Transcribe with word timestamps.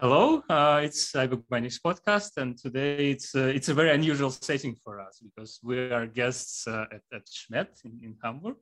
Hello, 0.00 0.42
uh, 0.48 0.80
it's 0.82 1.12
Bindings 1.50 1.78
podcast, 1.78 2.38
and 2.38 2.56
today 2.56 3.10
it's 3.10 3.34
uh, 3.34 3.52
it's 3.54 3.68
a 3.68 3.74
very 3.74 3.90
unusual 3.90 4.30
setting 4.30 4.74
for 4.82 4.98
us 4.98 5.20
because 5.20 5.60
we 5.62 5.76
are 5.92 6.06
guests 6.06 6.66
uh, 6.66 6.86
at, 6.90 7.02
at 7.12 7.26
Schmedt 7.26 7.84
in, 7.84 8.00
in 8.02 8.16
Hamburg, 8.24 8.56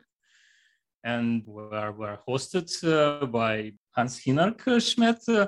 and 1.04 1.44
we 1.46 1.62
are, 1.70 1.92
we 1.92 2.04
are 2.04 2.18
hosted 2.28 2.68
uh, 2.82 3.26
by 3.26 3.70
Hans 3.92 4.18
Schmedt 4.80 5.28
uh, 5.28 5.46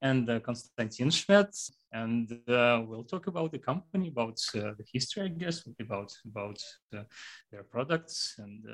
and 0.00 0.30
uh, 0.30 0.38
Konstantin 0.38 1.08
Schmedt, 1.08 1.72
and 1.92 2.30
we'll 2.46 3.02
talk 3.02 3.26
about 3.26 3.50
the 3.50 3.58
company, 3.58 4.06
about 4.06 4.38
the 4.54 4.84
history, 4.92 5.24
I 5.24 5.28
guess, 5.28 5.68
about 5.80 6.12
about 6.24 6.62
their 7.50 7.64
products 7.64 8.36
and 8.38 8.64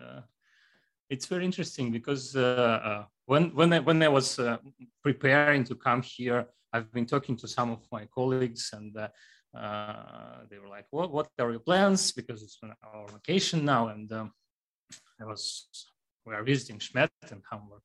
it's 1.12 1.26
very 1.26 1.44
interesting 1.44 1.92
because 1.92 2.34
uh, 2.34 2.80
uh, 2.90 3.04
when 3.26 3.54
when 3.54 3.72
I, 3.74 3.78
when 3.80 4.02
I 4.02 4.08
was 4.08 4.38
uh, 4.38 4.56
preparing 5.02 5.62
to 5.64 5.74
come 5.74 6.00
here, 6.02 6.46
I've 6.72 6.90
been 6.90 7.06
talking 7.06 7.36
to 7.36 7.46
some 7.46 7.70
of 7.70 7.80
my 7.92 8.06
colleagues, 8.06 8.70
and 8.73 8.96
uh, 8.96 9.09
uh, 9.56 10.38
they 10.48 10.59
were 10.59 10.73
like, 10.77 10.87
"What 10.90 11.12
what 11.12 11.28
are 11.38 11.51
your 11.51 11.60
plans?" 11.60 12.12
Because 12.12 12.42
it's 12.42 12.59
our 12.62 13.06
vacation 13.09 13.64
now, 13.64 13.88
and 13.88 14.10
um, 14.12 14.32
I 15.20 15.24
was 15.27 15.68
we 16.24 16.34
are 16.34 16.42
visiting 16.42 16.78
Schmedt 16.78 17.10
and 17.30 17.42
Hamburg, 17.51 17.84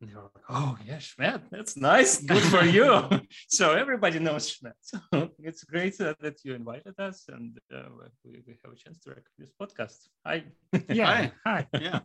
and 0.00 0.10
they 0.10 0.14
were 0.14 0.22
like, 0.22 0.44
oh, 0.48 0.76
yeah, 0.86 0.98
Schmedt, 0.98 1.42
that's 1.50 1.76
nice. 1.76 2.22
Good 2.22 2.42
for 2.42 2.64
you. 2.64 3.02
so 3.48 3.72
everybody 3.72 4.18
knows 4.20 4.56
Schmedt. 4.56 4.74
So 4.80 4.98
it's 5.40 5.64
great 5.64 6.00
uh, 6.00 6.14
that 6.20 6.44
you 6.44 6.54
invited 6.54 6.94
us 6.98 7.24
and 7.28 7.58
uh, 7.74 7.88
we, 8.24 8.42
we, 8.46 8.58
have 8.64 8.72
a 8.72 8.76
chance 8.76 8.98
to 9.00 9.10
record 9.10 9.24
this 9.38 9.50
podcast. 9.60 10.08
Hi. 10.24 10.44
Yeah. 10.88 11.06
Hi. 11.06 11.32
Hi. 11.44 11.66
Yeah. 11.80 12.00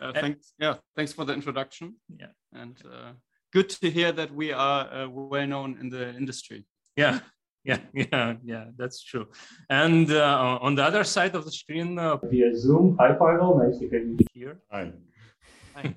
Uh, 0.00 0.12
thanks. 0.12 0.52
Yeah. 0.58 0.74
Thanks 0.94 1.12
for 1.12 1.24
the 1.24 1.32
introduction. 1.32 1.96
Yeah. 2.18 2.32
And 2.52 2.76
uh, 2.84 3.12
good 3.52 3.70
to 3.70 3.90
hear 3.90 4.12
that 4.12 4.34
we 4.34 4.52
are 4.52 4.92
uh, 4.92 5.08
well 5.08 5.46
known 5.46 5.78
in 5.80 5.88
the 5.88 6.14
industry. 6.14 6.66
Yeah. 6.96 7.20
Yeah, 7.64 7.78
yeah, 7.94 8.34
yeah, 8.42 8.64
that's 8.76 9.04
true. 9.04 9.28
And 9.70 10.10
uh, 10.10 10.58
on 10.60 10.74
the 10.74 10.82
other 10.82 11.04
side 11.04 11.36
of 11.36 11.44
the 11.44 11.52
screen, 11.52 11.94
via 11.94 12.56
Zoom, 12.56 12.96
hi 12.98 13.12
Pavel, 13.12 13.56
nice 13.56 13.78
to 13.78 13.88
have 13.88 14.02
you 14.02 14.18
here. 14.34 14.60
Hi. 14.72 14.90
Hi. 15.76 15.94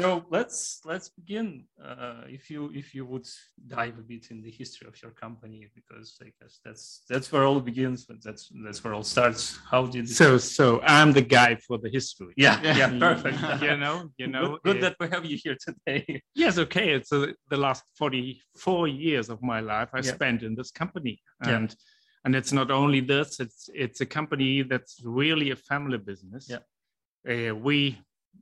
So 0.00 0.24
let's 0.30 0.80
let's 0.84 1.10
begin. 1.10 1.64
Uh, 1.82 2.22
if 2.26 2.48
you 2.50 2.70
if 2.74 2.94
you 2.94 3.04
would 3.04 3.28
dive 3.66 3.98
a 3.98 4.02
bit 4.02 4.30
in 4.30 4.40
the 4.40 4.50
history 4.50 4.88
of 4.88 4.94
your 5.02 5.12
company, 5.12 5.68
because 5.74 6.16
I 6.22 6.32
guess 6.40 6.60
that's 6.64 7.02
that's 7.10 7.30
where 7.30 7.44
all 7.44 7.60
begins. 7.60 8.06
But 8.06 8.22
that's 8.24 8.50
that's 8.64 8.82
where 8.82 8.94
all 8.94 9.02
starts. 9.02 9.58
How 9.70 9.84
did 9.84 10.08
so 10.08 10.38
so 10.38 10.80
I'm 10.82 11.12
the 11.12 11.20
guy 11.20 11.56
for 11.56 11.76
the 11.76 11.90
history. 11.90 12.32
Yeah, 12.36 12.58
yeah, 12.62 12.88
perfect. 12.98 13.38
you 13.62 13.76
know, 13.76 14.10
you 14.16 14.28
know, 14.28 14.58
good, 14.64 14.80
good 14.80 14.82
that 14.82 14.96
we 14.98 15.08
have 15.08 15.26
you 15.26 15.38
here 15.42 15.56
today. 15.66 16.22
yes, 16.34 16.56
okay. 16.58 16.94
It's 16.94 17.12
uh, 17.12 17.26
the 17.50 17.58
last 17.58 17.84
forty 17.98 18.40
four 18.56 18.88
years 18.88 19.28
of 19.28 19.42
my 19.42 19.60
life 19.60 19.90
I 19.92 19.98
yeah. 19.98 20.14
spent 20.14 20.42
in 20.42 20.54
this 20.54 20.70
company, 20.70 21.20
and 21.42 21.68
yeah. 21.68 22.24
and 22.24 22.34
it's 22.34 22.52
not 22.52 22.70
only 22.70 23.00
this. 23.00 23.40
It's 23.40 23.68
it's 23.74 24.00
a 24.00 24.06
company 24.06 24.62
that's 24.62 25.02
really 25.04 25.50
a 25.50 25.56
family 25.56 25.98
business. 25.98 26.48
Yeah, 26.48 26.62
uh, 27.50 27.54
we 27.54 27.98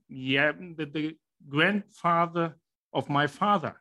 yeah 0.08 0.52
the, 0.52 0.86
the 0.86 1.16
grandfather 1.48 2.56
of 2.92 3.08
my 3.08 3.26
father 3.26 3.74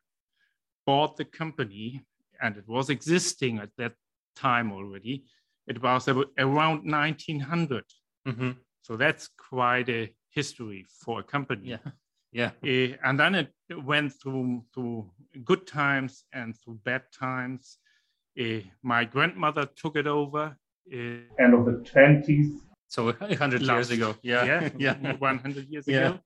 bought 0.85 1.17
the 1.17 1.25
company, 1.25 2.01
and 2.41 2.57
it 2.57 2.67
was 2.67 2.89
existing 2.89 3.59
at 3.59 3.69
that 3.77 3.93
time 4.35 4.71
already. 4.71 5.25
It 5.67 5.81
was 5.81 6.07
around 6.07 6.89
1900. 6.89 7.83
Mm-hmm. 8.27 8.51
So 8.81 8.97
that's 8.97 9.29
quite 9.49 9.89
a 9.89 10.11
history 10.31 10.87
for 11.03 11.19
a 11.19 11.23
company. 11.23 11.69
Yeah. 11.69 11.91
Yeah. 12.31 12.51
Uh, 12.63 12.95
and 13.03 13.19
then 13.19 13.35
it 13.35 13.49
went 13.83 14.13
through 14.21 14.63
through 14.73 15.09
good 15.43 15.65
times 15.67 16.23
and 16.33 16.55
through 16.59 16.79
bad 16.83 17.03
times. 17.11 17.77
Uh, 18.39 18.61
my 18.83 19.03
grandmother 19.03 19.67
took 19.75 19.95
it 19.95 20.07
over. 20.07 20.55
Uh, 20.91 21.43
End 21.43 21.53
of 21.53 21.65
the 21.65 21.83
20s. 21.91 22.49
So 22.87 23.11
100 23.11 23.61
years 23.61 23.91
ago. 23.91 24.15
Yeah. 24.21 24.69
Yeah. 24.77 24.95
yeah. 25.01 25.13
100 25.17 25.67
years 25.69 25.87
yeah. 25.87 26.09
ago 26.09 26.19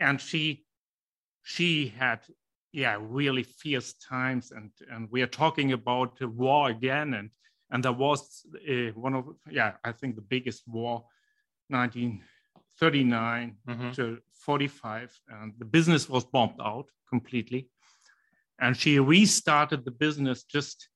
and 0.00 0.20
she 0.20 0.64
she 1.42 1.88
had 1.88 2.20
yeah 2.72 2.98
really 3.00 3.42
fierce 3.42 3.94
times. 3.94 4.52
And 4.52 4.70
and 4.90 5.08
we 5.10 5.22
are 5.22 5.26
talking 5.26 5.72
about 5.72 6.18
the 6.18 6.28
war 6.28 6.68
again. 6.68 7.14
And 7.14 7.30
and 7.70 7.84
there 7.84 7.92
was 7.92 8.44
uh, 8.68 8.92
one 8.94 9.14
of 9.14 9.24
yeah 9.50 9.72
i 9.84 9.92
think 9.92 10.14
the 10.14 10.22
biggest 10.22 10.62
war 10.68 11.04
1939 11.68 13.56
mm-hmm. 13.68 13.90
to 13.92 14.18
45 14.32 15.18
and 15.28 15.52
the 15.58 15.64
business 15.64 16.08
was 16.08 16.24
bombed 16.24 16.60
out 16.60 16.86
completely. 17.08 17.68
And 18.60 18.76
she 18.76 18.98
restarted 18.98 19.84
the 19.84 19.90
business 19.90 20.44
just 20.44 20.88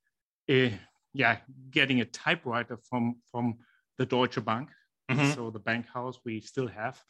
uh, 0.48 0.70
yeah 1.12 1.38
getting 1.70 2.00
a 2.00 2.04
typewriter 2.04 2.78
from 2.88 3.16
from 3.30 3.58
the 3.98 4.06
deutsche 4.06 4.44
bank. 4.44 4.68
Mm-hmm. 5.10 5.32
so 5.32 5.50
the 5.50 5.58
bank 5.58 5.86
house 5.92 6.20
we 6.24 6.40
still 6.40 6.68
have 6.68 7.02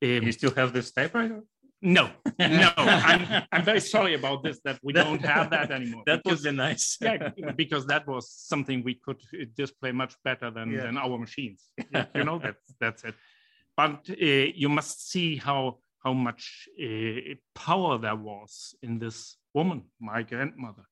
you 0.00 0.32
still 0.32 0.54
have 0.54 0.72
this 0.72 0.92
typewriter? 0.92 1.42
No, 1.84 2.08
no. 2.38 2.72
I'm, 2.78 3.42
I'm 3.52 3.62
very 3.62 3.80
sorry 3.80 4.14
about 4.14 4.42
this 4.42 4.58
that 4.64 4.78
we 4.82 4.94
don't 4.94 5.22
have 5.22 5.50
that 5.50 5.70
anymore. 5.70 6.02
that 6.06 6.22
because, 6.24 6.42
would 6.42 6.52
be 6.52 6.56
nice. 6.56 6.96
yeah, 7.02 7.28
because 7.54 7.84
that 7.86 8.06
was 8.06 8.30
something 8.30 8.82
we 8.82 8.94
could 8.94 9.20
display 9.54 9.92
much 9.92 10.14
better 10.24 10.50
than, 10.50 10.70
yeah. 10.70 10.84
than 10.84 10.96
our 10.96 11.18
machines. 11.18 11.68
Yeah, 11.92 12.06
you 12.14 12.24
know, 12.24 12.38
that's 12.38 12.74
that's 12.80 13.04
it. 13.04 13.14
But 13.76 14.08
uh, 14.08 14.14
you 14.62 14.70
must 14.70 15.10
see 15.10 15.36
how 15.36 15.78
how 16.02 16.14
much 16.14 16.68
uh, 16.82 17.34
power 17.54 17.98
there 17.98 18.16
was 18.16 18.74
in 18.82 18.98
this 18.98 19.36
woman, 19.52 19.82
my 20.00 20.22
grandmother, 20.22 20.84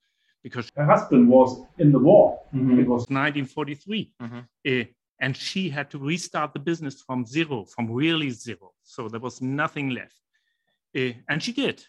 because 0.42 0.70
her 0.76 0.84
husband 0.84 1.26
was 1.26 1.64
in 1.78 1.90
the 1.90 1.98
war. 1.98 2.38
Mm-hmm. 2.54 2.80
It 2.80 2.86
was 2.86 3.02
1943. 3.08 4.12
Mm-hmm. 4.20 4.38
Uh, 4.38 4.84
and 5.22 5.36
she 5.36 5.70
had 5.70 5.88
to 5.88 5.98
restart 5.98 6.52
the 6.52 6.58
business 6.58 7.00
from 7.00 7.24
zero, 7.24 7.64
from 7.64 7.90
really 7.90 8.30
zero. 8.30 8.72
So 8.82 9.08
there 9.08 9.20
was 9.20 9.40
nothing 9.40 9.90
left. 9.90 10.20
Uh, 10.96 11.12
and 11.28 11.40
she 11.40 11.52
did. 11.52 11.80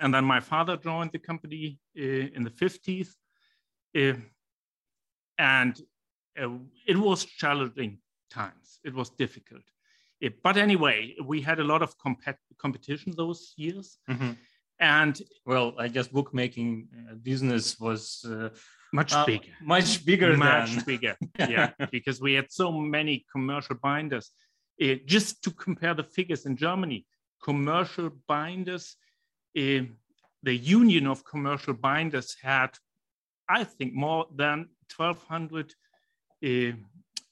And 0.00 0.14
then 0.14 0.24
my 0.24 0.38
father 0.38 0.76
joined 0.76 1.10
the 1.12 1.18
company 1.18 1.80
uh, 1.98 2.28
in 2.36 2.44
the 2.44 2.50
50s. 2.50 3.08
Uh, 3.98 4.18
and 5.36 5.78
it 6.86 6.96
was 6.96 7.24
challenging 7.24 7.98
times. 8.30 8.78
It 8.84 8.94
was 8.94 9.10
difficult. 9.10 9.66
but 10.44 10.56
anyway, 10.56 11.16
we 11.24 11.42
had 11.42 11.58
a 11.58 11.64
lot 11.64 11.82
of 11.82 11.98
comp- 11.98 12.38
competition 12.56 13.12
those 13.16 13.52
years. 13.56 13.98
Mm-hmm. 14.08 14.32
And 14.78 15.20
well, 15.44 15.74
I 15.76 15.88
guess 15.88 16.06
bookmaking 16.08 16.88
business 17.22 17.78
was 17.80 18.24
much 18.92 19.12
uh, 19.12 19.24
bigger. 19.26 19.52
much 19.62 20.04
bigger 20.04 20.36
much 20.36 20.74
than. 20.74 20.84
bigger. 20.84 21.16
Yeah 21.38 21.70
because 21.90 22.20
we 22.20 22.34
had 22.34 22.52
so 22.52 22.70
many 22.72 23.24
commercial 23.32 23.76
binders. 23.76 24.30
Uh, 24.82 24.94
just 25.06 25.42
to 25.44 25.50
compare 25.50 25.94
the 25.94 26.02
figures 26.02 26.46
in 26.46 26.56
germany 26.56 27.04
commercial 27.44 28.10
binders 28.26 28.96
uh, 29.58 29.82
the 30.42 30.56
union 30.56 31.06
of 31.06 31.22
commercial 31.24 31.74
binders 31.74 32.34
had 32.42 32.70
i 33.48 33.62
think 33.62 33.92
more 33.92 34.26
than 34.34 34.66
1200 34.96 35.74
uh, 36.44 36.72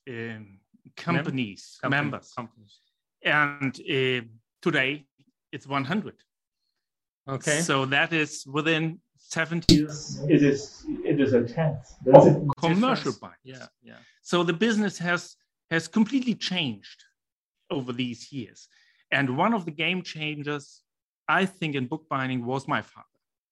um, 0.08 0.60
companies 0.96 1.78
Mem- 1.82 1.90
members. 1.90 2.32
companies. 2.36 2.80
and 3.24 3.80
uh, 3.80 4.20
today 4.60 5.06
it's 5.50 5.66
100 5.66 6.14
okay. 7.28 7.60
So 7.60 7.86
that 7.86 8.12
is 8.12 8.44
within 8.46 9.00
70 9.30 9.86
it 10.28 10.42
is 10.42 10.84
it 11.04 11.20
is 11.20 11.32
a 11.34 11.44
tenth. 11.44 11.94
Oh, 12.12 12.50
commercial 12.58 13.12
bike 13.20 13.38
yeah 13.44 13.66
yeah. 13.82 13.98
So 14.22 14.42
the 14.42 14.52
business 14.52 14.98
has 14.98 15.36
has 15.70 15.86
completely 15.86 16.34
changed 16.34 17.04
over 17.70 17.92
these 17.92 18.32
years. 18.32 18.68
And 19.12 19.36
one 19.36 19.54
of 19.54 19.64
the 19.64 19.70
game 19.70 20.02
changers 20.02 20.82
i 21.28 21.46
think 21.46 21.74
in 21.76 21.86
bookbinding 21.86 22.44
was 22.44 22.66
my 22.66 22.82
father. 22.82 23.06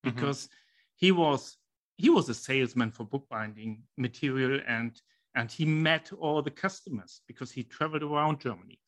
Mm-hmm. 0.04 0.14
because 0.14 0.40
mm-hmm. 0.44 0.96
he 0.96 1.12
was 1.12 1.56
he 1.96 2.10
was 2.10 2.28
a 2.28 2.34
salesman 2.34 2.90
for 2.92 3.04
bookbinding 3.04 3.82
material 3.96 4.60
and 4.66 5.00
and 5.34 5.50
he 5.50 5.64
met 5.64 6.10
all 6.19 6.42
the 6.42 6.50
customers 6.50 7.20
because 7.26 7.50
he 7.52 7.62
traveled 7.62 8.02
around 8.02 8.40
germany. 8.40 8.81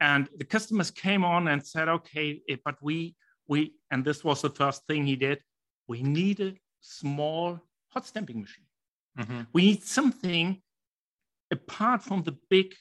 And 0.00 0.28
the 0.38 0.44
customers 0.44 0.90
came 0.90 1.24
on 1.24 1.48
and 1.48 1.60
said 1.66 1.88
okay 1.88 2.40
eh, 2.48 2.56
but 2.64 2.76
we 2.80 3.14
we 3.46 3.74
and 3.90 4.04
this 4.04 4.24
was 4.24 4.40
the 4.40 4.50
first 4.50 4.86
thing 4.86 5.04
he 5.06 5.16
did 5.16 5.40
we 5.88 6.02
need 6.02 6.40
a 6.40 6.54
small 6.80 7.60
hot 7.88 8.06
stamping 8.06 8.40
machine. 8.40 8.66
Mm-hmm. 9.18 9.40
We 9.52 9.62
need 9.62 9.82
something 9.82 10.60
apart 11.50 12.02
from 12.02 12.22
the 12.22 12.36
big 12.50 12.74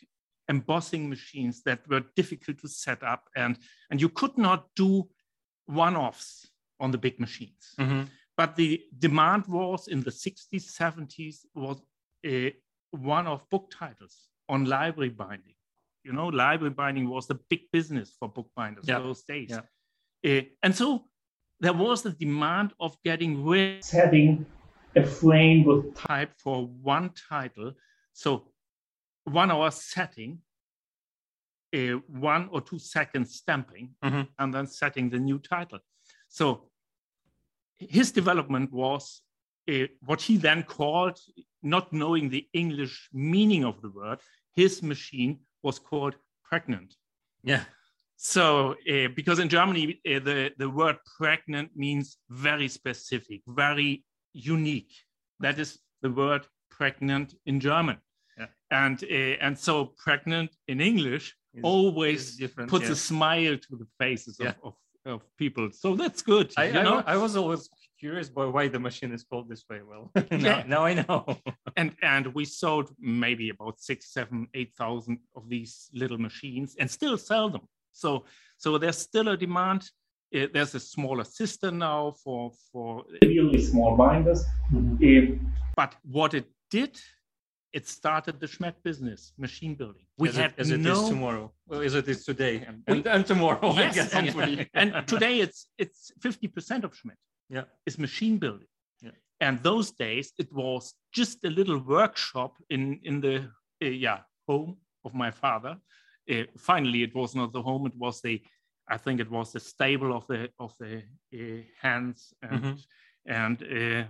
embossing 0.50 1.10
machines 1.10 1.64
that 1.64 1.88
were 1.90 2.04
difficult 2.16 2.60
to 2.60 2.68
set 2.68 3.04
up 3.04 3.30
and, 3.36 3.58
and 3.90 4.00
you 4.00 4.10
could 4.10 4.38
not 4.38 4.68
do 4.76 5.08
one-offs 5.66 6.48
on 6.80 6.92
the 6.92 6.98
big 6.98 7.20
machines. 7.20 7.74
Mm-hmm. 7.80 8.04
But 8.36 8.56
the 8.56 8.84
demand 8.98 9.48
was 9.48 9.88
in 9.88 10.02
the 10.02 10.12
60s, 10.12 10.78
70s 10.80 11.38
was 11.56 11.82
a 12.26 12.54
one-off 12.92 13.50
book 13.50 13.72
titles 13.72 14.28
on 14.48 14.66
library 14.66 15.10
binding. 15.10 15.56
You 16.04 16.14
know, 16.14 16.28
library 16.28 16.74
binding 16.74 17.10
was 17.10 17.28
the 17.28 17.40
big 17.50 17.62
business 17.74 18.16
for 18.18 18.30
bookbinders 18.30 18.86
yeah. 18.88 19.00
those 19.00 19.24
days. 19.24 19.50
Yeah. 20.24 20.40
Uh, 20.40 20.44
and 20.64 20.76
so 20.76 21.06
there 21.60 21.74
was 21.74 22.04
the 22.04 22.12
demand 22.12 22.74
of 22.80 22.98
getting 23.04 23.44
rid 23.44 23.84
Setting 23.84 24.46
a 24.96 25.04
frame 25.06 25.64
with 25.64 25.96
type 25.96 26.32
for 26.38 26.68
one 26.68 27.12
title. 27.30 27.74
So 28.14 28.52
one 29.24 29.52
hour 29.52 29.72
setting, 29.72 30.40
a 31.74 31.92
one 31.94 32.50
or 32.52 32.62
two 32.62 32.80
seconds 32.80 33.36
stamping, 33.36 33.96
Mhm. 34.04 34.28
and 34.40 34.54
then 34.54 34.68
setting 34.68 35.10
the 35.10 35.20
new 35.20 35.40
title. 35.40 35.80
So 36.30 36.72
his 37.78 38.12
development 38.12 38.72
was 38.72 39.22
uh, 39.70 39.86
what 40.06 40.22
he 40.22 40.38
then 40.38 40.64
called, 40.64 41.20
not 41.62 41.92
knowing 41.92 42.30
the 42.30 42.48
English 42.54 43.10
meaning 43.12 43.66
of 43.66 43.82
the 43.82 43.90
word, 43.90 44.20
his 44.56 44.82
machine 44.82 45.40
was 45.62 45.78
called 45.78 46.16
pregnant. 46.42 46.96
Yeah. 47.44 47.66
So, 48.18 48.76
uh, 48.92 49.10
because 49.16 49.38
in 49.38 49.48
Germany, 49.48 50.02
uh, 50.06 50.20
the, 50.20 50.52
the 50.58 50.70
word 50.70 50.98
pregnant 51.18 51.70
means 51.76 52.18
very 52.30 52.68
specific, 52.68 53.42
very 53.48 54.04
unique. 54.34 54.92
That 55.40 55.60
is 55.60 55.78
the 56.02 56.10
word 56.10 56.48
pregnant 56.72 57.36
in 57.46 57.60
German. 57.60 57.98
Yeah. 58.38 58.48
And, 58.72 59.04
uh, 59.04 59.38
and 59.46 59.58
so, 59.58 59.94
pregnant 60.04 60.50
in 60.68 60.82
English 60.82 61.36
Is- 61.54 61.62
always 61.64 62.40
is 62.42 62.52
puts 62.68 62.86
yeah. 62.86 62.92
a 62.92 62.96
smile 62.96 63.56
to 63.56 63.76
the 63.78 63.88
faces 64.00 64.38
Yeah. 64.40 64.54
of, 64.64 64.74
of, 65.06 65.14
of 65.14 65.38
people. 65.38 65.70
So, 65.72 65.96
that's 65.96 66.24
good. 66.24 66.52
I, 66.58 66.70
you 66.70 66.80
I, 66.80 66.84
know? 66.84 67.04
I 67.06 67.18
was 67.18 67.36
always 67.36 67.70
curious 68.00 68.30
by 68.30 68.46
why 68.46 68.68
the 68.68 68.80
machine 68.80 69.12
is 69.12 69.24
called 69.24 69.48
this 69.48 69.64
way. 69.70 69.82
Well, 69.88 70.12
now, 70.32 70.64
now 70.68 70.86
I 70.86 70.94
know. 70.96 71.26
and 71.78 71.96
and 72.02 72.34
we 72.34 72.46
sold 72.46 72.90
maybe 73.00 73.50
about 73.50 73.80
six, 73.80 74.12
seven, 74.12 74.48
eight 74.56 74.74
thousand 74.76 75.20
of 75.36 75.50
these 75.50 75.90
little 75.94 76.18
machines, 76.18 76.76
and 76.80 76.90
still 76.90 77.18
sell 77.18 77.50
them. 77.50 77.62
So 77.98 78.26
so 78.58 78.78
there's 78.78 78.98
still 78.98 79.28
a 79.30 79.38
demand. 79.38 79.82
Uh, 80.36 80.48
there's 80.54 80.76
a 80.76 80.80
smaller 80.80 81.24
system 81.24 81.78
now 81.78 82.14
for 82.24 82.52
for. 82.72 83.04
really 83.24 83.62
small 83.72 83.96
binders. 83.98 84.42
Um, 84.76 85.54
But 85.76 85.96
what 86.18 86.34
it 86.34 86.48
did, 86.72 86.94
it 87.78 87.88
started 87.88 88.40
the 88.40 88.48
Schmedt 88.48 88.76
business, 88.84 89.34
machine 89.38 89.76
building. 89.76 90.06
We 90.18 90.30
as 90.30 90.36
had 90.36 90.52
it, 90.52 90.60
as 90.62 90.70
it 90.72 90.80
is 90.80 90.86
no. 90.86 91.10
tomorrow. 91.10 91.46
Well, 91.68 91.82
as 91.82 91.94
it 91.96 92.08
is 92.08 92.26
today 92.26 92.56
and, 92.68 92.78
We- 92.88 92.94
and, 92.98 93.08
and 93.08 93.26
tomorrow. 93.26 93.70
I 93.70 93.82
Yes, 93.82 93.96
guess. 93.96 94.14
hopefully. 94.14 94.70
and 94.82 94.90
today 95.14 95.36
it's 95.46 95.60
it's 95.84 96.12
50% 96.20 96.84
of 96.84 96.92
Schmedt 97.00 97.22
yeah. 97.56 97.66
is 97.86 97.98
machine 97.98 98.38
building. 98.44 98.68
Yeah. 99.06 99.16
And 99.46 99.54
those 99.70 99.88
days 100.06 100.28
it 100.44 100.50
was 100.52 100.84
just 101.20 101.38
a 101.46 101.50
little 101.60 101.80
workshop 101.98 102.52
in 102.70 102.82
in 103.10 103.16
the 103.26 103.36
uh, 103.86 103.86
yeah 104.06 104.20
home 104.50 104.72
of 105.06 105.12
my 105.24 105.32
father. 105.44 105.74
Uh, 106.30 106.44
finally, 106.58 107.04
it 107.04 107.16
was 107.16 107.36
not 107.36 107.52
the 107.54 107.62
home; 107.62 107.86
it 107.88 107.96
was 107.96 108.22
the 108.22 108.42
I 108.90 108.98
think 108.98 109.20
it 109.20 109.30
was 109.30 109.52
the 109.52 109.60
stable 109.60 110.14
of 110.14 110.26
the 110.28 110.50
of 110.60 110.74
the 110.80 111.04
uh, 111.34 111.64
hands 111.82 112.34
and 112.42 112.64
Mhm. 112.64 112.86
and 113.26 113.64
uh, 113.64 114.04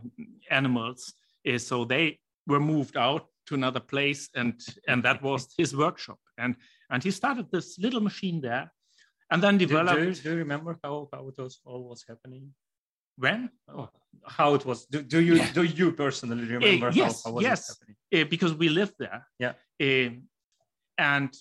animals. 0.49 1.13
Uh, 1.47 1.57
so 1.59 1.85
they 1.85 2.19
were 2.47 2.59
moved 2.59 2.95
out 2.97 3.27
to 3.47 3.55
another 3.55 3.79
place, 3.81 4.29
and 4.35 4.53
and 4.87 5.03
that 5.03 5.21
was 5.21 5.47
his 5.57 5.73
workshop. 5.75 6.19
And 6.37 6.55
and 6.89 7.03
he 7.03 7.11
started 7.11 7.49
this 7.51 7.77
little 7.79 8.01
machine 8.01 8.41
there, 8.41 8.71
and 9.29 9.41
then 9.43 9.57
Do, 9.57 9.65
do, 9.65 9.67
developed 9.67 10.01
you, 10.01 10.13
do 10.13 10.29
you 10.31 10.37
remember 10.37 10.77
how, 10.83 11.09
how 11.13 11.27
it 11.29 11.37
was 11.37 11.59
all 11.65 11.89
was 11.89 12.03
happening? 12.07 12.53
when 13.19 13.49
Oh, 13.67 13.89
how 14.37 14.53
it 14.55 14.63
was? 14.65 14.85
Do, 14.85 15.01
do 15.01 15.19
you 15.19 15.35
Yeah. 15.35 15.53
do 15.53 15.63
you 15.63 15.91
personally 15.91 16.45
remember 16.45 16.91
yes, 16.93 17.23
how, 17.23 17.29
how 17.31 17.35
was 17.35 17.43
yes. 17.43 17.59
it 17.69 17.73
happening? 17.73 17.97
uh, 18.15 18.29
because 18.29 18.53
we 18.53 18.69
lived 18.69 18.95
there. 18.99 19.27
Yeah. 19.39 19.53
Um, 19.81 20.29
and 20.97 21.33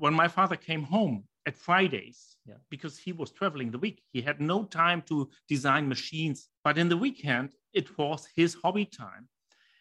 when 0.00 0.14
my 0.14 0.28
father 0.28 0.56
came 0.56 0.82
home 0.96 1.16
at 1.48 1.56
Fridays, 1.56 2.20
Yeah. 2.46 2.58
because 2.70 2.94
he 3.04 3.12
was 3.12 3.30
traveling 3.38 3.70
the 3.70 3.78
week, 3.86 3.98
he 4.14 4.20
had 4.28 4.40
no 4.40 4.58
time 4.64 5.00
to 5.10 5.16
design 5.54 5.84
machines. 5.88 6.38
But 6.64 6.78
in 6.78 6.88
the 6.88 6.96
weekend, 7.06 7.48
it 7.72 7.86
was 7.98 8.20
his 8.40 8.54
hobby 8.62 8.86
time. 8.86 9.28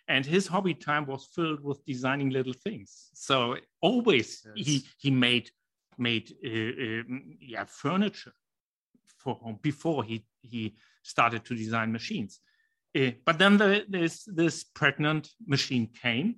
And 0.07 0.25
his 0.25 0.48
hobby 0.48 0.74
time 0.74 1.06
was 1.06 1.30
filled 1.36 1.62
with 1.68 1.86
designing 1.86 2.30
little 2.31 2.57
things. 2.66 2.89
So 3.13 3.38
always 3.81 4.27
he, 4.56 4.74
Yes. 4.74 4.95
he 5.04 5.12
made 5.12 5.48
made 5.98 6.27
uh, 6.45 6.74
um, 6.86 7.38
yeah 7.54 7.66
furniture 7.66 8.33
for 9.21 9.33
home 9.36 9.60
before 9.62 10.01
he 10.10 10.18
he 10.51 10.62
started 11.04 11.42
to 11.45 11.54
design 11.56 11.92
machines. 11.92 12.39
Uh, 12.98 13.12
but 13.25 13.38
then 13.38 13.57
the, 13.57 13.86
this 13.98 14.24
this 14.42 14.63
pregnant 14.80 15.24
machine 15.45 15.88
came, 16.04 16.30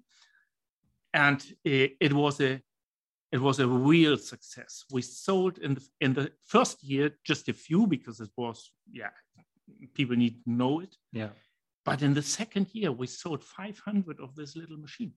and 1.13 1.39
uh, 1.71 1.87
it 2.05 2.13
was 2.13 2.41
a 2.41 2.59
it 3.31 3.39
was 3.39 3.59
a 3.59 3.67
real 3.67 4.17
success. 4.17 4.83
We 4.91 5.01
sold 5.01 5.57
in 5.57 5.75
the 5.75 5.87
in 5.99 6.13
the 6.13 6.31
first 6.45 6.83
year 6.83 7.11
just 7.23 7.47
a 7.49 7.53
few 7.53 7.87
because 7.87 8.19
it 8.19 8.29
was 8.37 8.71
yeah 8.91 9.11
people 9.93 10.15
need 10.15 10.43
to 10.43 10.51
know 10.51 10.81
it. 10.81 10.95
Yeah. 11.11 11.29
But 11.85 12.01
in 12.01 12.13
the 12.13 12.21
second 12.21 12.67
year, 12.73 12.91
we 12.91 13.07
sold 13.07 13.43
500 13.43 14.19
of 14.19 14.35
this 14.35 14.55
little 14.55 14.77
machine. 14.77 15.13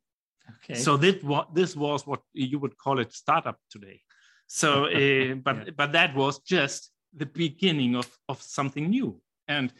Okay. 0.57 0.79
So 0.79 0.97
this 0.97 1.23
was 1.23 1.47
this 1.55 1.77
was 1.77 2.07
what 2.07 2.21
you 2.33 2.59
would 2.59 2.77
call 2.77 2.99
it 3.01 3.13
startup 3.13 3.59
today. 3.71 4.01
So, 4.47 4.85
uh, 4.87 5.35
but 5.47 5.57
Yeah. 5.57 5.73
but 5.77 5.93
that 5.93 6.15
was 6.15 6.39
just 6.41 6.91
the 7.17 7.27
beginning 7.27 7.97
of 7.97 8.09
of 8.29 8.43
something 8.43 8.91
new, 8.91 9.21
and 9.49 9.73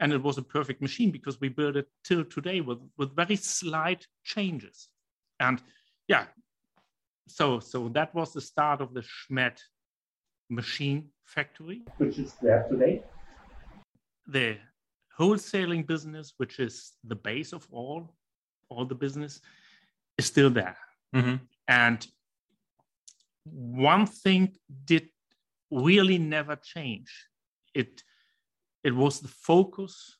and 0.00 0.12
it 0.12 0.22
was 0.22 0.38
a 0.38 0.42
perfect 0.42 0.80
machine 0.80 1.10
because 1.10 1.40
we 1.40 1.48
built 1.48 1.76
it 1.76 1.88
till 2.04 2.24
today 2.24 2.60
with 2.60 2.78
with 2.98 3.16
very 3.16 3.36
slight 3.36 4.06
changes, 4.24 4.88
and 5.38 5.60
yeah. 6.08 6.26
So 7.28 7.60
so 7.60 7.88
that 7.90 8.14
was 8.14 8.32
the 8.32 8.40
start 8.40 8.80
of 8.80 8.94
the 8.94 9.02
Schmedt 9.02 9.58
machine 10.50 11.08
factory 11.24 11.82
which 11.98 12.18
is 12.18 12.34
there 12.42 12.66
today. 12.70 13.02
the 14.26 14.58
wholesaling 15.18 15.86
business, 15.86 16.34
which 16.36 16.58
is 16.58 16.92
the 17.04 17.14
base 17.16 17.52
of 17.52 17.66
all 17.70 18.14
all 18.68 18.84
the 18.86 18.94
business, 18.94 19.40
is 20.18 20.26
still 20.26 20.50
there. 20.50 20.76
Mhm. 21.14 21.40
And 21.68 22.06
one 23.44 24.06
thing 24.06 24.56
did 24.84 25.08
really 25.70 26.18
never 26.18 26.56
change. 26.56 27.10
It 27.74 28.02
it 28.84 28.94
was 28.94 29.20
the 29.20 29.28
focus 29.28 30.18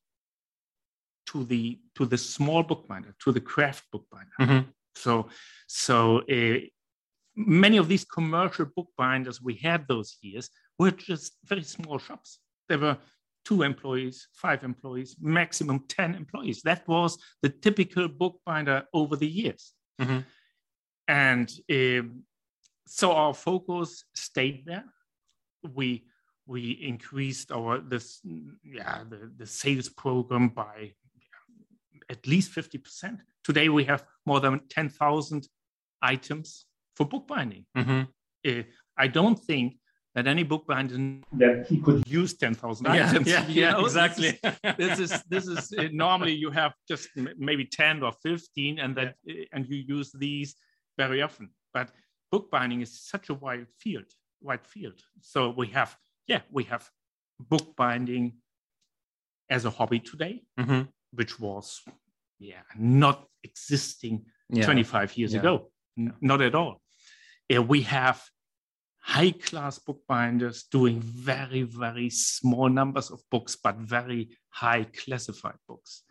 to 1.26 1.44
the 1.44 1.81
to 1.94 2.06
the 2.06 2.19
small 2.19 2.62
bookbinder, 2.62 3.14
to 3.25 3.32
the 3.32 3.40
craft 3.40 3.84
bookbinder. 3.90 4.32
Mhm. 4.40 4.72
So 4.94 5.28
so 5.66 6.19
uh, 6.20 6.58
many 7.34 7.76
of 7.76 7.88
these 7.88 8.05
commercial 8.05 8.67
bookbinders 8.76 9.40
we 9.40 9.55
had 9.55 9.87
those 9.88 10.17
years 10.20 10.50
were 10.79 10.90
just 10.90 11.37
very 11.44 11.62
small 11.62 11.99
shops. 11.99 12.38
There 12.69 12.79
were 12.79 12.99
two 13.44 13.62
employees, 13.62 14.29
five 14.34 14.62
employees, 14.64 15.17
maximum 15.20 15.84
10 15.88 16.14
employees. 16.14 16.62
That 16.62 16.86
was 16.86 17.19
the 17.43 17.48
typical 17.48 18.08
bookbinder 18.08 18.84
over 18.93 19.17
the 19.17 19.27
years. 19.27 19.72
Mhm. 20.01 20.24
And 21.08 21.53
um, 21.70 22.24
so 22.86 23.12
our 23.12 23.34
focus 23.34 24.05
stayed 24.15 24.65
there. 24.67 24.84
We 25.62 26.06
we 26.46 26.72
increased 26.72 27.53
our 27.53 27.79
this 27.79 28.20
yeah 28.65 29.05
the, 29.08 29.31
the 29.36 29.46
sales 29.46 29.89
program 29.89 30.48
by 30.48 30.93
at 32.10 32.27
least 32.27 32.53
50%. 32.53 33.19
Today 33.44 33.69
we 33.69 33.84
have 33.84 34.05
more 34.27 34.41
than 34.41 34.60
10,000 34.69 35.48
items 36.03 36.67
for 36.96 37.06
bookbinding. 37.06 37.67
Mhm. 37.77 38.08
Uh, 38.46 38.63
I 38.96 39.08
don't 39.08 39.39
think 39.39 39.79
that 40.15 40.27
any 40.27 40.43
bookbinder 40.44 40.96
That 41.32 41.67
he 41.69 41.81
could 41.81 42.06
use 42.06 42.34
10,000 42.37 42.87
Yeah, 42.87 43.08
items. 43.11 43.27
yeah, 43.29 43.46
you 43.49 43.63
yeah, 43.63 43.70
know? 43.72 43.84
Exactly. 43.87 44.39
This 44.79 44.99
is 44.99 45.22
this 45.29 45.46
is 45.46 45.72
uh, 45.79 45.89
normally 45.93 46.34
you 46.34 46.51
have 46.51 46.75
just 46.89 47.08
m- 47.17 47.34
maybe 47.39 47.65
10 47.65 48.03
or 48.03 48.13
15 48.22 48.79
and 48.79 48.94
that 48.96 49.15
uh, 49.29 49.32
and 49.53 49.67
you 49.67 49.77
use 49.99 50.13
these 50.13 50.55
very 50.99 51.22
often. 51.22 51.51
But 51.72 51.91
bookbinding 52.31 52.82
is 52.82 53.01
such 53.01 53.31
a 53.31 53.34
wide 53.34 53.67
field, 53.81 54.06
wide 54.41 54.67
field. 54.67 55.01
So 55.20 55.51
we 55.51 55.69
have 55.69 55.96
yeah, 56.27 56.43
we 56.51 56.65
have 56.65 56.91
bookbinding 57.41 58.32
as 59.51 59.65
a 59.65 59.70
hobby 59.70 60.01
today, 60.01 60.44
Mhm. 60.58 60.89
which 61.13 61.39
was 61.41 61.82
yeah, 62.39 62.63
not 62.77 63.29
existing 63.44 64.27
Yeah. 64.51 64.65
25 64.67 65.17
years 65.17 65.32
Yeah. 65.32 65.41
ago. 65.41 65.71
N- 65.99 66.15
Not 66.20 66.41
at 66.41 66.55
all. 66.55 66.81
Uh, 67.55 67.63
we 67.63 67.82
have 67.82 68.22
high 68.99 69.32
class 69.32 69.79
bookbinders 69.79 70.65
doing 70.70 71.01
very, 71.01 71.63
very 71.63 72.08
small 72.11 72.69
numbers 72.69 73.11
of 73.11 73.20
books, 73.31 73.56
but 73.56 73.77
very 73.77 74.37
high 74.51 74.84
classified 74.84 75.58
books. 75.69 76.03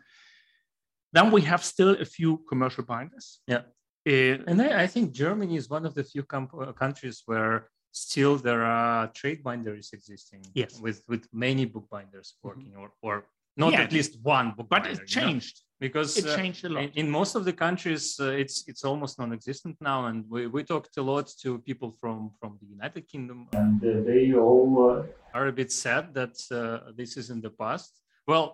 Then 1.12 1.30
we 1.30 1.42
have 1.42 1.62
still 1.64 1.96
a 2.00 2.04
few 2.04 2.38
commercial 2.48 2.84
binders. 2.84 3.40
Yeah. 3.46 3.62
Uh, 4.06 4.42
And 4.46 4.60
I, 4.60 4.82
I 4.84 4.86
think 4.86 5.12
Germany 5.12 5.56
is 5.56 5.68
one 5.68 5.86
of 5.86 5.94
the 5.94 6.04
few 6.04 6.22
com- 6.24 6.48
uh, 6.58 6.72
countries 6.72 7.22
where 7.26 7.68
still 7.92 8.36
there 8.36 8.64
are 8.64 9.08
trade 9.08 9.42
binders 9.42 9.92
existing. 9.92 10.42
Yes. 10.54 10.80
With 10.80 11.02
with 11.08 11.28
many 11.32 11.64
bookbinders 11.66 12.34
working 12.42 12.74
or, 12.76 12.90
or 13.02 13.24
not 13.56 13.72
Yeah. 13.72 13.82
at 13.82 13.92
least 13.92 14.18
one 14.22 14.52
book. 14.56 14.68
but 14.68 14.84
binder, 14.84 14.90
it 15.02 15.10
you 15.14 15.20
know? 15.20 15.26
changed. 15.28 15.56
because 15.80 16.16
It 16.16 16.26
uh, 16.28 16.36
changed 16.36 16.64
a 16.64 16.68
lot. 16.68 16.82
in, 16.84 16.90
in 17.00 17.10
most 17.10 17.32
of 17.38 17.42
the 17.48 17.52
countries 17.64 18.04
uh, 18.20 18.42
it's 18.42 18.56
it's 18.70 18.84
almost 18.90 19.18
non-existent 19.18 19.76
now 19.80 20.00
and 20.10 20.18
we, 20.34 20.40
we 20.54 20.60
talked 20.72 20.94
a 20.96 21.04
lot 21.12 21.26
to 21.42 21.48
people 21.68 21.90
from 22.00 22.18
from 22.40 22.52
the 22.60 22.68
united 22.76 23.02
kingdom 23.12 23.38
and 23.62 23.78
uh, 23.84 23.90
they 24.08 24.22
all 24.46 24.70
uh, 24.90 25.36
are 25.38 25.46
a 25.48 25.56
bit 25.60 25.70
sad 25.84 26.04
that 26.20 26.34
uh, 26.50 26.58
this 27.00 27.10
is 27.20 27.26
in 27.34 27.40
the 27.46 27.52
past 27.62 27.90
well 28.30 28.46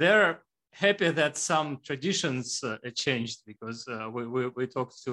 they're 0.00 0.32
happy 0.86 1.08
that 1.22 1.34
some 1.50 1.68
traditions 1.88 2.46
uh, 2.64 2.76
changed 3.06 3.38
because 3.50 3.78
uh, 3.88 4.08
we, 4.14 4.22
we, 4.34 4.42
we 4.58 4.64
talked 4.76 4.96
to 5.06 5.12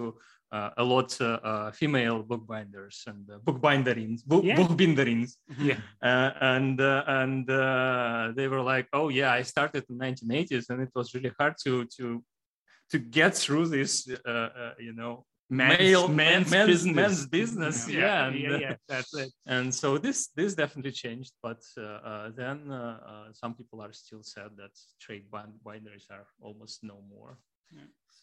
uh, 0.51 0.69
a 0.77 0.83
lot 0.83 1.09
uh, 1.21 1.39
uh, 1.43 1.71
female 1.71 2.23
bookbinders 2.23 3.03
and 3.07 3.29
uh, 3.29 3.37
bookbinderings 3.39 4.23
book, 4.25 4.43
Yeah. 4.45 4.55
bookbinderings 4.57 5.35
Yeah. 5.59 5.79
uh, 6.01 6.31
and 6.41 6.79
uh, 6.81 7.03
and 7.07 7.49
uh, 7.49 8.31
they 8.35 8.47
were 8.47 8.61
like, 8.61 8.87
"Oh 8.93 9.09
yeah, 9.09 9.31
I 9.39 9.43
started 9.43 9.83
in 9.89 9.97
1980s, 9.97 10.69
and 10.69 10.81
it 10.81 10.91
was 10.95 11.13
really 11.13 11.31
hard 11.39 11.55
to 11.65 11.85
to 11.97 12.23
to 12.91 12.97
get 12.99 13.35
through 13.35 13.67
this, 13.67 14.07
uh, 14.25 14.29
uh, 14.31 14.73
you 14.79 14.93
know, 14.93 15.25
Man's- 15.49 15.79
male 15.79 16.07
man's 16.07 16.49
man's 16.51 16.67
business. 16.71 16.95
man's 16.95 17.25
business." 17.27 17.77
Yeah, 17.89 17.99
yeah, 17.99 18.25
and, 18.27 18.35
yeah, 18.39 18.57
yeah, 18.65 18.75
that's 18.87 19.13
it. 19.23 19.31
and 19.55 19.73
so 19.81 19.97
this 19.97 20.29
this 20.35 20.55
definitely 20.55 20.93
changed, 20.93 21.33
but 21.43 21.61
uh, 21.77 21.83
uh, 22.11 22.29
then 22.41 22.71
uh, 22.71 22.99
uh, 23.11 23.27
some 23.33 23.53
people 23.59 23.81
are 23.85 23.93
still 23.93 24.23
sad 24.23 24.51
that 24.61 24.71
trade 25.03 25.25
bind- 25.29 25.59
binders 25.63 26.05
are 26.09 26.27
almost 26.41 26.83
no 26.83 26.97
more. 27.09 27.37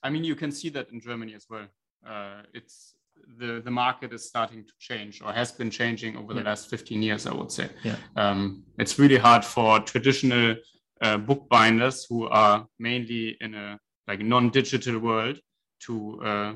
I 0.02 0.11
mean, 0.11 0.25
you 0.25 0.37
can 0.43 0.52
see 0.52 0.71
that 0.71 0.87
in 0.93 1.00
Germany 1.00 1.35
as 1.35 1.47
well. 1.50 1.66
Uh, 2.06 2.42
it's 2.52 2.94
the 3.38 3.61
the 3.64 3.70
market 3.70 4.12
is 4.12 4.25
starting 4.26 4.64
to 4.64 4.73
change 4.78 5.23
or 5.23 5.32
has 5.32 5.52
been 5.52 5.70
changing 5.70 6.16
over 6.16 6.34
the 6.34 6.40
Yeah. 6.40 6.50
last 6.50 6.68
15 6.68 7.02
years, 7.02 7.26
I 7.26 7.32
would 7.32 7.50
say. 7.50 7.68
Yeah. 7.82 7.96
Um, 8.16 8.64
it's 8.78 8.99
really 8.99 9.16
hard 9.16 9.44
for 9.44 9.80
traditional 9.80 10.56
uh, 11.00 11.16
bookbinders 11.18 12.06
who 12.08 12.28
are 12.28 12.66
mainly 12.78 13.37
in 13.40 13.54
a 13.54 13.78
like 14.06 14.20
non-digital 14.20 14.99
world 14.99 15.40
to 15.87 16.20
uh, 16.23 16.52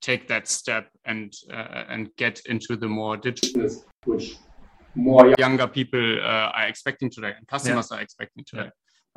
take 0.00 0.26
that 0.28 0.48
step 0.48 0.90
and 1.04 1.32
uh, 1.50 1.84
and 1.88 2.08
get 2.16 2.40
into 2.46 2.76
the 2.76 2.88
more 2.88 3.16
digital 3.16 3.68
which 4.04 4.36
more 4.94 5.34
younger 5.38 5.68
people 5.68 6.18
uh, 6.20 6.50
are 6.56 6.66
expecting 6.66 7.08
today 7.10 7.32
and 7.36 7.46
customers 7.46 7.92
are 7.92 8.00
expecting 8.00 8.44
today. 8.44 8.70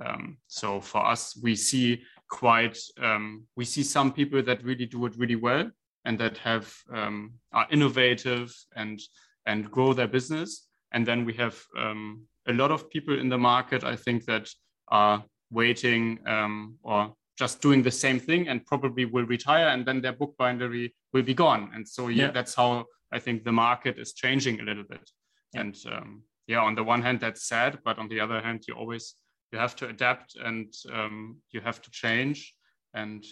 Um, 0.03 0.37
so 0.47 0.81
for 0.81 1.05
us, 1.05 1.37
we 1.41 1.55
see 1.55 2.01
quite 2.31 2.77
um, 2.99 3.43
we 3.55 3.65
see 3.65 3.83
some 3.83 4.11
people 4.11 4.41
that 4.41 4.63
really 4.63 4.85
do 4.85 5.05
it 5.05 5.13
really 5.17 5.35
well 5.35 5.69
and 6.05 6.17
that 6.17 6.37
have 6.37 6.73
um, 6.93 7.33
are 7.51 7.67
innovative 7.69 8.51
and 8.75 8.99
and 9.45 9.69
grow 9.69 9.93
their 9.93 10.07
business. 10.07 10.67
And 10.93 11.05
then 11.05 11.25
we 11.25 11.33
have 11.33 11.61
um, 11.77 12.23
a 12.47 12.53
lot 12.53 12.71
of 12.71 12.89
people 12.89 13.19
in 13.19 13.29
the 13.29 13.37
market, 13.37 13.83
I 13.83 13.95
think, 13.95 14.25
that 14.25 14.49
are 14.89 15.23
waiting 15.51 16.19
um, 16.27 16.75
or 16.83 17.13
just 17.37 17.61
doing 17.61 17.81
the 17.83 17.91
same 17.91 18.19
thing 18.19 18.47
and 18.49 18.65
probably 18.65 19.05
will 19.05 19.25
retire 19.25 19.67
and 19.69 19.85
then 19.85 20.01
their 20.01 20.13
bookbindery 20.13 20.91
will 21.13 21.23
be 21.23 21.33
gone. 21.33 21.71
And 21.73 21.87
so 21.87 22.07
yeah, 22.09 22.25
Yeah. 22.25 22.31
that's 22.31 22.55
how 22.55 22.85
I 23.11 23.19
think 23.19 23.43
the 23.43 23.51
market 23.51 23.97
is 23.97 24.13
changing 24.13 24.59
a 24.59 24.63
little 24.63 24.83
bit. 24.83 25.09
Yeah. 25.53 25.61
And 25.61 25.75
um, 25.91 26.23
yeah, 26.47 26.59
on 26.61 26.75
the 26.75 26.83
one 26.83 27.01
hand, 27.01 27.19
that's 27.19 27.47
sad, 27.47 27.79
but 27.83 27.97
on 27.97 28.07
the 28.09 28.19
other 28.19 28.41
hand, 28.41 28.63
you 28.67 28.75
always 28.75 29.15
you 29.51 29.59
have 29.59 29.75
to 29.77 29.87
adapt 29.87 30.35
and 30.35 30.73
um, 30.93 31.37
you 31.51 31.61
have 31.61 31.81
to 31.81 31.91
change, 31.91 32.55
and 32.93 33.23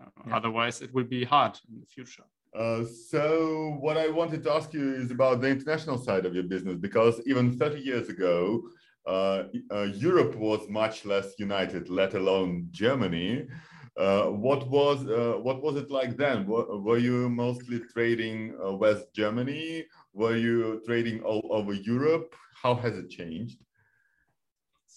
uh, 0.00 0.06
Yeah. 0.26 0.36
otherwise 0.36 0.84
it 0.84 0.92
will 0.94 1.08
be 1.18 1.24
hard 1.24 1.54
in 1.70 1.80
the 1.80 1.86
future. 1.86 2.24
Uh, 2.54 2.84
so 2.84 3.78
what 3.80 3.96
I 3.96 4.08
wanted 4.08 4.42
to 4.44 4.52
ask 4.52 4.74
you 4.74 4.94
is 5.02 5.10
about 5.10 5.40
the 5.40 5.48
international 5.48 5.98
side 5.98 6.26
of 6.26 6.34
your 6.34 6.44
business, 6.54 6.76
because 6.76 7.20
even 7.26 7.56
30 7.58 7.80
years 7.80 8.08
ago, 8.08 8.62
uh, 9.06 9.44
uh, 9.70 9.82
Europe 10.08 10.34
was 10.36 10.68
much 10.68 11.04
less 11.04 11.28
united, 11.38 11.88
let 11.88 12.14
alone 12.14 12.68
Germany. 12.70 13.48
Uh, 13.96 14.24
what 14.26 14.68
was 14.68 15.06
uh, 15.06 15.38
what 15.46 15.62
was 15.62 15.76
it 15.76 15.90
like 15.90 16.16
then? 16.16 16.46
Were, 16.46 16.78
were 16.80 16.98
you 16.98 17.28
mostly 17.28 17.78
trading 17.94 18.54
uh, 18.64 18.72
West 18.72 19.06
Germany? 19.14 19.84
Were 20.14 20.36
you 20.36 20.80
trading 20.86 21.20
all 21.22 21.46
over 21.50 21.74
Europe? 21.74 22.34
How 22.62 22.74
has 22.74 22.96
it 22.96 23.08
changed? 23.10 23.58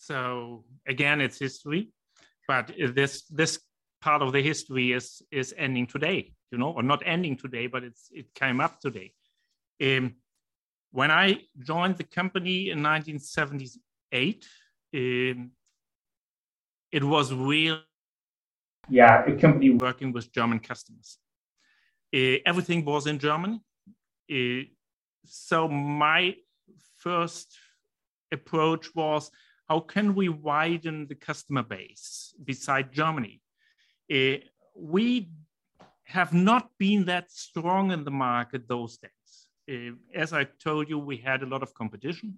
So 0.06 0.64
again, 0.88 1.20
it's 1.20 1.40
history, 1.40 1.90
but 2.48 2.72
this 2.94 3.24
this 3.24 3.60
part 4.02 4.22
of 4.22 4.34
the 4.34 4.42
history 4.42 4.92
is 4.92 5.24
is 5.32 5.52
ending 5.58 5.88
today, 5.88 6.32
you 6.52 6.60
know, 6.60 6.72
or 6.74 6.84
not 6.84 7.02
ending 7.06 7.36
today, 7.38 7.66
but 7.66 7.84
it's 7.84 8.10
it 8.12 8.28
came 8.36 8.60
up 8.62 8.80
today. 8.80 9.14
Um, 9.82 10.16
when 10.92 11.10
I 11.10 11.40
joined 11.58 11.98
the 11.98 12.04
company 12.04 12.70
in 12.70 12.84
1978, 12.84 14.48
um, 14.94 15.52
it 16.92 17.04
was 17.04 17.34
real 17.34 17.80
yeah 18.88 19.26
a 19.26 19.36
company 19.36 19.72
working 19.72 20.12
with 20.14 20.32
German 20.32 20.60
customers. 20.60 21.18
Uh, 22.16 22.38
everything 22.46 22.86
was 22.86 23.08
in 23.08 23.18
German. 23.18 23.60
Uh, 24.32 24.66
so 25.26 25.68
my 25.68 26.36
first 27.00 27.58
approach 28.32 28.94
was 28.94 29.32
how 29.68 29.80
can 29.80 30.14
we 30.14 30.30
widen 30.30 31.08
the 31.08 31.16
customer 31.16 31.64
base 31.64 32.34
beside 32.44 32.94
Germany? 32.94 33.42
Uh, 34.14 34.38
we 34.76 35.30
have 36.04 36.34
not 36.34 36.70
been 36.78 37.06
that 37.06 37.32
strong 37.32 37.92
in 37.92 38.04
the 38.04 38.12
market 38.12 38.68
those 38.68 38.98
days. 38.98 39.12
Uh, 39.70 39.96
as 40.14 40.34
I 40.34 40.44
told 40.44 40.88
you, 40.88 41.00
we 41.00 41.18
had 41.18 41.42
a 41.42 41.48
lot 41.48 41.64
of 41.64 41.74
competition. 41.74 42.38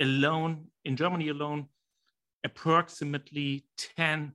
Alone, 0.00 0.66
in 0.84 0.96
Germany 0.96 1.28
alone, 1.28 1.66
approximately 2.44 3.64
10 3.96 4.32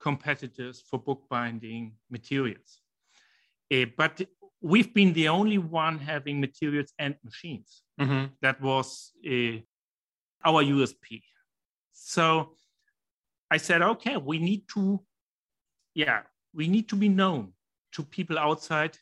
competitors 0.00 0.82
for 0.88 0.98
bookbinding 0.98 1.92
materials. 2.10 2.80
Uh, 3.72 3.86
but 3.96 4.20
we've 4.60 4.92
been 4.92 5.12
the 5.12 5.28
only 5.28 5.58
one 5.58 5.98
having 5.98 6.40
materials 6.40 6.92
and 6.98 7.14
machines. 7.24 7.82
That 8.40 8.60
was 8.60 9.12
our 10.44 10.62
USP. 10.64 11.22
So 12.04 12.54
I 13.50 13.58
said, 13.58 13.82
okay, 13.82 14.16
we 14.16 14.38
need 14.38 14.64
to, 14.74 15.00
yeah, 15.94 16.22
we 16.52 16.68
need 16.68 16.88
to 16.88 16.96
be 16.96 17.08
known 17.08 17.52
to 17.92 18.02
people 18.02 18.38
outside 18.38 18.98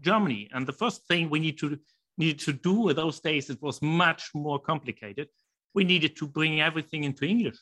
Germany. 0.00 0.48
And 0.52 0.66
the 0.66 0.72
first 0.72 1.06
thing 1.08 1.30
we 1.30 1.40
need 1.40 1.58
to 1.58 1.78
needed 2.16 2.38
to 2.38 2.52
do 2.52 2.88
in 2.88 2.96
those 2.96 3.18
days, 3.20 3.50
it 3.50 3.60
was 3.60 3.82
much 3.82 4.30
more 4.34 4.60
complicated. 4.60 5.28
We 5.74 5.82
needed 5.82 6.16
to 6.16 6.28
bring 6.28 6.60
everything 6.60 7.02
into 7.02 7.24
English. 7.24 7.56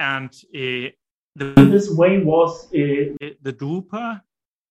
And 0.00 0.30
uh, 0.54 0.90
the 1.36 1.54
this 1.56 1.90
way 1.90 2.18
was 2.18 2.66
uh, 2.66 3.14
the 3.20 3.36
the 3.42 3.52
Drupa, 3.52 4.20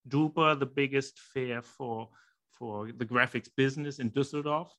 Drupa, 0.07 0.59
the 0.59 0.65
biggest 0.65 1.17
fair 1.33 1.61
for 1.61 2.09
for 2.51 2.91
the 2.91 3.05
graphics 3.05 3.49
business 3.55 3.99
in 3.99 4.11
Düsseldorf. 4.11 4.69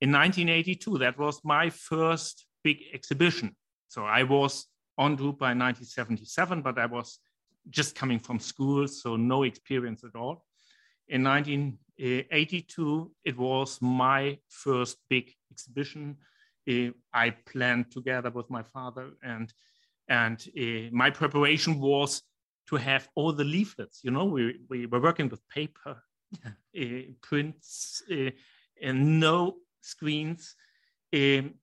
In 0.00 0.10
1982, 0.10 0.98
that 0.98 1.16
was 1.16 1.40
my 1.44 1.70
first 1.70 2.46
big 2.62 2.78
exhibition. 2.92 3.56
So 3.88 4.04
I 4.04 4.22
was 4.22 4.66
on 4.98 5.16
Drupa 5.16 5.52
in 5.52 5.58
1977, 5.58 6.62
but 6.62 6.78
I 6.78 6.86
was 6.86 7.18
just 7.70 7.94
coming 7.94 8.18
from 8.18 8.38
school, 8.38 8.88
so 8.88 9.16
no 9.16 9.44
experience 9.44 10.04
at 10.04 10.16
all. 10.16 10.44
In 11.08 11.22
1982, 11.24 13.12
it 13.24 13.36
was 13.36 13.78
my 13.80 14.38
first 14.48 14.98
big 15.08 15.32
exhibition. 15.50 16.16
Uh, 16.68 16.90
I 17.12 17.30
planned 17.30 17.90
together 17.90 18.30
with 18.30 18.48
my 18.50 18.62
father 18.62 19.10
and 19.22 19.52
and 20.08 20.46
uh, 20.58 20.90
my 20.92 21.10
preparation 21.10 21.80
was 21.80 22.22
to 22.68 22.76
have 22.76 23.08
all 23.14 23.32
the 23.32 23.44
leaflets. 23.44 24.00
You 24.02 24.10
know, 24.10 24.24
we, 24.24 24.58
we 24.68 24.86
were 24.86 25.00
working 25.00 25.28
with 25.28 25.46
paper, 25.48 26.02
uh, 26.44 26.84
prints, 27.22 28.02
uh, 28.10 28.30
and 28.80 29.20
no 29.20 29.56
screens. 29.80 30.54
Um, 31.14 31.54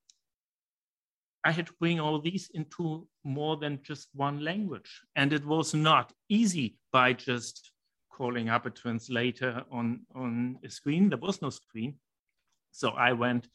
I 1.46 1.52
had 1.52 1.68
to 1.68 1.74
bring 1.80 2.00
all 2.00 2.20
these 2.20 2.50
into 2.54 3.08
more 3.24 3.58
than 3.58 3.80
just 3.84 4.10
one 4.14 4.44
language. 4.44 5.02
And 5.16 5.32
it 5.34 5.46
was 5.46 5.74
not 5.74 6.12
easy 6.28 6.78
by 6.92 7.14
just 7.14 7.72
calling 8.12 8.50
up 8.50 8.66
a 8.66 8.70
translator 8.70 9.64
on, 9.72 10.02
on 10.14 10.60
a 10.64 10.70
screen. 10.70 11.10
There 11.10 11.18
was 11.18 11.42
no 11.42 11.50
screen. 11.50 11.96
So 12.72 12.90
I 12.90 13.14
went 13.14 13.48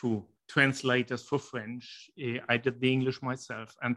to 0.00 0.24
translators 0.48 1.22
for 1.22 1.38
French. 1.38 2.10
Uh, 2.20 2.38
I 2.48 2.56
did 2.56 2.80
the 2.80 2.92
English 2.92 3.22
myself. 3.22 3.74
And 3.82 3.96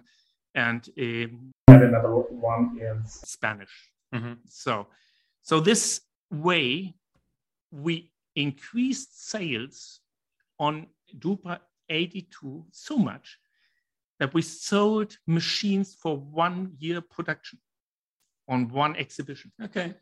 and 0.56 0.90
um, 1.00 1.52
and 1.68 1.84
another 1.84 2.10
one 2.10 2.80
is 2.82 3.14
Spanish. 3.14 3.92
Mhm. 4.14 4.38
So, 4.48 4.88
so 5.44 5.60
this 5.60 6.02
way, 6.32 6.96
we 7.72 8.12
increased 8.36 9.30
sales 9.30 10.00
on 10.60 10.88
Drupa 11.16 11.60
82 11.90 12.66
so 12.72 12.98
much 12.98 13.38
that 14.20 14.34
we 14.34 14.42
sold 14.42 15.18
machines 15.28 15.96
for 15.96 16.18
one 16.18 16.74
year 16.78 17.02
production 17.02 17.60
on 18.48 18.68
one 18.70 18.96
exhibition. 18.96 19.52
Okay, 19.64 19.94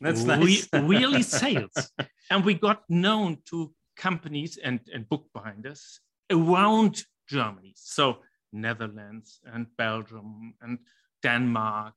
that's 0.00 0.22
Re- 0.22 0.36
nice. 0.36 0.68
really 0.72 1.22
sales. 1.22 1.92
And 2.30 2.44
we 2.44 2.54
got 2.54 2.82
known 2.88 3.38
to 3.50 3.72
companies 3.96 4.58
and, 4.62 4.80
and 4.92 5.08
bookbinders 5.08 6.00
around 6.30 7.02
Germany. 7.28 7.74
So 7.76 8.18
Netherlands 8.52 9.40
and 9.44 9.66
Belgium 9.76 10.54
and 10.62 10.78
Denmark, 11.22 11.94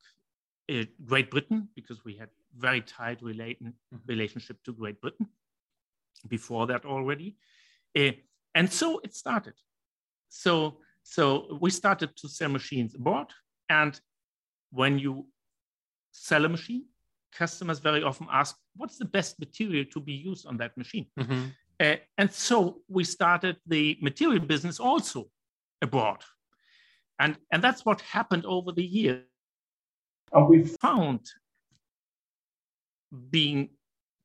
uh, 0.70 0.84
Great 1.06 1.30
Britain, 1.32 1.70
because 1.76 2.04
we 2.04 2.16
had 2.16 2.30
very 2.58 2.82
tight 2.82 3.22
relation, 3.22 3.74
mm-hmm. 3.94 3.98
relationship 4.08 4.58
to 4.66 4.74
Great 4.74 5.00
Britain 5.00 5.28
before 6.28 6.68
that 6.68 6.86
already. 6.86 7.38
Uh, 7.98 8.12
and 8.56 8.72
so 8.72 9.00
it 9.04 9.16
started. 9.16 9.54
So, 10.30 10.78
so 11.04 11.58
we 11.62 11.70
started 11.70 12.16
to 12.18 12.30
sell 12.30 12.50
machines 12.50 12.96
abroad. 12.96 13.28
And 13.70 14.00
when 14.72 15.00
you 15.00 15.28
sell 16.12 16.46
a 16.46 16.50
machine, 16.50 16.86
customers 17.34 17.80
very 17.80 18.04
often 18.04 18.28
ask, 18.32 18.56
what's 18.76 18.98
the 18.98 19.06
best 19.06 19.40
material 19.40 19.86
to 19.94 20.00
be 20.00 20.14
used 20.14 20.46
on 20.46 20.58
that 20.58 20.78
machine? 20.78 21.08
Mm-hmm. 21.20 21.44
Uh, 21.80 21.96
and 22.18 22.32
so 22.32 22.82
we 22.88 23.04
started 23.04 23.58
the 23.66 23.98
material 24.02 24.40
business 24.40 24.80
also 24.80 25.30
abroad. 25.82 26.24
And, 27.20 27.38
and 27.52 27.64
that's 27.64 27.86
what 27.86 28.02
happened 28.02 28.46
over 28.46 28.72
the 28.72 28.84
years. 28.84 29.26
And 30.34 30.48
we 30.48 30.64
found 30.64 31.22
being 33.30 33.70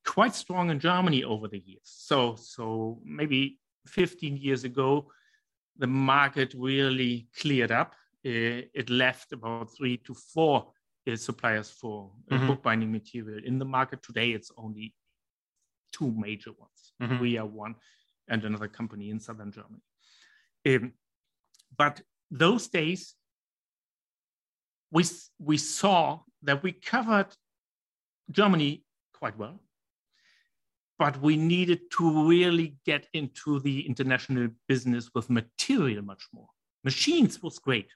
quite 0.04 0.34
strong 0.34 0.70
in 0.70 0.78
Germany 0.78 1.24
over 1.24 1.48
the 1.48 1.58
years. 1.58 1.82
So, 1.84 2.36
so 2.36 3.00
maybe 3.04 3.58
15 3.86 4.36
years 4.36 4.64
ago, 4.64 5.10
the 5.78 5.86
market 5.86 6.54
really 6.56 7.28
cleared 7.38 7.72
up. 7.72 7.94
Uh, 8.24 8.66
it 8.74 8.90
left 8.90 9.32
about 9.32 9.74
three 9.76 9.96
to 9.98 10.14
four 10.14 10.72
uh, 11.10 11.16
suppliers 11.16 11.70
for 11.70 12.10
uh, 12.30 12.34
mm-hmm. 12.34 12.46
bookbinding 12.48 12.90
material. 12.90 13.40
In 13.44 13.58
the 13.58 13.64
market 13.64 14.02
today, 14.02 14.30
it's 14.30 14.50
only 14.56 14.94
two 15.92 16.12
major 16.12 16.50
ones. 16.58 16.92
Mm-hmm. 17.02 17.20
We 17.20 17.38
are 17.38 17.46
one, 17.46 17.76
and 18.28 18.44
another 18.44 18.68
company 18.68 19.10
in 19.10 19.20
southern 19.20 19.52
Germany. 19.52 19.82
Um, 20.66 20.92
but 21.76 22.00
those 22.30 22.68
days, 22.68 23.14
we 24.90 25.04
we 25.38 25.56
saw 25.58 26.20
that 26.42 26.62
we 26.62 26.72
covered 26.72 27.28
Germany 28.30 28.82
quite 29.12 29.38
well, 29.38 29.60
but 30.98 31.20
we 31.20 31.36
needed 31.36 31.80
to 31.98 32.28
really 32.28 32.76
get 32.84 33.06
into 33.12 33.60
the 33.60 33.86
international 33.86 34.48
business 34.68 35.10
with 35.14 35.28
material 35.28 36.02
much 36.02 36.24
more. 36.32 36.48
Machines 36.84 37.42
was 37.42 37.58
great. 37.58 37.88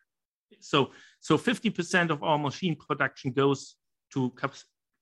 So, 0.60 0.90
so 1.20 1.38
50% 1.38 2.10
of 2.10 2.22
our 2.22 2.38
machine 2.38 2.76
production 2.76 3.32
goes 3.32 3.76
to 4.12 4.32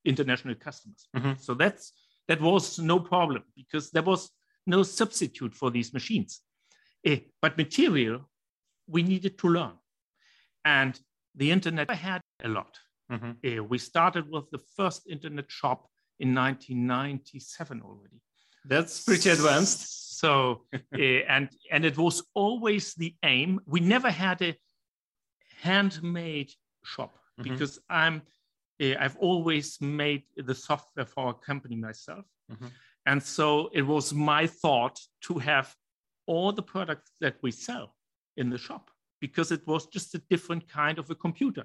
international 0.04 0.54
customers. 0.54 1.08
Mm-hmm. 1.16 1.32
So 1.40 1.54
that's 1.54 1.92
that 2.28 2.40
was 2.40 2.78
no 2.78 3.00
problem 3.00 3.42
because 3.56 3.90
there 3.90 4.02
was 4.02 4.30
no 4.66 4.82
substitute 4.82 5.54
for 5.54 5.70
these 5.70 5.94
machines. 5.94 6.42
Uh, 7.06 7.16
but 7.40 7.56
material, 7.56 8.28
we 8.86 9.02
needed 9.02 9.38
to 9.38 9.48
learn. 9.48 9.72
And 10.64 10.98
the 11.34 11.50
internet 11.50 11.90
I 11.90 11.94
had 11.94 12.20
a 12.44 12.48
lot. 12.48 12.78
Mm-hmm. 13.10 13.60
Uh, 13.60 13.64
we 13.64 13.78
started 13.78 14.30
with 14.30 14.50
the 14.50 14.60
first 14.76 15.08
internet 15.08 15.46
shop 15.48 15.88
in 16.20 16.34
1997 16.34 17.82
already. 17.82 18.20
That's 18.64 19.04
pretty 19.04 19.30
advanced. 19.30 20.18
So, 20.18 20.62
uh, 20.75 20.98
and 21.28 21.48
and 21.70 21.84
it 21.84 21.96
was 21.96 22.22
always 22.34 22.94
the 22.94 23.14
aim. 23.22 23.60
We 23.66 23.80
never 23.80 24.10
had 24.10 24.42
a 24.42 24.56
handmade 25.62 26.52
shop 26.84 27.18
mm-hmm. 27.40 27.50
because 27.50 27.78
I'm 27.88 28.22
uh, 28.82 28.94
I've 28.98 29.16
always 29.16 29.80
made 29.80 30.25
the 30.37 30.54
software 30.54 31.06
for 31.06 31.26
our 31.26 31.34
company 31.34 31.76
myself. 31.76 32.25
Mm-hmm. 32.50 32.66
And 33.06 33.22
so 33.22 33.70
it 33.72 33.82
was 33.82 34.12
my 34.12 34.46
thought 34.46 35.00
to 35.22 35.38
have 35.38 35.75
all 36.26 36.52
the 36.52 36.62
products 36.62 37.10
that 37.20 37.37
we 37.42 37.50
sell 37.50 37.94
in 38.37 38.50
the 38.50 38.58
shop 38.58 38.90
because 39.20 39.50
it 39.50 39.66
was 39.66 39.87
just 39.87 40.14
a 40.14 40.22
different 40.30 40.68
kind 40.68 40.98
of 40.98 41.10
a 41.10 41.14
computer. 41.14 41.64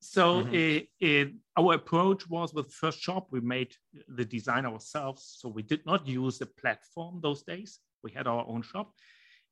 So 0.00 0.44
mm-hmm. 0.44 1.36
our 1.58 1.74
approach 1.74 2.28
was 2.28 2.54
with 2.54 2.72
first 2.72 3.00
shop, 3.00 3.28
we 3.30 3.40
made 3.40 3.74
the 4.08 4.24
design 4.24 4.64
ourselves. 4.64 5.36
So 5.38 5.48
we 5.48 5.62
did 5.62 5.84
not 5.84 6.06
use 6.06 6.38
the 6.38 6.46
platform 6.46 7.20
those 7.22 7.42
days. 7.42 7.80
We 8.02 8.10
had 8.10 8.26
our 8.26 8.46
own 8.48 8.62
shop. 8.62 8.92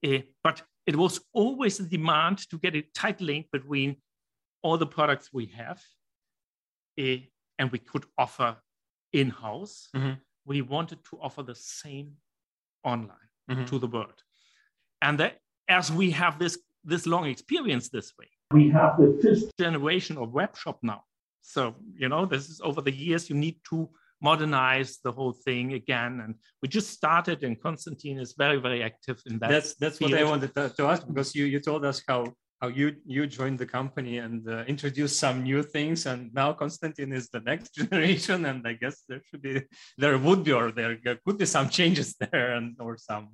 Uh, 0.07 0.21
but 0.43 0.63
it 0.87 0.97
was 0.97 1.21
always 1.35 1.81
a 1.81 1.83
demand 1.83 2.39
to 2.51 2.59
get 2.59 2.75
a 2.75 2.83
tight 2.95 3.21
link 3.21 3.47
between 3.53 3.97
all 4.63 4.79
the 4.79 4.87
products 4.87 5.31
we 5.33 5.47
have 5.47 5.81
uh, 6.99 7.17
and 7.59 7.71
we 7.71 7.79
could 7.79 8.07
offer 8.17 8.57
in-house. 9.13 9.89
Mm-hmm. 9.95 10.13
We 10.47 10.63
wanted 10.63 10.99
to 11.11 11.19
offer 11.21 11.43
the 11.43 11.55
same 11.55 12.13
online 12.85 13.29
mm-hmm. 13.51 13.65
to 13.67 13.79
the 13.79 13.87
world. 13.87 14.23
And 15.03 15.21
that, 15.21 15.39
as 15.69 15.93
we 15.93 16.11
have 16.13 16.39
this, 16.39 16.59
this 16.85 17.07
long 17.07 17.27
experience 17.27 17.91
this 17.91 18.13
way, 18.19 18.29
we 18.53 18.71
have 18.71 18.97
the 18.99 19.19
fifth 19.23 19.57
generation 19.59 20.17
of 20.17 20.33
web 20.33 20.57
shop 20.57 20.79
now. 20.83 21.03
So, 21.43 21.77
you 21.95 22.09
know, 22.09 22.27
this 22.27 22.49
is 22.49 22.61
over 22.63 22.81
the 22.81 22.93
years, 22.93 23.29
you 23.29 23.37
need 23.37 23.57
to 23.71 23.89
modernize 24.21 24.99
the 25.05 25.13
whole 25.13 25.33
thing 25.33 25.75
again. 25.75 26.21
And 26.25 26.35
we 26.63 26.69
just 26.69 26.91
started, 26.91 27.45
and 27.45 27.61
Konstantin 27.61 28.19
is 28.19 28.35
very, 28.37 28.59
very 28.59 28.83
active 28.83 29.21
in 29.27 29.39
that. 29.39 29.51
That's 29.51 29.75
that's 29.75 29.99
field. 29.99 30.13
what 30.13 30.21
I 30.21 30.25
wanted 30.25 30.55
to, 30.55 30.71
to, 30.77 30.87
ask 30.87 31.07
because 31.07 31.35
you 31.35 31.45
you 31.45 31.61
told 31.61 31.85
us 31.85 32.03
how 32.09 32.27
how 32.61 32.69
you 32.69 32.97
you 33.07 33.27
joined 33.27 33.59
the 33.59 33.67
company 33.67 34.19
and 34.19 34.49
uh, 34.49 34.65
introduced 34.67 35.19
some 35.19 35.43
new 35.43 35.63
things, 35.63 36.07
and 36.07 36.35
now 36.35 36.53
Konstantin 36.53 37.13
is 37.13 37.29
the 37.29 37.41
next 37.41 37.75
generation, 37.81 38.47
and 38.47 38.67
I 38.67 38.73
guess 38.73 39.05
there 39.09 39.23
should 39.31 39.43
be 39.43 39.63
there 39.97 40.19
would 40.19 40.43
be 40.43 40.53
or 40.53 40.73
there 40.73 40.97
could 41.25 41.39
be 41.39 41.47
some 41.47 41.69
changes 41.69 42.17
there 42.21 42.55
and 42.55 42.77
or 42.81 42.97
some 42.97 43.29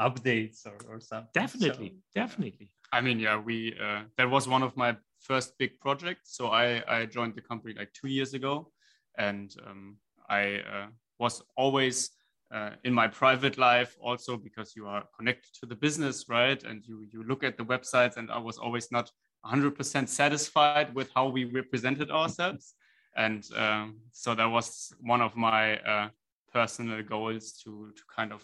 updates 0.00 0.66
or 0.66 0.78
or 0.88 1.00
something. 1.00 1.30
Definitely, 1.34 1.90
so, 1.96 2.20
definitely. 2.20 2.70
I 2.92 3.00
mean, 3.00 3.20
yeah, 3.20 3.38
we 3.38 3.74
uh, 3.80 4.02
that 4.16 4.30
was 4.30 4.48
one 4.48 4.62
of 4.62 4.76
my 4.76 4.96
first 5.20 5.58
big 5.58 5.78
projects. 5.80 6.36
So 6.36 6.48
I 6.48 6.82
I 6.88 7.06
joined 7.06 7.34
the 7.34 7.42
company 7.42 7.74
like 7.76 7.92
two 7.92 8.08
years 8.08 8.34
ago, 8.34 8.70
and 9.16 9.54
um, 9.66 9.96
I 10.28 10.60
uh, 10.60 10.86
was 11.18 11.42
always 11.56 12.10
uh, 12.50 12.70
in 12.84 12.94
my 12.94 13.08
private 13.08 13.58
life 13.58 13.96
also 14.00 14.36
because 14.36 14.74
you 14.74 14.86
are 14.86 15.04
connected 15.16 15.52
to 15.60 15.66
the 15.66 15.74
business, 15.74 16.28
right? 16.28 16.62
And 16.64 16.84
you 16.86 17.06
you 17.12 17.22
look 17.24 17.44
at 17.44 17.56
the 17.56 17.64
websites, 17.64 18.16
and 18.16 18.30
I 18.30 18.38
was 18.38 18.58
always 18.58 18.90
not 18.90 19.10
100% 19.44 20.08
satisfied 20.08 20.94
with 20.94 21.10
how 21.14 21.28
we 21.28 21.44
represented 21.44 22.10
ourselves, 22.10 22.74
and 23.16 23.44
um, 23.56 24.00
so 24.12 24.34
that 24.34 24.46
was 24.46 24.92
one 25.00 25.20
of 25.20 25.36
my 25.36 25.78
uh, 25.78 26.08
personal 26.52 27.02
goals 27.02 27.52
to 27.64 27.92
to 27.96 28.02
kind 28.16 28.32
of 28.32 28.42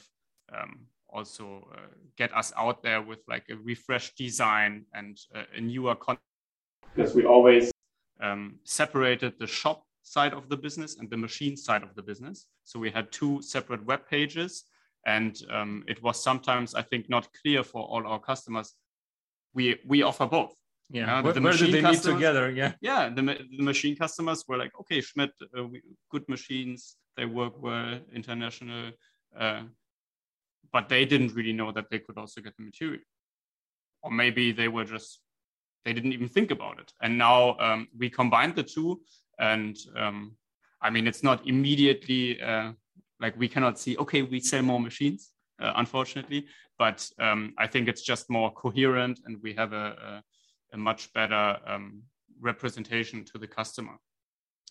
um, 0.52 0.87
also 1.14 1.68
uh, 1.72 1.87
get 2.16 2.35
us 2.37 2.53
out 2.57 2.83
there 2.83 3.00
with 3.00 3.20
like 3.29 3.44
a 3.50 3.57
refreshed 3.57 4.16
design 4.16 4.85
and 4.92 5.18
uh, 5.35 5.44
a 5.57 5.61
newer 5.61 5.94
content. 5.94 6.20
Because 6.94 7.14
we 7.14 7.24
always 7.24 7.70
um, 8.20 8.57
separated 8.64 9.35
the 9.38 9.46
shop 9.46 9.85
side 10.03 10.35
of 10.35 10.48
the 10.48 10.57
business 10.57 10.96
and 10.98 11.09
the 11.09 11.16
machine 11.16 11.57
side 11.57 11.83
of 11.83 11.94
the 11.94 12.03
business. 12.03 12.46
So 12.64 12.79
we 12.79 12.90
had 12.90 13.11
two 13.11 13.40
separate 13.42 13.85
web 13.87 14.03
pages, 14.09 14.64
and 15.07 15.40
um, 15.50 15.85
it 15.87 16.03
was 16.03 16.22
sometimes 16.22 16.74
I 16.74 16.83
think 16.83 17.09
not 17.09 17.29
clear 17.40 17.62
for 17.62 17.83
all 17.83 18.07
our 18.07 18.20
customers. 18.20 18.74
We 19.55 19.79
we 19.87 20.03
offer 20.03 20.27
both. 20.27 20.55
Yeah, 20.90 21.22
where, 21.22 21.33
the 21.33 21.40
where 21.40 21.55
do 21.55 21.70
they 21.70 21.81
meet 21.81 22.03
together? 22.03 22.50
Yeah, 22.50 22.72
yeah. 22.81 23.09
The, 23.09 23.22
the 23.57 23.62
machine 23.62 23.96
customers 23.96 24.44
were 24.46 24.59
like, 24.59 24.72
okay, 24.81 24.98
Schmedt, 24.98 25.31
uh, 25.57 25.64
we, 25.64 25.81
good 26.11 26.29
machines, 26.29 26.96
they 27.16 27.24
work 27.24 27.61
well, 27.61 28.00
international. 28.14 28.92
Uh, 29.37 29.62
but 30.75 30.91
they 30.91 31.05
didn't 31.07 31.35
really 31.35 31.55
know 31.61 31.73
that 31.73 31.89
they 31.91 32.01
could 32.01 32.19
also 32.19 32.43
get 32.43 32.55
the 32.59 32.65
material. 32.65 33.01
Or 34.03 34.11
maybe 34.11 34.53
they 34.53 34.69
were 34.69 34.85
just 34.85 35.21
they 35.85 35.93
didn't 35.93 36.15
even 36.15 36.29
think 36.29 36.51
about 36.51 36.81
it. 36.81 36.91
And 37.03 37.19
now 37.19 37.59
um, 37.59 37.89
we 37.99 38.09
combined 38.11 38.55
the 38.57 38.63
two 38.75 39.01
and 39.39 39.77
um, 39.97 40.37
i 40.83 40.91
mean 40.91 41.07
it's 41.07 41.23
not 41.23 41.47
immediately 41.47 42.41
uh, 42.41 42.73
like 43.21 43.37
we 43.39 43.49
cannot 43.49 43.79
see 43.79 43.97
okay 43.97 44.23
we 44.23 44.41
sell 44.41 44.63
more 44.63 44.81
machines 44.81 45.33
uh, 45.61 45.73
unfortunately 45.77 46.47
but 46.79 47.09
um, 47.19 47.55
i 47.59 47.67
think 47.67 47.89
it's 47.89 48.03
just 48.03 48.31
more 48.31 48.53
coherent 48.53 49.21
and 49.27 49.37
we 49.43 49.53
have 49.55 49.73
a, 49.73 49.77
a, 50.11 50.23
a 50.75 50.77
much 50.77 51.13
better 51.13 51.57
um, 51.67 52.03
representation 52.41 53.25
to 53.25 53.39
the 53.39 53.47
customer. 53.47 53.97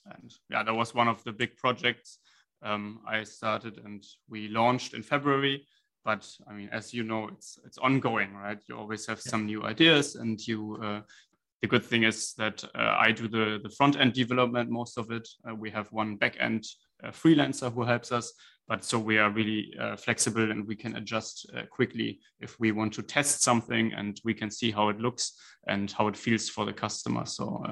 And 0.06 0.34
yeah 0.50 0.64
that 0.64 0.74
was 0.74 0.94
one 0.94 1.08
of 1.08 1.24
the 1.24 1.32
big 1.32 1.56
projects 1.58 2.20
um, 2.62 3.00
i 3.08 3.24
started 3.24 3.80
and 3.86 4.04
we 4.30 4.48
launched 4.48 4.94
in 4.94 5.04
february 5.04 5.66
but 6.06 6.30
I 6.48 6.54
mean, 6.54 6.70
as 6.72 6.94
you 6.94 7.04
know, 7.04 7.30
it's 7.30 7.60
it's 7.66 7.78
ongoing, 7.78 8.34
right? 8.34 8.60
You 8.68 8.78
always 8.78 9.06
have 9.08 9.20
some 9.22 9.46
new 9.46 9.64
ideas, 9.64 10.16
and 10.16 10.40
you. 10.48 10.80
Uh, 10.84 11.02
the 11.62 11.70
good 11.70 11.86
thing 11.86 12.04
is 12.04 12.34
that 12.34 12.62
uh, 12.76 12.98
I 13.00 13.14
do 13.14 13.30
the 13.30 13.58
the 13.64 13.70
front 13.70 13.98
end 13.98 14.12
development, 14.12 14.70
most 14.70 14.98
of 14.98 15.12
it. 15.12 15.26
Uh, 15.50 15.56
we 15.56 15.72
have 15.72 15.88
one 15.94 16.18
back 16.18 16.36
end 16.38 16.66
uh, 17.02 17.12
freelancer 17.12 17.74
who 17.74 17.84
helps 17.84 18.12
us, 18.12 18.34
but 18.68 18.84
so 18.84 19.00
we 19.00 19.18
are 19.18 19.32
really 19.32 19.74
uh, 19.80 19.96
flexible 19.96 20.52
and 20.52 20.68
we 20.68 20.76
can 20.76 20.98
adjust 20.98 21.50
uh, 21.56 21.62
quickly 21.72 22.20
if 22.42 22.60
we 22.60 22.74
want 22.74 22.94
to 22.96 23.02
test 23.02 23.44
something, 23.44 23.94
and 23.94 24.20
we 24.26 24.34
can 24.34 24.52
see 24.52 24.72
how 24.72 24.90
it 24.90 25.00
looks 25.00 25.40
and 25.70 25.90
how 25.94 26.10
it 26.10 26.18
feels 26.18 26.50
for 26.50 26.66
the 26.66 26.74
customer. 26.74 27.26
So 27.26 27.64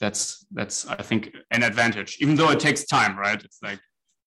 that's 0.00 0.46
that's 0.50 0.86
I 0.86 1.02
think 1.02 1.36
an 1.50 1.62
advantage, 1.62 2.16
even 2.20 2.36
though 2.36 2.50
it 2.50 2.60
takes 2.60 2.86
time, 2.86 3.18
right? 3.18 3.44
It's 3.44 3.58
like 3.62 3.80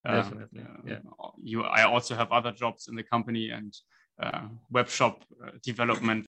Definitely. 0.05 0.61
Um, 0.61 0.83
yeah. 0.85 0.99
You, 1.43 1.63
I 1.63 1.83
also 1.83 2.15
have 2.15 2.31
other 2.31 2.51
jobs 2.51 2.87
in 2.87 2.95
the 2.95 3.03
company 3.03 3.49
and 3.49 3.73
uh, 4.21 4.43
web 4.71 4.89
shop 4.89 5.23
uh, 5.43 5.51
development. 5.63 6.25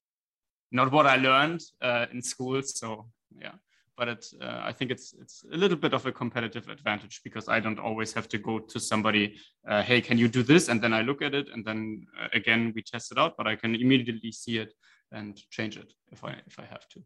not 0.72 0.90
what 0.90 1.06
I 1.06 1.16
learned 1.16 1.60
uh, 1.82 2.06
in 2.12 2.22
school. 2.22 2.62
So 2.62 3.06
yeah, 3.38 3.52
but 3.96 4.08
it, 4.08 4.26
uh, 4.40 4.60
I 4.64 4.72
think 4.72 4.90
it's 4.90 5.14
it's 5.20 5.44
a 5.52 5.56
little 5.56 5.76
bit 5.76 5.94
of 5.94 6.06
a 6.06 6.12
competitive 6.12 6.68
advantage 6.68 7.20
because 7.24 7.48
I 7.48 7.60
don't 7.60 7.78
always 7.78 8.12
have 8.14 8.28
to 8.28 8.38
go 8.38 8.58
to 8.58 8.80
somebody. 8.80 9.36
Uh, 9.68 9.82
hey, 9.82 10.00
can 10.00 10.18
you 10.18 10.28
do 10.28 10.42
this? 10.42 10.68
And 10.68 10.80
then 10.80 10.92
I 10.92 11.02
look 11.02 11.22
at 11.22 11.34
it, 11.34 11.48
and 11.52 11.64
then 11.64 12.06
uh, 12.20 12.28
again 12.32 12.72
we 12.74 12.82
test 12.82 13.12
it 13.12 13.18
out. 13.18 13.36
But 13.36 13.46
I 13.46 13.56
can 13.56 13.74
immediately 13.74 14.32
see 14.32 14.58
it 14.58 14.72
and 15.12 15.36
change 15.50 15.76
it 15.76 15.92
if 16.10 16.24
I 16.24 16.32
if 16.46 16.58
I 16.58 16.64
have 16.64 16.88
to. 16.88 17.02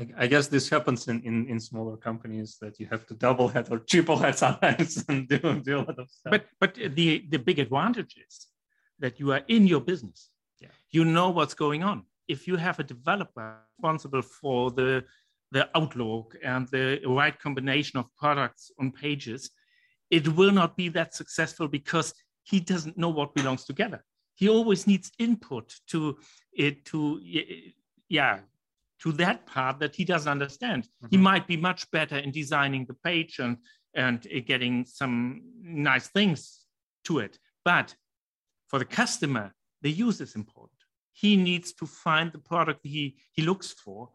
I, 0.00 0.24
I 0.24 0.26
guess 0.26 0.48
this 0.48 0.68
happens 0.68 1.08
in, 1.08 1.22
in 1.22 1.46
in 1.48 1.60
smaller 1.60 1.96
companies 1.96 2.58
that 2.62 2.80
you 2.80 2.86
have 2.92 3.06
to 3.08 3.14
double 3.14 3.48
head 3.48 3.68
or 3.70 3.78
triple 3.78 4.16
head 4.16 4.36
sometimes 4.38 5.04
and 5.08 5.28
do, 5.28 5.38
do 5.60 5.78
a 5.78 5.84
lot 5.88 5.98
of 5.98 6.08
stuff. 6.10 6.30
But 6.34 6.46
but 6.58 6.74
the 6.98 7.26
the 7.28 7.38
big 7.38 7.58
advantage 7.58 8.16
is 8.26 8.46
that 8.98 9.20
you 9.20 9.32
are 9.32 9.42
in 9.48 9.66
your 9.66 9.80
business. 9.80 10.30
Yeah. 10.60 10.68
You 10.90 11.04
know 11.04 11.30
what's 11.30 11.54
going 11.54 11.82
on. 11.82 12.04
If 12.28 12.46
you 12.48 12.56
have 12.56 12.78
a 12.78 12.84
developer 12.84 13.58
responsible 13.76 14.22
for 14.22 14.70
the 14.70 15.04
the 15.52 15.68
outlook 15.76 16.36
and 16.44 16.68
the 16.68 17.00
right 17.06 17.36
combination 17.38 17.98
of 17.98 18.06
products 18.16 18.70
on 18.78 18.92
pages, 18.92 19.50
it 20.10 20.28
will 20.36 20.52
not 20.52 20.76
be 20.76 20.88
that 20.90 21.14
successful 21.14 21.66
because 21.68 22.14
he 22.44 22.60
doesn't 22.60 22.96
know 22.96 23.08
what 23.08 23.34
belongs 23.34 23.64
together. 23.64 24.04
He 24.34 24.48
always 24.48 24.86
needs 24.86 25.10
input 25.18 25.74
to 25.88 26.18
it 26.52 26.84
to 26.86 27.20
yeah 28.08 28.40
to 29.02 29.12
that 29.12 29.46
part 29.46 29.78
that 29.80 29.96
he 29.96 30.04
doesn't 30.04 30.30
understand. 30.30 30.84
Mm-hmm. 30.84 31.06
He 31.10 31.16
might 31.16 31.46
be 31.46 31.56
much 31.56 31.90
better 31.90 32.16
in 32.16 32.30
designing 32.30 32.86
the 32.86 32.94
page 32.94 33.38
and 33.38 33.56
and 33.94 34.24
getting 34.46 34.84
some 34.84 35.42
nice 35.60 36.06
things 36.08 36.60
to 37.04 37.18
it, 37.18 37.38
but 37.64 37.94
for 38.68 38.78
the 38.78 38.84
customer, 38.84 39.52
the 39.82 39.90
use 39.90 40.20
is 40.20 40.36
important. 40.36 40.78
He 41.12 41.34
needs 41.34 41.72
to 41.72 41.86
find 41.86 42.30
the 42.30 42.38
product 42.38 42.80
he 42.84 43.16
he 43.32 43.42
looks 43.42 43.72
for 43.72 44.10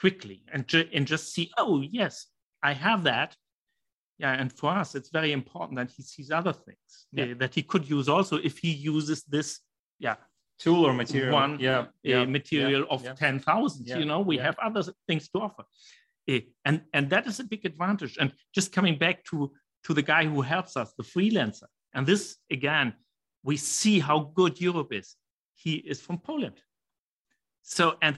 quickly 0.00 0.42
and, 0.52 0.66
ju- 0.66 0.88
and 0.92 1.06
just 1.06 1.34
see, 1.34 1.50
oh, 1.58 1.82
yes, 1.82 2.26
I 2.62 2.72
have 2.72 3.04
that. 3.04 3.36
Yeah, 4.18 4.32
and 4.32 4.52
for 4.52 4.70
us, 4.70 4.94
it's 4.94 5.10
very 5.10 5.32
important 5.32 5.78
that 5.78 5.90
he 5.90 6.02
sees 6.02 6.30
other 6.30 6.52
things 6.52 7.06
yeah. 7.12 7.24
uh, 7.24 7.34
that 7.38 7.54
he 7.54 7.62
could 7.62 7.88
use 7.88 8.08
also 8.08 8.36
if 8.36 8.58
he 8.58 8.70
uses 8.70 9.22
this, 9.24 9.60
yeah, 9.98 10.16
tool 10.64 10.82
or 10.88 10.92
material, 11.04 11.34
one 11.42 11.58
yeah, 11.58 11.86
yeah. 12.02 12.24
material 12.26 12.82
yeah. 12.82 12.94
of 12.94 13.00
yeah. 13.02 13.14
ten 13.24 13.38
thousand. 13.48 13.82
Yeah. 13.86 13.98
You 14.00 14.06
know, 14.10 14.20
we 14.20 14.36
have 14.46 14.56
other 14.66 14.82
things 15.08 15.24
to 15.30 15.38
offer, 15.46 15.64
Uh, 16.32 16.42
and 16.68 16.76
and 16.96 17.04
that 17.10 17.26
is 17.26 17.40
a 17.40 17.44
big 17.52 17.64
advantage. 17.72 18.14
And 18.20 18.30
just 18.56 18.68
coming 18.76 18.98
back 18.98 19.16
to 19.30 19.36
to 19.86 19.94
the 19.94 20.06
guy 20.12 20.24
who 20.32 20.42
helps 20.42 20.76
us, 20.76 20.88
the 20.98 21.04
freelancer, 21.14 21.68
and 21.94 22.06
this 22.06 22.22
again, 22.50 22.88
we 23.48 23.56
see 23.56 23.96
how 24.08 24.18
good 24.40 24.54
Europe 24.68 24.92
is. 25.00 25.16
He 25.64 25.72
is 25.92 26.00
from 26.06 26.18
Poland, 26.18 26.58
so 27.62 27.84
and 28.00 28.14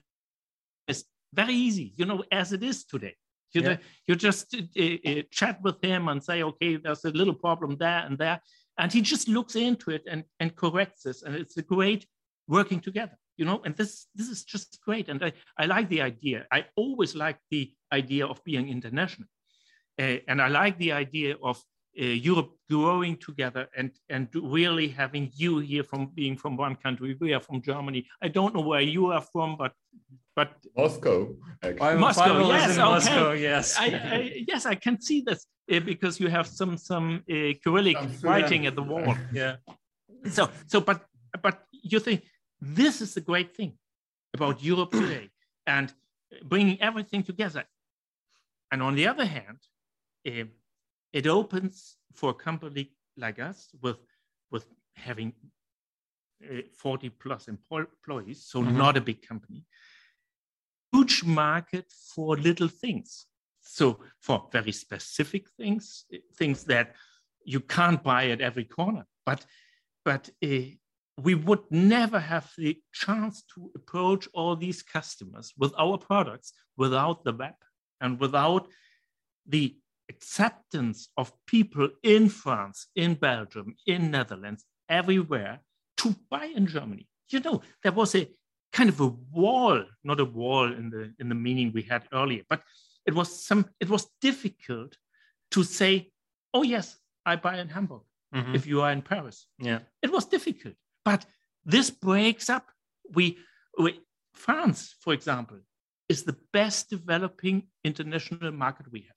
it's 0.90 1.05
very 1.33 1.55
easy, 1.55 1.87
you 1.98 2.07
know, 2.07 2.24
as 2.31 2.52
it 2.52 2.62
is 2.62 2.85
today. 2.85 3.14
You, 3.55 3.62
Yeah. 3.62 3.78
you 4.07 4.14
just 4.16 4.55
uh, 4.55 4.61
uh, 5.11 5.22
chat 5.38 5.57
with 5.62 5.78
him 5.85 6.09
and 6.09 6.22
say, 6.22 6.42
okay, 6.42 6.78
there's 6.83 7.05
a 7.05 7.11
little 7.20 7.35
problem 7.35 7.76
there 7.76 8.02
and 8.07 8.18
there. 8.18 8.38
And 8.81 8.92
he 8.92 9.00
just 9.02 9.28
looks 9.28 9.55
into 9.55 9.90
it 9.90 10.02
and, 10.12 10.24
and 10.40 10.57
corrects 10.57 11.02
this. 11.02 11.22
And 11.22 11.35
it's 11.35 11.59
a 11.59 11.62
great 11.74 12.07
working 12.59 12.81
together, 12.88 13.17
you 13.38 13.45
know, 13.49 13.59
and 13.65 13.73
this, 13.81 13.93
this 14.19 14.29
is 14.35 14.41
just 14.53 14.69
great. 14.87 15.07
And 15.11 15.19
I, 15.29 15.31
I 15.62 15.65
like 15.75 15.88
the 15.88 16.03
idea. 16.12 16.38
I 16.57 16.61
always 16.83 17.12
like 17.25 17.38
the 17.51 17.62
idea 18.01 18.25
of 18.33 18.37
being 18.45 18.67
international. 18.77 19.29
Uh, 20.03 20.19
and 20.29 20.37
I 20.47 20.49
like 20.49 20.77
the 20.79 20.93
idea 21.05 21.33
of 21.51 21.57
uh, 22.01 22.05
Europe 22.31 22.51
growing 22.71 23.17
together 23.29 23.65
and, 23.79 23.91
and 24.15 24.29
really 24.59 24.88
having 25.03 25.31
you 25.43 25.53
here 25.71 25.85
from 25.91 26.03
being 26.21 26.37
from 26.43 26.57
one 26.57 26.77
country. 26.85 27.17
We 27.21 27.35
are 27.37 27.45
from 27.49 27.61
Germany. 27.71 28.01
I 28.27 28.29
don't 28.29 28.55
know 28.55 28.67
where 28.73 28.87
you 28.97 29.03
are 29.17 29.25
from, 29.33 29.57
but 29.62 29.73
but 30.35 30.51
Moscow. 30.75 31.17
Actually. 31.62 31.88
I'm 31.88 32.01
Moscow, 32.01 32.23
finally 32.25 32.55
yes, 32.57 32.65
in 32.65 32.81
okay. 32.81 32.91
Moscow, 32.91 33.33
yes. 33.33 33.77
I, 33.79 33.87
I, 34.17 34.45
yes, 34.49 34.62
I 34.65 34.77
can 34.85 34.97
see 35.09 35.21
this 35.29 35.41
uh, 35.71 35.81
because 35.81 36.15
you 36.23 36.29
have 36.29 36.47
some 36.47 36.79
some 36.79 37.23
uh, 37.31 37.53
Cyrillic 37.62 37.99
Some 37.99 38.12
writing 38.23 38.62
Cyrillic. 38.62 38.69
at 38.71 38.75
the 38.81 38.87
wall. 38.93 39.15
yeah. 39.41 39.57
So 40.37 40.49
so, 40.67 40.81
but 40.81 40.99
but 41.43 41.57
you 41.93 42.01
think 42.01 42.23
this 42.62 43.01
is 43.01 43.14
the 43.14 43.20
great 43.20 43.57
thing 43.57 43.72
about 44.35 44.62
Europe 44.70 44.92
today 44.92 45.31
and 45.66 45.92
bringing 46.44 46.81
everything 46.81 47.22
together. 47.25 47.64
And 48.70 48.83
on 48.83 48.94
the 48.94 49.07
other 49.09 49.27
hand, 49.27 49.59
uh, 50.27 50.44
it 51.12 51.27
opens 51.27 51.96
for 52.14 52.31
a 52.31 52.35
company 52.35 52.92
like 53.16 53.38
us 53.38 53.68
with 53.83 53.98
with 54.51 54.66
having 54.94 55.33
uh, 56.44 56.62
40 56.77 57.11
plus 57.11 57.48
employees, 57.48 58.44
so 58.44 58.62
Mhm. 58.62 58.77
not 58.77 58.96
a 58.96 59.01
big 59.01 59.27
company. 59.27 59.64
Huge 60.92 61.25
market 61.25 61.90
for 62.14 62.37
little 62.37 62.68
things. 62.68 63.27
So 63.62 64.01
for 64.20 64.48
very 64.53 64.72
specific 64.72 65.48
things, 65.57 66.05
uh, 66.12 66.18
things 66.37 66.64
that 66.64 66.94
you 67.44 67.61
can't 67.61 68.03
buy 68.03 68.31
at 68.31 68.40
every 68.40 68.64
corner. 68.64 69.07
But 69.27 69.46
but 70.05 70.31
uh, 70.44 70.77
we 71.18 71.35
would 71.35 71.61
never 71.70 72.18
have 72.18 72.51
the 72.57 72.81
chance 72.92 73.42
to 73.55 73.70
approach 73.77 74.29
all 74.33 74.57
these 74.57 74.83
customers 74.83 75.53
with 75.59 75.72
our 75.79 75.98
products 75.98 76.53
without 76.77 77.22
the 77.25 77.33
web 77.33 77.55
and 78.01 78.18
without 78.18 78.66
the 79.46 79.77
acceptance 80.09 81.09
of 81.16 81.33
people 81.46 81.88
in 82.03 82.29
France, 82.29 82.87
in 82.96 83.14
Belgium, 83.14 83.75
in 83.87 84.11
Netherlands, 84.11 84.64
everywhere 84.88 85.61
to 85.98 86.14
buy 86.31 86.46
in 86.46 86.66
Germany. 86.66 87.07
You 87.31 87.40
know, 87.40 87.62
there 87.83 87.92
was 87.92 88.14
a 88.14 88.29
kind 88.72 88.88
of 88.88 89.01
a 89.01 89.09
wall, 89.33 89.85
not 90.05 90.20
a 90.20 90.25
wall 90.25 90.72
in 90.72 90.90
the 90.90 91.12
in 91.18 91.29
the 91.29 91.35
meaning 91.35 91.72
we 91.72 91.83
had 91.83 92.03
earlier, 92.12 92.42
but 92.48 92.62
it 93.07 93.14
was 93.14 93.44
some 93.44 93.66
it 93.81 93.88
was 93.88 94.07
difficult 94.20 94.96
to 95.51 95.62
say, 95.62 96.11
oh 96.55 96.62
yes, 96.62 96.96
I 97.27 97.37
buy 97.37 97.59
in 97.59 97.68
Hamburg 97.68 98.03
Mhm. 98.35 98.55
if 98.55 98.66
you 98.66 98.81
are 98.81 98.92
in 98.92 99.03
Paris. 99.03 99.46
yeah. 99.59 99.81
It 100.03 100.11
was 100.11 100.25
difficult, 100.25 100.75
but 101.05 101.25
this 101.65 101.91
breaks 101.91 102.49
up. 102.51 102.67
We, 103.15 103.38
we 103.79 104.01
France, 104.35 104.95
for 105.01 105.12
example, 105.12 105.59
is 106.09 106.25
the 106.25 106.37
best 106.53 106.91
developing 106.91 107.69
international 107.85 108.53
market 108.53 108.91
we 108.91 109.01
have 109.01 109.17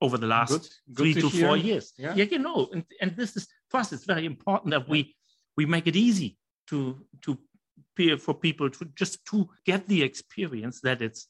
over 0.00 0.18
the 0.18 0.26
last 0.26 0.50
Good- 0.50 0.68
good 0.94 1.02
three 1.04 1.14
to 1.14 1.30
to, 1.30 1.40
four 1.46 1.56
years. 1.56 1.92
Yeah. 1.98 2.14
you 2.14 2.38
know, 2.38 2.68
and, 2.72 2.84
and 3.00 3.16
this 3.16 3.36
is 3.36 3.46
for 3.70 3.78
us. 3.80 3.92
It's 3.92 4.04
very 4.04 4.26
important 4.26 4.70
that 4.72 4.88
we 4.88 5.14
we 5.56 5.66
make 5.66 5.86
it 5.86 5.96
easy 5.96 6.36
to 6.68 7.00
to 7.22 7.38
for 8.18 8.34
people 8.34 8.68
to 8.68 8.84
just 8.94 9.24
to 9.26 9.48
get 9.64 9.86
the 9.88 10.02
experience 10.02 10.80
that 10.82 11.00
it's 11.00 11.28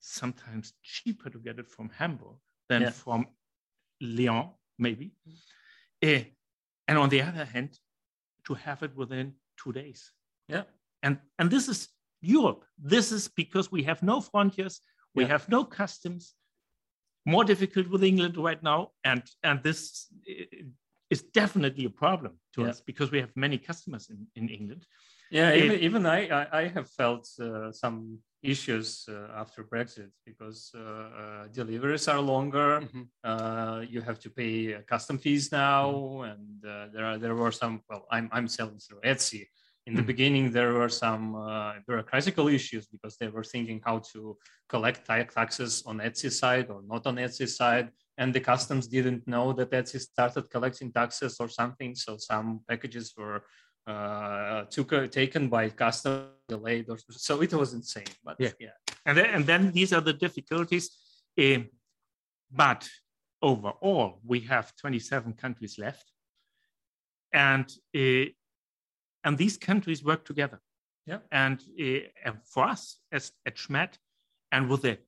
sometimes 0.00 0.72
cheaper 0.82 1.28
to 1.30 1.38
get 1.38 1.58
it 1.58 1.68
from 1.68 1.90
Hamburg 1.98 2.36
than 2.68 2.82
Yeah. 2.82 2.90
from 2.90 3.26
Lyon, 4.00 4.50
maybe. 4.78 5.12
Eh, 6.02 6.24
and 6.86 6.98
on 6.98 7.08
the 7.08 7.22
other 7.22 7.44
hand, 7.44 7.70
to 8.46 8.54
have 8.54 8.82
it 8.82 8.94
within 8.96 9.34
two 9.62 9.72
days. 9.72 10.12
Yeah. 10.48 10.64
And 11.02 11.18
and 11.38 11.50
this 11.50 11.68
is 11.68 11.88
Europe. 12.20 12.64
This 12.78 13.12
is 13.12 13.28
because 13.28 13.70
we 13.70 13.82
have 13.84 14.02
no 14.02 14.20
frontiers, 14.20 14.80
we 15.14 15.22
Yeah. 15.24 15.32
have 15.32 15.48
no 15.48 15.64
customs. 15.64 16.34
More 17.26 17.44
difficult 17.44 17.88
with 17.88 18.04
England 18.04 18.36
right 18.36 18.62
now, 18.62 18.90
and 19.02 19.22
and 19.42 19.62
this 19.62 20.08
is 21.10 21.22
definitely 21.22 21.84
a 21.86 21.90
problem 21.90 22.32
to 22.52 22.60
Yeah. 22.62 22.70
us 22.70 22.82
because 22.82 23.10
we 23.10 23.20
have 23.20 23.32
many 23.36 23.58
customers 23.58 24.10
in, 24.10 24.26
in 24.34 24.48
England. 24.48 24.86
Yeah, 25.30 25.50
It- 25.50 25.64
even, 25.64 25.78
even 25.80 26.06
I, 26.06 26.28
I, 26.28 26.60
I 26.62 26.68
have 26.68 26.88
felt 26.90 27.28
uh, 27.40 27.72
some 27.72 28.18
issues 28.44 29.08
uh, 29.08 29.28
after 29.42 29.64
Brexit 29.64 30.10
because 30.24 30.70
uh, 30.74 30.80
uh, 30.80 31.46
deliveries 31.60 32.06
are 32.08 32.20
longer. 32.20 32.80
Mhm. 32.82 33.04
Uh, 33.30 33.80
you 33.92 34.00
have 34.02 34.18
to 34.24 34.30
pay 34.30 34.74
uh, 34.74 34.82
custom 34.92 35.16
fees 35.18 35.50
now, 35.50 36.22
and 36.32 36.64
uh, 36.64 36.86
there 36.92 37.06
are 37.10 37.18
there 37.18 37.34
were 37.34 37.52
some. 37.62 37.74
Well, 37.88 38.04
I'm 38.10 38.28
I'm 38.36 38.48
selling 38.48 38.78
through 38.84 39.00
Etsy. 39.12 39.44
In 39.86 39.94
the 39.94 40.02
Mhm. 40.02 40.12
beginning, 40.12 40.44
there 40.58 40.72
were 40.80 40.92
some 41.04 41.24
uh, 41.34 41.72
bureaucratical 41.86 42.46
issues 42.58 42.84
because 42.94 43.14
they 43.18 43.28
were 43.28 43.44
thinking 43.54 43.78
how 43.88 43.96
to 44.12 44.20
collect 44.72 45.00
ta- 45.08 45.28
taxes 45.38 45.82
on 45.90 45.96
Etsy 46.08 46.30
side 46.42 46.66
or 46.74 46.80
not 46.92 47.02
on 47.06 47.16
Etsy 47.26 47.46
side, 47.60 47.88
and 48.20 48.28
the 48.36 48.40
customs 48.52 48.84
didn't 48.96 49.22
know 49.26 49.46
that 49.58 49.70
Etsy 49.80 50.00
started 50.00 50.44
collecting 50.54 50.90
taxes 51.00 51.34
or 51.42 51.48
something. 51.60 51.94
So 52.04 52.10
some 52.30 52.48
packages 52.68 53.06
were 53.18 53.38
uh, 53.86 54.64
took 54.70 54.92
uh, 54.92 55.06
taken 55.06 55.48
by 55.48 55.68
custom 55.70 56.28
delayed 56.48 56.88
or 56.88 56.98
so 57.10 57.42
it 57.42 57.52
was 57.52 57.72
insane 57.74 58.12
but 58.24 58.36
Yeah. 58.38 58.52
yeah 58.58 58.76
And 59.06 59.16
then, 59.18 59.28
and 59.34 59.44
then 59.46 59.72
these 59.72 59.92
are 59.92 60.00
the 60.00 60.14
difficulties. 60.26 60.86
eh, 61.36 61.58
but 62.50 62.88
overall, 63.42 64.20
we 64.24 64.40
have 64.40 64.74
27 64.76 65.34
countries 65.34 65.78
left. 65.78 66.06
And, 67.32 67.66
eh, 67.92 68.26
and 69.24 69.36
these 69.36 69.56
countries 69.58 70.02
work 70.04 70.24
together. 70.24 70.60
Yeah. 71.06 71.18
And, 71.30 71.60
eh, 71.78 72.00
and 72.24 72.36
for 72.46 72.64
us 72.64 72.98
as 73.12 73.32
at 73.44 73.56
Schmedt, 73.56 73.98
and 74.52 74.68
with 74.70 74.84
it, 74.84 75.00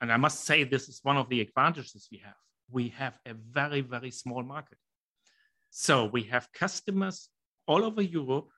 and 0.00 0.12
I 0.12 0.16
must 0.18 0.44
say 0.44 0.64
this 0.64 0.88
is 0.88 1.00
one 1.02 1.16
of 1.16 1.28
the 1.28 1.40
advantages 1.40 2.08
we 2.12 2.18
have. 2.18 2.36
We 2.70 2.88
have 2.90 3.18
a 3.26 3.34
very, 3.34 3.80
very 3.80 4.10
small 4.10 4.42
market. 4.42 4.78
So 5.70 6.04
we 6.04 6.22
have 6.24 6.52
customers 6.52 7.30
all 7.66 7.84
over 7.84 8.02
Europe 8.02 8.48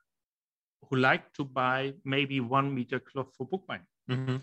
who 0.88 0.97
like 0.97 1.33
to 1.35 1.45
buy 1.45 1.95
maybe 2.05 2.40
one 2.40 2.75
meter 2.75 3.01
cloth 3.01 3.33
for 3.37 3.47
bookbinding. 3.47 3.87
Mm-hmm. 4.11 4.37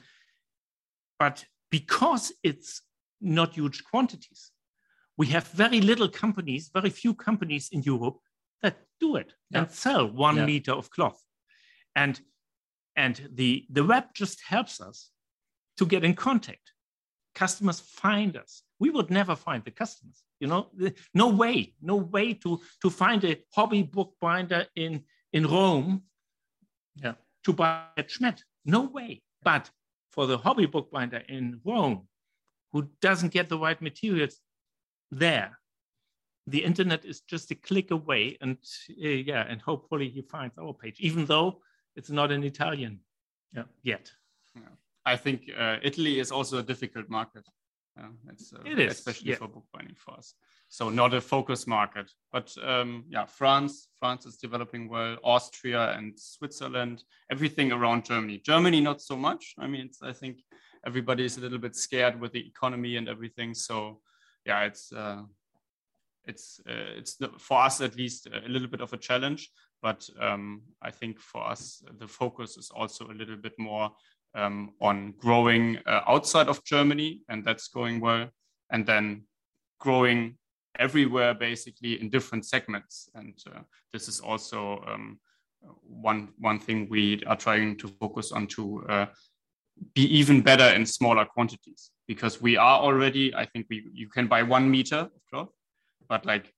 But 1.19 1.45
because 1.69 2.33
it's 2.43 2.81
not 3.19 3.53
huge 3.53 3.83
quantities, 3.83 4.51
we 5.17 5.27
have 5.27 5.47
very 5.49 5.81
little 5.81 6.09
companies, 6.09 6.69
very 6.73 6.89
few 6.89 7.13
companies 7.13 7.69
in 7.71 7.83
Europe 7.83 8.17
that 8.61 8.77
do 8.99 9.15
it 9.15 9.33
Yeah. 9.49 9.59
and 9.59 9.71
sell 9.71 10.07
one 10.11 10.37
Yeah. 10.37 10.45
meter 10.45 10.71
of 10.73 10.89
cloth. 10.89 11.21
And 11.95 12.21
and 12.95 13.29
the 13.31 13.65
the 13.69 13.85
web 13.85 14.13
just 14.13 14.41
helps 14.41 14.81
us 14.81 15.11
to 15.77 15.85
get 15.85 16.03
in 16.03 16.15
contact. 16.15 16.73
Customers 17.35 17.79
find 17.79 18.35
us. 18.35 18.63
We 18.81 18.89
would 18.89 19.11
never 19.11 19.35
find 19.35 19.63
the 19.63 19.75
customers. 19.81 20.23
You 20.41 20.47
know, 20.51 20.63
no 21.13 21.27
way, 21.43 21.57
no 21.81 21.97
way 22.15 22.27
to 22.43 22.59
to 22.81 22.89
find 22.89 23.23
a 23.23 23.33
hobby 23.55 23.83
bookbinder 23.83 24.61
in 24.75 24.93
in 25.31 25.43
Rome. 25.57 25.89
Yeah. 27.03 27.15
To 27.45 27.53
buy 27.53 27.83
at 28.01 28.09
Schmedt. 28.09 28.39
No 28.65 28.81
way. 28.97 29.21
But 29.43 29.69
for 30.13 30.25
the 30.25 30.37
hobby 30.45 30.65
bookbinder 30.65 31.21
in 31.29 31.61
Rome, 31.63 32.07
who 32.71 32.79
doesn't 33.07 33.33
get 33.33 33.49
the 33.49 33.59
right 33.65 33.81
materials 33.81 34.35
there, 35.25 35.59
the 36.47 36.63
internet 36.63 37.05
is 37.05 37.21
just 37.21 37.51
a 37.51 37.55
click 37.55 37.91
away, 37.91 38.37
and 38.41 38.57
uh, 39.03 39.07
yeah, 39.31 39.43
and 39.49 39.61
hopefully 39.61 40.09
he 40.09 40.21
finds 40.21 40.57
our 40.57 40.73
page, 40.73 40.97
even 40.99 41.25
though 41.25 41.61
it's 41.95 42.09
not 42.09 42.31
in 42.31 42.43
Italian. 42.43 42.99
Yeah. 43.55 43.67
Yet. 43.83 44.11
I 45.05 45.15
think 45.17 45.49
uh, 45.57 45.77
Italy 45.81 46.19
is 46.19 46.31
also 46.31 46.59
a 46.59 46.63
difficult 46.63 47.09
market. 47.09 47.45
Yeah, 47.97 48.07
it's, 48.29 48.53
uh, 48.53 48.61
It 48.65 48.79
is, 48.79 48.93
especially 48.93 49.31
yeah. 49.31 49.35
for 49.35 49.47
bookbinding 49.47 49.95
for 49.95 50.13
us. 50.15 50.33
So 50.69 50.89
not 50.89 51.13
a 51.13 51.19
focus 51.19 51.67
market, 51.67 52.09
but 52.31 52.55
um, 52.63 53.03
yeah, 53.09 53.25
France, 53.25 53.89
France 53.99 54.25
is 54.25 54.37
developing 54.37 54.87
well. 54.87 55.17
Austria 55.23 55.91
and 55.97 56.17
Switzerland, 56.17 57.03
everything 57.29 57.73
around 57.73 58.05
Germany. 58.05 58.37
Germany 58.37 58.79
not 58.79 59.01
so 59.01 59.17
much. 59.17 59.53
I 59.59 59.67
mean, 59.67 59.87
it's, 59.87 60.01
I 60.01 60.13
think 60.13 60.41
everybody 60.85 61.25
is 61.25 61.37
a 61.37 61.41
little 61.41 61.57
bit 61.57 61.75
scared 61.75 62.19
with 62.19 62.31
the 62.31 62.47
economy 62.47 62.95
and 62.95 63.09
everything. 63.09 63.53
So 63.53 63.99
yeah, 64.45 64.63
it's 64.63 64.93
uh, 64.93 65.23
it's 66.25 66.61
uh, 66.67 66.97
it's 66.97 67.15
the, 67.15 67.29
for 67.37 67.61
us 67.61 67.81
at 67.81 67.97
least 67.97 68.27
a 68.27 68.47
little 68.47 68.69
bit 68.69 68.81
of 68.81 68.93
a 68.93 68.97
challenge. 68.97 69.49
But 69.81 70.07
um, 70.19 70.61
I 70.81 70.91
think 70.91 71.19
for 71.19 71.45
us 71.45 71.83
the 71.99 72.07
focus 72.07 72.55
is 72.55 72.71
also 72.73 73.09
a 73.09 73.17
little 73.17 73.35
bit 73.37 73.53
more 73.57 73.91
um, 74.35 74.73
on 74.81 75.13
growing 75.17 75.77
uh, 75.85 76.01
outside 76.07 76.47
of 76.47 76.63
Germany, 76.63 77.21
and 77.29 77.45
that's 77.45 77.67
going 77.67 77.99
well. 77.99 78.29
And 78.71 78.85
then 78.85 79.23
growing 79.79 80.37
everywhere, 80.79 81.33
basically 81.33 81.99
in 81.99 82.09
different 82.09 82.45
segments. 82.45 83.09
And 83.15 83.37
uh, 83.47 83.61
this 83.91 84.07
is 84.07 84.19
also 84.19 84.83
um, 84.87 85.19
one 85.81 86.29
one 86.39 86.59
thing 86.59 86.87
we 86.89 87.23
are 87.25 87.35
trying 87.35 87.77
to 87.77 87.87
focus 87.99 88.31
on 88.31 88.47
to 88.47 88.83
uh, 88.87 89.05
be 89.93 90.03
even 90.03 90.41
better 90.41 90.73
in 90.75 90.85
smaller 90.85 91.25
quantities 91.25 91.91
because 92.07 92.41
we 92.41 92.57
are 92.57 92.79
already. 92.79 93.33
I 93.35 93.45
think 93.45 93.67
we 93.69 93.85
you 93.93 94.07
can 94.09 94.27
buy 94.27 94.43
one 94.43 94.69
meter 94.69 95.09
of 95.15 95.21
cloth, 95.29 95.49
but 96.07 96.25
like 96.25 96.53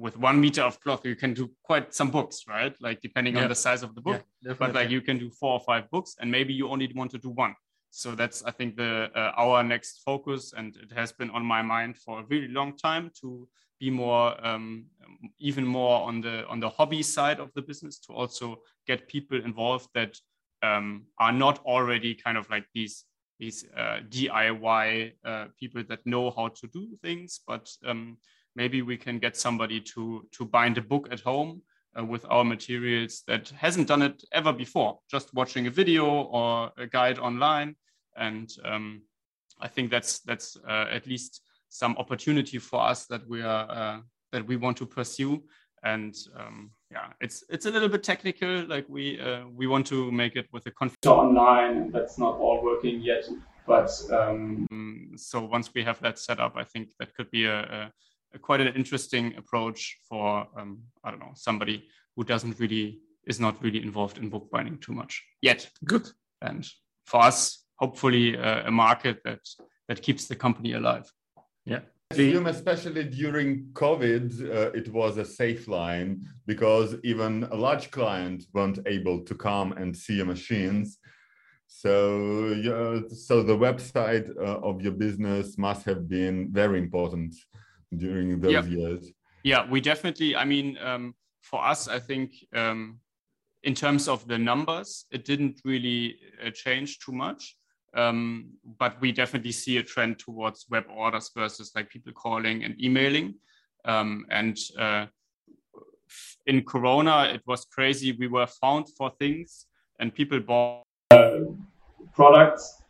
with 0.00 0.16
one 0.16 0.40
meter 0.40 0.62
of 0.62 0.80
cloth, 0.80 1.04
you 1.04 1.16
can 1.16 1.34
do 1.34 1.50
quite 1.62 1.94
some 1.94 2.10
books, 2.10 2.44
right? 2.48 2.74
Like 2.80 3.00
depending 3.00 3.34
Yeah. 3.34 3.42
on 3.42 3.48
the 3.48 3.54
size 3.66 3.82
of 3.82 3.94
the 3.94 4.00
book 4.00 4.24
but 4.58 4.74
like 4.74 4.90
you 4.90 5.00
can 5.00 5.18
do 5.18 5.30
four 5.30 5.52
or 5.54 5.60
five 5.60 5.90
books 5.90 6.16
and 6.20 6.30
maybe 6.30 6.52
you 6.52 6.68
only 6.68 6.90
want 6.94 7.10
to 7.10 7.18
do 7.18 7.30
one 7.30 7.54
so 7.90 8.14
that's 8.14 8.44
i 8.44 8.50
think 8.50 8.76
the 8.76 9.10
uh, 9.14 9.32
our 9.36 9.62
next 9.62 10.02
focus 10.04 10.52
and 10.56 10.76
it 10.76 10.92
has 10.92 11.12
been 11.12 11.30
on 11.30 11.44
my 11.44 11.62
mind 11.62 11.96
for 11.96 12.20
a 12.20 12.24
really 12.28 12.48
long 12.48 12.76
time 12.76 13.10
to 13.20 13.48
be 13.80 13.90
more 13.90 14.26
um, 14.46 14.84
even 15.38 15.64
more 15.64 16.02
on 16.02 16.20
the 16.20 16.46
on 16.48 16.60
the 16.60 16.68
hobby 16.68 17.02
side 17.02 17.40
of 17.40 17.50
the 17.54 17.62
business 17.62 17.98
to 17.98 18.12
also 18.12 18.56
get 18.86 19.08
people 19.08 19.42
involved 19.42 19.88
that 19.94 20.14
um, 20.62 21.06
are 21.18 21.32
not 21.32 21.58
already 21.64 22.14
kind 22.14 22.36
of 22.36 22.48
like 22.50 22.66
these 22.74 23.04
these 23.38 23.64
uh, 23.74 24.00
diy 24.10 25.12
uh, 25.24 25.46
people 25.58 25.82
that 25.88 26.04
know 26.04 26.30
how 26.30 26.48
to 26.48 26.66
do 26.68 26.88
things 27.02 27.40
but 27.46 27.70
um, 27.86 28.18
maybe 28.60 28.82
we 28.82 28.96
can 29.06 29.18
get 29.18 29.34
somebody 29.36 29.80
to 29.92 30.02
to 30.36 30.44
bind 30.56 30.76
a 30.78 30.84
book 30.92 31.04
at 31.14 31.20
home 31.30 31.50
uh, 31.96 32.04
with 32.12 32.24
our 32.34 32.44
materials 32.54 33.12
that 33.26 33.44
hasn't 33.64 33.88
done 33.88 34.02
it 34.08 34.16
ever 34.40 34.52
before, 34.64 34.92
just 35.14 35.26
watching 35.40 35.66
a 35.66 35.74
video 35.80 36.04
or 36.38 36.50
a 36.84 36.86
guide 36.86 37.18
online. 37.28 37.70
And 38.16 38.48
um, 38.70 38.84
I 39.66 39.68
think 39.74 39.90
that's 39.90 40.12
that's 40.28 40.48
uh, 40.72 40.86
at 40.98 41.06
least 41.06 41.32
some 41.68 41.94
opportunity 42.02 42.58
for 42.58 42.80
us 42.90 43.06
that 43.06 43.22
we 43.32 43.38
are 43.42 43.66
uh, 43.80 43.98
that 44.32 44.44
we 44.50 44.56
want 44.64 44.76
to 44.78 44.86
pursue. 44.86 45.42
And 45.82 46.14
um, 46.40 46.70
yeah, 46.94 47.08
it's 47.24 47.38
it's 47.54 47.66
a 47.66 47.70
little 47.74 47.88
bit 47.94 48.02
technical. 48.12 48.52
Like 48.74 48.86
we 48.96 49.04
uh, 49.28 49.42
we 49.58 49.66
want 49.66 49.86
to 49.86 49.98
make 50.12 50.34
it 50.40 50.46
with 50.52 50.66
a 50.66 50.72
conf- 50.80 51.06
online. 51.06 51.76
That's 51.94 52.16
not 52.18 52.34
all 52.42 52.58
working 52.70 52.96
yet, 53.12 53.24
but 53.66 53.90
um, 54.20 54.66
Um, 55.10 55.16
so 55.16 55.40
once 55.56 55.70
we 55.74 55.82
have 55.84 56.00
that 56.00 56.18
set 56.18 56.38
up, 56.40 56.54
I 56.56 56.64
think 56.64 56.88
that 56.98 57.14
could 57.16 57.30
be 57.30 57.44
a, 57.46 57.60
a 57.78 57.92
quite 58.38 58.60
an 58.60 58.74
interesting 58.74 59.34
approach 59.36 59.98
for 60.08 60.46
um, 60.56 60.82
I 61.04 61.10
don't 61.10 61.20
know 61.20 61.32
somebody 61.34 61.88
who 62.16 62.24
doesn't 62.24 62.58
really 62.60 63.00
is 63.26 63.40
not 63.40 63.62
really 63.62 63.82
involved 63.82 64.18
in 64.18 64.28
bookbinding 64.28 64.78
too 64.78 64.92
much 64.92 65.22
yet. 65.42 65.68
Good. 65.84 66.08
And 66.42 66.66
for 67.06 67.22
us, 67.22 67.64
hopefully, 67.76 68.36
uh, 68.36 68.66
a 68.66 68.70
market 68.70 69.20
that 69.24 69.40
that 69.88 70.02
keeps 70.02 70.26
the 70.26 70.36
company 70.36 70.72
alive. 70.74 71.10
Yeah. 71.64 71.80
I 72.12 72.16
assume 72.16 72.46
especially 72.46 73.04
during 73.04 73.66
COVID, 73.72 74.26
uh, 74.42 74.70
it 74.72 74.88
was 74.92 75.16
a 75.16 75.24
safe 75.24 75.68
line 75.68 76.26
because 76.44 76.96
even 77.04 77.44
a 77.52 77.56
large 77.56 77.92
client 77.92 78.44
weren't 78.52 78.80
able 78.86 79.20
to 79.24 79.34
come 79.34 79.72
and 79.72 79.96
see 79.96 80.14
your 80.14 80.26
machines. 80.26 80.98
So, 81.68 82.48
yeah, 82.48 83.00
so 83.14 83.44
the 83.44 83.56
website 83.56 84.28
uh, 84.36 84.58
of 84.68 84.82
your 84.82 84.92
business 84.92 85.56
must 85.56 85.84
have 85.86 86.08
been 86.08 86.48
very 86.50 86.80
important 86.80 87.36
during 87.96 88.40
those 88.40 88.52
Yeah. 88.52 88.64
years. 88.64 89.12
Yeah, 89.42 89.68
we 89.70 89.80
definitely. 89.80 90.36
I 90.36 90.44
mean, 90.44 90.78
um, 90.78 91.14
for 91.40 91.64
us, 91.64 91.88
I 91.88 91.98
think 91.98 92.32
um, 92.54 93.00
in 93.62 93.74
terms 93.74 94.08
of 94.08 94.26
the 94.28 94.38
numbers, 94.38 95.06
it 95.10 95.24
didn't 95.24 95.60
really 95.64 96.18
uh, 96.44 96.50
change 96.50 96.98
too 96.98 97.12
much. 97.12 97.56
Um, 97.92 98.52
but 98.78 99.00
we 99.00 99.10
definitely 99.10 99.50
see 99.52 99.78
a 99.78 99.82
trend 99.82 100.20
towards 100.20 100.66
web 100.70 100.84
orders 100.88 101.30
versus 101.34 101.72
like 101.74 101.88
people 101.88 102.12
calling 102.12 102.62
and 102.64 102.80
emailing. 102.80 103.34
Um, 103.84 104.26
and 104.30 104.56
uh, 104.78 105.06
in 106.46 106.62
Corona, 106.64 107.30
it 107.34 107.42
was 107.46 107.64
crazy. 107.64 108.12
We 108.12 108.28
were 108.28 108.46
found 108.46 108.86
for 108.96 109.10
things, 109.18 109.66
and 109.98 110.14
people 110.14 110.38
bought 110.38 110.84
products 112.14 112.82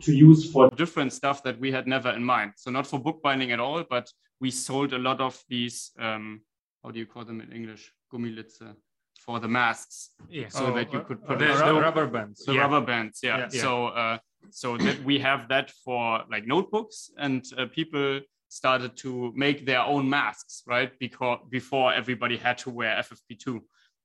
to 0.00 0.12
use 0.12 0.50
for 0.50 0.70
different 0.70 1.12
stuff 1.12 1.42
that 1.42 1.58
we 1.58 1.70
had 1.72 1.86
never 1.86 2.10
in 2.10 2.24
mind. 2.24 2.52
So 2.56 2.70
not 2.70 2.86
for 2.86 2.98
bookbinding 2.98 3.52
at 3.52 3.60
all, 3.60 3.84
but 3.88 4.10
we 4.40 4.50
sold 4.50 4.92
a 4.92 4.98
lot 4.98 5.20
of 5.20 5.42
these. 5.48 5.90
Um, 5.98 6.42
how 6.82 6.90
do 6.90 6.98
you 6.98 7.06
call 7.06 7.24
them 7.24 7.40
in 7.40 7.52
English? 7.52 7.92
Gummilitze 8.12 8.74
for 9.18 9.40
the 9.40 9.48
masks, 9.48 10.10
Yes. 10.30 10.54
so 10.54 10.72
that 10.72 10.92
you 10.92 11.00
could 11.00 11.22
put 11.26 11.38
the, 11.38 11.46
the 11.46 11.74
rubber 11.74 12.06
bands. 12.06 12.44
the 12.44 12.54
Yeah. 12.54 12.60
rubber 12.62 12.80
bands. 12.80 13.20
Yeah. 13.22 13.38
Yeah. 13.38 13.48
So 13.62 13.86
uh, 13.88 14.18
so 14.50 14.76
that 14.78 15.02
we 15.04 15.18
have 15.18 15.48
that 15.48 15.70
for 15.84 16.22
like 16.30 16.46
notebooks, 16.46 17.10
and 17.18 17.44
uh, 17.58 17.66
people 17.66 18.20
started 18.48 18.96
to 18.96 19.32
make 19.36 19.66
their 19.66 19.82
own 19.82 20.08
masks, 20.08 20.62
right? 20.66 20.92
Because 20.98 21.40
before 21.50 21.92
everybody 21.92 22.36
had 22.38 22.56
to 22.58 22.70
wear 22.70 22.96
FFP2, 23.02 23.60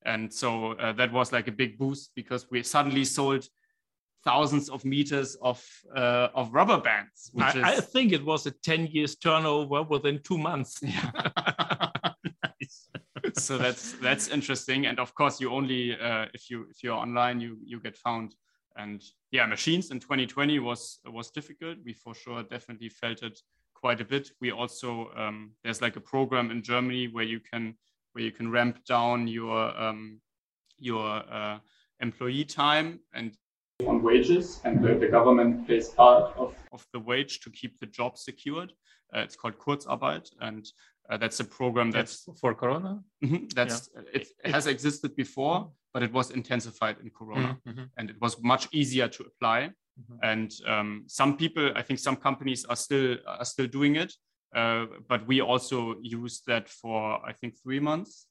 and 0.06 0.34
so 0.34 0.74
uh, 0.74 0.91
that 0.93 1.13
was 1.13 1.32
like 1.32 1.48
a 1.48 1.52
big 1.52 1.78
boost 1.78 2.12
because 2.15 2.50
we 2.52 2.62
suddenly 2.63 3.06
sold 3.06 3.48
thousands 4.24 4.70
of 4.70 4.86
meters 4.86 5.36
of 5.42 5.64
uh, 5.96 6.30
of 6.34 6.54
rubber 6.54 6.80
bands, 6.80 7.30
which 7.34 7.56
I, 7.56 7.74
I 7.74 7.80
think 7.82 8.14
it 8.14 8.24
was 8.24 8.46
a 8.46 8.52
10 8.52 8.88
years 8.88 9.16
turnover 9.16 9.84
within 9.84 10.20
two 10.24 10.38
months. 10.38 10.82
Nice. 12.62 12.90
so 13.34 13.58
that's 13.58 13.94
that's 13.94 14.28
interesting. 14.30 14.86
And 14.86 15.00
of 15.00 15.14
course 15.16 15.42
you 15.42 15.52
only 15.52 15.98
uh, 16.00 16.28
if 16.34 16.50
you 16.50 16.68
if 16.70 16.84
you're 16.84 16.96
online 16.96 17.40
you 17.40 17.58
you 17.64 17.80
get 17.80 17.98
found. 17.98 18.36
And 18.76 19.04
yeah 19.32 19.46
machines 19.46 19.92
in 19.92 20.00
2020 20.00 20.60
was 20.60 21.00
was 21.06 21.30
difficult. 21.30 21.78
We 21.86 21.94
for 21.94 22.16
sure 22.16 22.44
definitely 22.44 22.90
felt 22.90 23.22
it 23.22 23.40
quite 23.76 24.02
a 24.02 24.06
bit. 24.06 24.32
We 24.42 24.52
also 24.52 25.12
um, 25.16 25.52
there's 25.64 25.82
like 25.82 25.96
a 25.96 26.02
program 26.02 26.50
in 26.52 26.64
germany 26.64 27.08
where 27.08 27.26
you 27.26 27.40
can 27.40 27.76
where 28.14 28.24
you 28.24 28.32
can 28.32 28.50
ramp 28.50 28.84
down 28.86 29.28
your 29.28 29.78
um, 29.80 30.22
your 30.80 31.24
uh, 31.32 31.60
employee 32.00 32.46
time. 32.46 33.00
And 33.14 33.36
on 33.86 34.02
wages, 34.04 34.62
and 34.64 34.84
the, 34.84 34.94
the 34.96 35.08
government 35.08 35.68
pays 35.68 35.90
part 35.90 36.36
of 36.38 36.56
of 36.72 36.86
the 36.94 37.00
wage 37.00 37.40
to 37.42 37.50
keep 37.50 37.80
the 37.80 37.86
job 37.86 38.18
secured 38.18 38.72
uh, 39.16 39.20
it's 39.20 39.36
called 39.36 39.58
kurzarbeit 39.58 40.28
and 40.42 40.66
uh, 41.10 41.18
that's 41.18 41.40
a 41.40 41.44
program 41.44 41.92
that's 41.92 42.24
That's 42.24 42.40
for 42.40 42.54
Corona. 42.56 43.04
Mhm, 43.24 43.54
That's 43.54 43.90
it, 44.14 44.28
it 44.46 44.52
has 44.52 44.68
existed 44.68 45.16
before, 45.18 45.70
but 45.94 46.02
it 46.02 46.14
was 46.14 46.32
intensified 46.32 46.96
in 47.04 47.10
Corona, 47.10 47.58
Mhm. 47.68 47.90
and 47.98 48.10
it 48.10 48.16
was 48.22 48.42
much 48.42 48.68
easier 48.72 49.10
to 49.10 49.24
apply. 49.26 49.72
Mhm. 50.00 50.18
And 50.32 50.52
um, 50.66 51.04
some 51.08 51.36
people, 51.38 51.72
I 51.76 51.82
think, 51.84 52.00
some 52.00 52.16
companies 52.16 52.64
are 52.66 52.78
still 52.78 53.18
are 53.28 53.46
still 53.46 53.68
doing 53.68 53.98
it, 53.98 54.14
uh, 54.56 54.86
but 55.10 55.28
we 55.28 55.42
also 55.42 55.78
used 56.02 56.46
that 56.48 56.70
for 56.70 57.00
I 57.30 57.34
think 57.34 57.54
three 57.64 57.82
months 57.82 58.28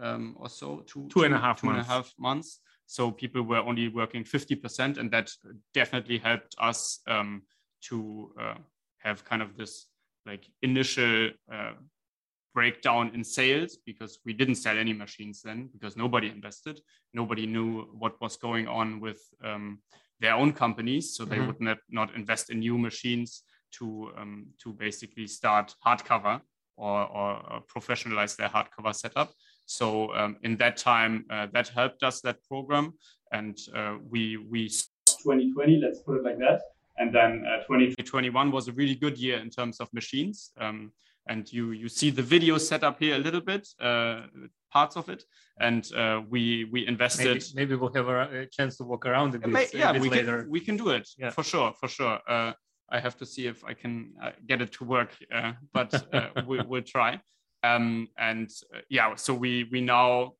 um, 0.00 0.36
or 0.38 0.48
so, 0.48 0.84
two 0.90 1.08
Two 1.08 1.24
and 1.24 1.34
a 1.34 1.38
half 1.38 1.60
two 1.60 1.66
and 1.66 1.76
a 1.76 1.78
months. 1.78 1.90
half 1.94 2.08
months, 2.18 2.60
So 2.86 3.10
people 3.10 3.42
were 3.42 3.58
only 3.58 3.88
working 3.88 4.24
50%, 4.24 4.98
and 4.98 5.10
that 5.10 5.30
definitely 5.72 6.18
helped 6.18 6.54
us 6.58 7.00
um, 7.06 7.42
to 7.88 8.32
uh, 8.40 8.54
have 8.98 9.24
kind 9.24 9.42
of 9.42 9.56
this 9.56 9.86
like 10.26 10.46
initial 10.62 11.30
uh, 11.52 11.72
breakdown 12.54 13.10
in 13.14 13.24
sales 13.24 13.78
because 13.86 14.18
we 14.24 14.32
didn't 14.32 14.56
sell 14.56 14.76
any 14.78 14.92
machines 14.92 15.40
then 15.42 15.68
because 15.72 15.96
nobody 15.96 16.28
invested. 16.28 16.80
Nobody 17.14 17.46
knew 17.46 17.88
what 17.98 18.20
was 18.20 18.36
going 18.36 18.68
on 18.68 19.00
with 19.00 19.20
um, 19.42 19.78
their 20.20 20.34
own 20.34 20.52
companies, 20.52 21.16
so 21.16 21.24
they 21.24 21.36
mm-hmm. 21.36 21.46
would 21.46 21.60
not, 21.60 21.78
not 21.90 22.14
invest 22.14 22.50
in 22.50 22.60
new 22.60 22.78
machines 22.78 23.42
to 23.78 24.10
um, 24.18 24.46
to 24.62 24.72
basically 24.72 25.26
start 25.26 25.74
hardcover 25.84 26.40
or, 26.76 27.06
or, 27.06 27.62
professionalize 27.74 28.36
their 28.36 28.48
hardcover 28.48 28.94
setup. 28.94 29.32
So 29.72 30.14
um, 30.14 30.36
in 30.42 30.56
that 30.58 30.76
time, 30.76 31.24
uh, 31.30 31.46
that 31.52 31.68
helped 31.68 32.02
us 32.02 32.20
that 32.20 32.44
program, 32.44 32.92
and 33.32 33.56
uh, 33.74 33.96
we 34.10 34.36
we 34.36 34.68
2020, 34.68 35.78
let's 35.78 36.00
put 36.00 36.18
it 36.18 36.24
like 36.24 36.38
that, 36.38 36.60
and 36.98 37.14
then 37.14 37.44
uh, 37.46 37.62
2021 37.64 38.50
was 38.50 38.68
a 38.68 38.72
really 38.72 38.94
good 38.94 39.16
year 39.16 39.38
in 39.38 39.48
terms 39.48 39.80
of 39.80 39.88
machines. 39.94 40.52
Um, 40.60 40.92
and 41.28 41.50
you 41.50 41.70
you 41.70 41.88
see 41.88 42.10
the 42.10 42.22
video 42.22 42.58
setup 42.58 42.98
here 42.98 43.14
a 43.14 43.18
little 43.18 43.40
bit, 43.40 43.66
uh, 43.80 44.22
parts 44.70 44.96
of 44.96 45.08
it, 45.08 45.24
and 45.58 45.90
uh, 45.94 46.20
we 46.28 46.64
we 46.64 46.86
invested. 46.86 47.42
Maybe, 47.54 47.74
maybe, 47.74 47.74
we'll 47.76 47.94
have 47.94 48.08
a, 48.08 48.46
chance 48.46 48.76
to 48.76 48.84
walk 48.84 49.06
around 49.06 49.34
a 49.36 49.38
bit, 49.38 49.48
May, 49.48 49.68
yeah, 49.72 49.90
a 49.90 49.92
bit 49.94 50.02
we 50.02 50.10
later. 50.10 50.42
Can, 50.42 50.50
we 50.50 50.60
can 50.60 50.76
do 50.76 50.90
it 50.90 51.08
yeah. 51.16 51.30
for 51.30 51.44
sure, 51.44 51.72
for 51.80 51.88
sure. 51.88 52.18
Uh, 52.28 52.52
I 52.90 53.00
have 53.00 53.16
to 53.18 53.26
see 53.26 53.46
if 53.46 53.64
I 53.64 53.72
can 53.72 54.12
uh, 54.22 54.32
get 54.46 54.60
it 54.60 54.72
to 54.72 54.84
work, 54.84 55.12
uh, 55.34 55.52
but 55.72 55.90
uh, 56.12 56.42
we, 56.46 56.60
will 56.60 56.82
try. 56.82 57.20
Um, 57.62 58.08
and 58.18 58.50
uh, 58.74 58.80
yeah, 58.88 59.14
so 59.14 59.34
we 59.34 59.64
we 59.70 59.80
now 59.80 60.32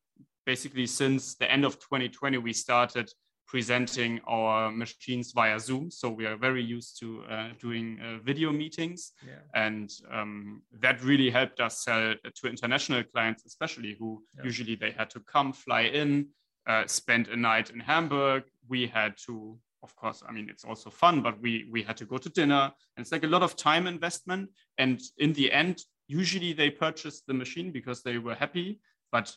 basically 0.45 0.85
since 0.87 1.35
the 1.35 1.49
end 1.49 1.63
of 1.63 1.79
2020 1.79 2.37
we 2.37 2.51
started 2.53 3.09
presenting 3.47 4.19
our 4.27 4.71
machines 4.71 5.31
via 5.31 5.59
Zoom. 5.59 5.91
So 5.91 6.09
we 6.09 6.25
are 6.25 6.35
very 6.35 6.63
used 6.63 6.99
to 7.01 7.23
uh, 7.29 7.49
doing 7.59 7.99
uh, 8.01 8.17
video 8.23 8.51
meetings, 8.51 9.11
yeah. 9.25 9.35
and 9.53 9.91
um, 10.11 10.63
that 10.81 11.03
really 11.03 11.29
helped 11.29 11.59
us 11.59 11.83
sell 11.83 12.15
to 12.35 12.47
international 12.47 13.03
clients, 13.03 13.45
especially 13.45 13.95
who 13.99 14.23
yeah. 14.35 14.43
usually 14.43 14.75
they 14.75 14.91
had 14.91 15.09
to 15.11 15.19
come, 15.19 15.53
fly 15.53 15.81
in, 15.81 16.29
uh, 16.67 16.83
spend 16.87 17.27
a 17.27 17.35
night 17.35 17.69
in 17.69 17.79
Hamburg. 17.79 18.43
We 18.67 18.87
had 18.87 19.13
to 19.27 19.59
of 19.83 19.95
course, 19.97 20.23
I 20.27 20.31
mean, 20.31 20.49
it's 20.49 20.63
also 20.63 20.89
fun, 20.89 21.21
but 21.21 21.39
we 21.41 21.67
we 21.69 21.83
had 21.83 21.97
to 21.97 22.05
go 22.05 22.17
to 22.17 22.29
dinner, 22.29 22.71
and 22.95 23.03
it's 23.03 23.11
like 23.11 23.25
a 23.25 23.27
lot 23.35 23.43
of 23.43 23.55
time 23.55 23.85
investment. 23.85 24.49
And 24.77 25.01
in 25.17 25.33
the 25.33 25.51
end, 25.51 25.79
usually 26.07 26.53
they 26.53 26.69
purchased 26.69 27.23
the 27.27 27.33
machine 27.33 27.71
because 27.71 28.03
they 28.03 28.17
were 28.17 28.35
happy, 28.35 28.79
but 29.11 29.35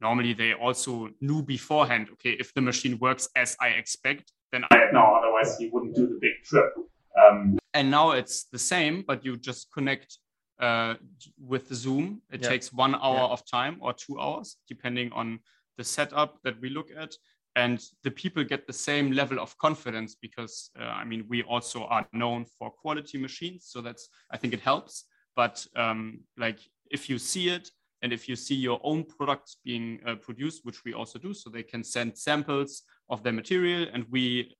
normally 0.00 0.32
they 0.32 0.54
also 0.54 1.08
knew 1.20 1.42
beforehand, 1.42 2.08
okay, 2.12 2.32
if 2.32 2.54
the 2.54 2.60
machine 2.60 2.98
works 2.98 3.28
as 3.36 3.56
I 3.60 3.68
expect, 3.68 4.32
then 4.52 4.64
I 4.70 4.88
no, 4.92 5.04
otherwise 5.18 5.58
he 5.58 5.68
wouldn't 5.68 5.94
do 5.94 6.06
the 6.06 6.18
big 6.20 6.32
trip. 6.44 6.72
Um, 7.20 7.58
and 7.74 7.90
now 7.90 8.12
it's 8.12 8.44
the 8.44 8.58
same, 8.58 9.04
but 9.06 9.24
you 9.24 9.36
just 9.36 9.72
connect 9.72 10.18
uh, 10.60 10.94
with 11.38 11.68
the 11.68 11.74
Zoom. 11.74 12.22
It 12.30 12.42
yeah. 12.42 12.48
takes 12.48 12.72
one 12.72 12.94
hour 12.94 13.16
yeah. 13.16 13.34
of 13.34 13.42
time 13.50 13.78
or 13.80 13.92
two 13.92 14.18
hours, 14.18 14.56
depending 14.68 15.12
on 15.12 15.40
the 15.76 15.84
setup 15.84 16.38
that 16.44 16.60
we 16.60 16.70
look 16.70 16.88
at 16.96 17.14
and 17.56 17.82
the 18.04 18.10
people 18.10 18.44
get 18.44 18.66
the 18.66 18.72
same 18.72 19.10
level 19.10 19.40
of 19.40 19.56
confidence 19.58 20.16
because 20.20 20.70
uh, 20.78 20.84
i 20.84 21.04
mean 21.04 21.24
we 21.28 21.42
also 21.42 21.84
are 21.84 22.06
known 22.12 22.44
for 22.58 22.70
quality 22.70 23.18
machines 23.18 23.66
so 23.72 23.80
that's 23.80 24.08
i 24.30 24.36
think 24.36 24.52
it 24.52 24.60
helps 24.60 25.04
but 25.38 25.64
um, 25.76 26.18
like 26.36 26.58
if 26.90 27.08
you 27.08 27.16
see 27.16 27.48
it 27.48 27.70
and 28.02 28.12
if 28.12 28.28
you 28.28 28.34
see 28.34 28.56
your 28.56 28.80
own 28.82 29.04
products 29.04 29.58
being 29.64 30.00
uh, 30.04 30.16
produced 30.16 30.64
which 30.64 30.84
we 30.84 30.92
also 30.92 31.16
do 31.18 31.32
so 31.32 31.48
they 31.48 31.62
can 31.62 31.84
send 31.84 32.18
samples 32.18 32.82
of 33.08 33.22
their 33.22 33.32
material 33.32 33.86
and 33.94 34.04
we 34.10 34.52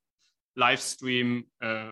live 0.56 0.80
stream 0.80 1.44
uh, 1.62 1.90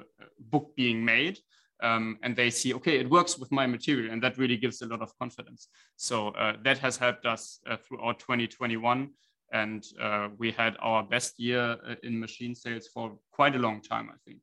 book 0.53 0.67
being 0.77 1.05
made 1.05 1.37
um, 1.83 2.17
and 2.23 2.37
they 2.37 2.49
see 2.49 2.73
okay 2.75 2.97
it 3.03 3.11
works 3.11 3.37
with 3.41 3.51
my 3.51 3.67
material 3.67 4.13
and 4.13 4.23
that 4.23 4.39
really 4.39 4.57
gives 4.57 4.81
a 4.83 4.87
lot 4.87 5.03
of 5.03 5.11
confidence. 5.19 5.69
So 5.97 6.29
uh, 6.29 6.55
that 6.63 6.79
has 6.79 6.97
helped 6.97 7.27
us 7.27 7.59
uh, 7.69 7.77
throughout 7.85 8.21
2021 8.21 9.11
and 9.53 9.85
uh, 10.01 10.29
we 10.39 10.53
had 10.53 10.77
our 10.81 11.03
best 11.03 11.39
year 11.39 11.77
uh, 11.89 11.95
in 12.05 12.21
machine 12.21 12.55
sales 12.55 12.87
for 12.95 13.19
quite 13.31 13.55
a 13.55 13.59
long 13.59 13.81
time 13.81 14.09
i 14.11 14.19
think 14.25 14.41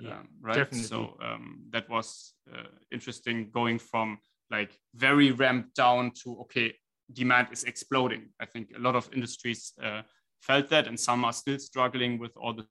yeah, 0.00 0.18
um, 0.18 0.28
right? 0.40 0.54
definitely. 0.54 0.88
so 0.88 1.16
um, 1.22 1.60
that 1.70 1.88
was 1.88 2.34
uh, 2.52 2.68
interesting 2.92 3.50
going 3.52 3.78
from 3.78 4.18
like 4.50 4.78
very 4.94 5.32
ramped 5.32 5.74
down 5.74 6.12
to 6.22 6.38
okay 6.40 6.74
demand 7.12 7.48
is 7.52 7.64
exploding. 7.64 8.28
I 8.40 8.46
think 8.46 8.70
a 8.76 8.78
lot 8.78 8.94
of 8.94 9.08
industries 9.12 9.72
uh, 9.82 10.02
felt 10.40 10.68
that 10.70 10.86
and 10.86 10.98
some 10.98 11.24
are 11.24 11.32
still 11.32 11.58
struggling 11.58 12.18
with 12.18 12.32
all 12.36 12.54
the 12.54 12.66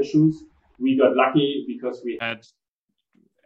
issues. 0.00 0.42
We 0.78 0.98
got 0.98 1.14
lucky 1.14 1.64
because 1.68 2.02
we 2.04 2.18
had 2.20 2.44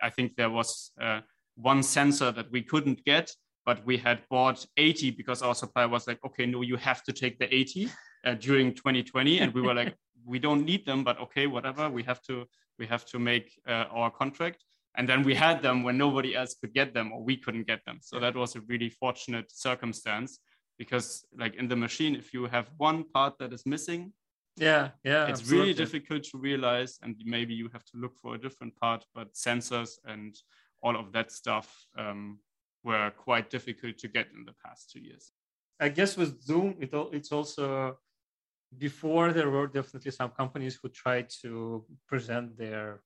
i 0.01 0.09
think 0.09 0.37
there 0.37 0.51
was 0.51 0.93
uh, 1.01 1.21
one 1.57 1.83
sensor 1.83 2.31
that 2.31 2.51
we 2.53 2.63
couldn't 2.63 3.05
get 3.05 3.35
but 3.69 3.85
we 3.85 3.99
had 3.99 4.23
bought 4.31 4.65
80 4.79 5.11
because 5.11 5.43
our 5.43 5.55
supplier 5.55 5.89
was 5.89 6.07
like, 6.07 6.19
okay, 6.25 6.47
no, 6.47 6.63
you 6.63 6.77
have 6.77 7.03
to 7.03 7.13
take 7.13 7.39
the 7.39 7.55
80 7.55 7.91
uh, 8.25 8.35
during 8.35 8.75
2020, 8.75 9.41
and 9.41 9.55
we 9.55 9.63
were 9.63 9.75
like, 9.75 9.95
we 10.25 10.39
don't 10.39 10.65
need 10.65 10.85
them, 10.85 11.05
but 11.05 11.19
okay, 11.21 11.47
whatever, 11.47 11.89
we 11.89 12.03
have 12.03 12.23
to 12.23 12.47
we 12.79 12.87
have 12.87 13.05
to 13.07 13.19
make 13.19 13.59
uh, 13.67 13.87
our 13.91 14.11
contract. 14.11 14.65
And 14.97 15.09
then 15.09 15.23
we 15.23 15.35
had 15.35 15.63
them 15.63 15.83
when 15.83 15.97
nobody 15.97 16.35
else 16.35 16.55
could 16.61 16.75
get 16.75 16.95
them, 16.95 17.13
or 17.13 17.23
we 17.23 17.37
couldn't 17.37 17.67
get 17.67 17.85
them. 17.85 17.99
So 18.01 18.19
that 18.19 18.35
was 18.35 18.57
a 18.57 18.61
really 18.63 18.89
fortunate 18.89 19.51
circumstance 19.51 20.41
because, 20.77 21.25
like 21.37 21.55
in 21.57 21.69
the 21.69 21.77
machine, 21.77 22.17
if 22.17 22.33
you 22.33 22.47
have 22.47 22.71
one 22.79 23.05
part 23.05 23.35
that 23.39 23.53
is 23.53 23.65
missing, 23.65 24.13
yeah, 24.57 24.91
yeah, 25.05 25.27
it's 25.27 25.41
absolutely. 25.41 25.59
really 25.61 25.75
difficult 25.75 26.25
to 26.25 26.39
realize, 26.39 26.99
and 27.03 27.15
maybe 27.25 27.55
you 27.55 27.69
have 27.73 27.85
to 27.85 27.97
look 27.97 28.17
for 28.21 28.35
a 28.35 28.39
different 28.39 28.75
part. 28.77 29.05
But 29.15 29.35
sensors 29.35 29.91
and 30.05 30.35
all 30.83 30.97
of 30.97 31.13
that 31.13 31.31
stuff 31.31 31.73
um, 31.97 32.41
were 32.83 33.11
quite 33.11 33.51
difficult 33.51 33.99
to 33.99 34.09
get 34.09 34.29
in 34.35 34.45
the 34.45 34.55
past 34.65 34.91
two 34.91 35.01
years. 35.01 35.33
I 35.81 35.91
guess 35.91 36.17
with 36.17 36.43
Zoom, 36.43 36.75
it, 36.81 36.91
it's 37.13 37.31
also 37.31 37.99
before 38.77 39.33
there 39.33 39.51
were 39.51 39.67
definitely 39.67 40.11
some 40.11 40.31
companies 40.31 40.79
who 40.81 40.89
tried 40.89 41.29
to 41.43 41.85
present 42.07 42.57
their 42.59 43.01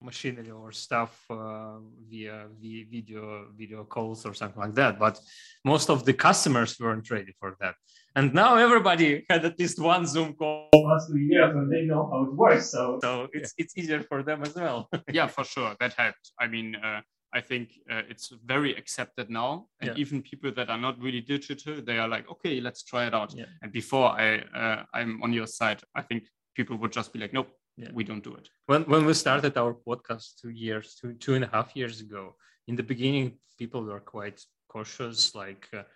machinery 0.00 0.50
or 0.50 0.70
stuff 0.70 1.24
uh, 1.30 1.78
via, 2.08 2.46
via 2.60 2.84
video 2.88 3.46
video 3.56 3.84
calls 3.84 4.24
or 4.24 4.32
something 4.32 4.60
like 4.60 4.74
that 4.74 4.98
but 4.98 5.18
most 5.64 5.90
of 5.90 6.04
the 6.04 6.12
customers 6.12 6.76
weren't 6.78 7.10
ready 7.10 7.34
for 7.40 7.56
that. 7.60 7.74
And 8.14 8.32
now 8.32 8.56
everybody 8.56 9.24
had 9.30 9.44
at 9.44 9.58
least 9.58 9.80
one 9.80 10.06
zoom 10.06 10.34
call 10.34 10.68
last 10.72 11.08
two 11.10 11.18
years 11.18 11.54
and 11.54 11.72
they 11.72 11.82
know 11.82 12.08
how 12.10 12.24
it 12.24 12.34
works 12.34 12.70
so 12.70 12.98
so 13.02 13.28
it's 13.32 13.54
it's 13.58 13.76
easier 13.76 14.02
for 14.02 14.22
them 14.22 14.42
as 14.42 14.54
well. 14.54 14.88
Yeah 15.12 15.26
for 15.26 15.44
sure. 15.44 15.74
That 15.80 15.94
helped 15.94 16.32
i 16.38 16.46
mean 16.46 16.76
uh, 16.76 17.00
I 17.38 17.42
think 17.50 17.66
uh, 17.92 18.02
it's 18.12 18.28
very 18.54 18.72
accepted 18.80 19.26
now, 19.30 19.50
and 19.80 19.90
yeah. 19.90 20.02
even 20.02 20.16
people 20.30 20.50
that 20.58 20.68
are 20.74 20.82
not 20.86 20.94
really 21.04 21.22
digital, 21.34 21.74
they 21.88 21.98
are 22.02 22.10
like, 22.14 22.26
okay, 22.34 22.54
let's 22.66 22.82
try 22.90 23.02
it 23.08 23.14
out. 23.20 23.30
Yeah. 23.34 23.50
And 23.62 23.70
before 23.80 24.08
I 24.24 24.26
uh, 24.62 24.80
I'm 24.98 25.12
on 25.24 25.30
your 25.38 25.48
side, 25.58 25.80
I 26.00 26.02
think 26.08 26.20
people 26.58 26.76
would 26.80 26.94
just 26.98 27.12
be 27.12 27.18
like, 27.22 27.34
nope, 27.38 27.50
yeah. 27.76 27.92
we 27.98 28.04
don't 28.08 28.24
do 28.30 28.34
it. 28.40 28.46
When 28.70 28.82
when 28.92 29.02
we 29.08 29.14
started 29.14 29.52
our 29.62 29.74
podcast 29.88 30.26
two 30.40 30.52
years, 30.64 30.86
two 30.98 31.10
two 31.24 31.34
and 31.36 31.44
a 31.44 31.50
half 31.54 31.68
years 31.80 31.96
ago, 32.06 32.22
in 32.68 32.74
the 32.76 32.86
beginning, 32.92 33.26
people 33.60 33.82
were 33.90 34.04
quite 34.16 34.38
cautious, 34.72 35.34
like. 35.34 35.64
Uh, 35.72 35.86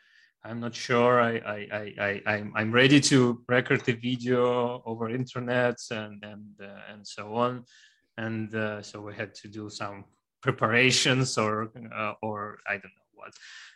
I'm 0.44 0.60
not 0.66 0.74
sure. 0.74 1.14
I, 1.30 1.32
I, 1.56 1.58
I, 1.80 1.84
I, 2.08 2.12
I'm, 2.32 2.48
I'm 2.58 2.72
ready 2.72 3.00
to 3.10 3.18
record 3.48 3.80
the 3.84 3.96
video 4.08 4.82
over 4.90 5.04
internet 5.08 5.78
and 5.90 6.24
and 6.32 6.54
uh, 6.60 6.92
and 6.92 7.06
so 7.06 7.24
on, 7.44 7.52
and 8.16 8.48
uh, 8.54 8.82
so 8.82 8.94
we 9.06 9.12
had 9.14 9.32
to 9.42 9.48
do 9.58 9.70
some 9.70 10.04
preparations 10.42 11.38
or 11.38 11.70
uh, 11.94 12.14
or 12.22 12.58
I 12.66 12.72
don't 12.72 12.96
know 12.98 13.10
what. 13.14 13.32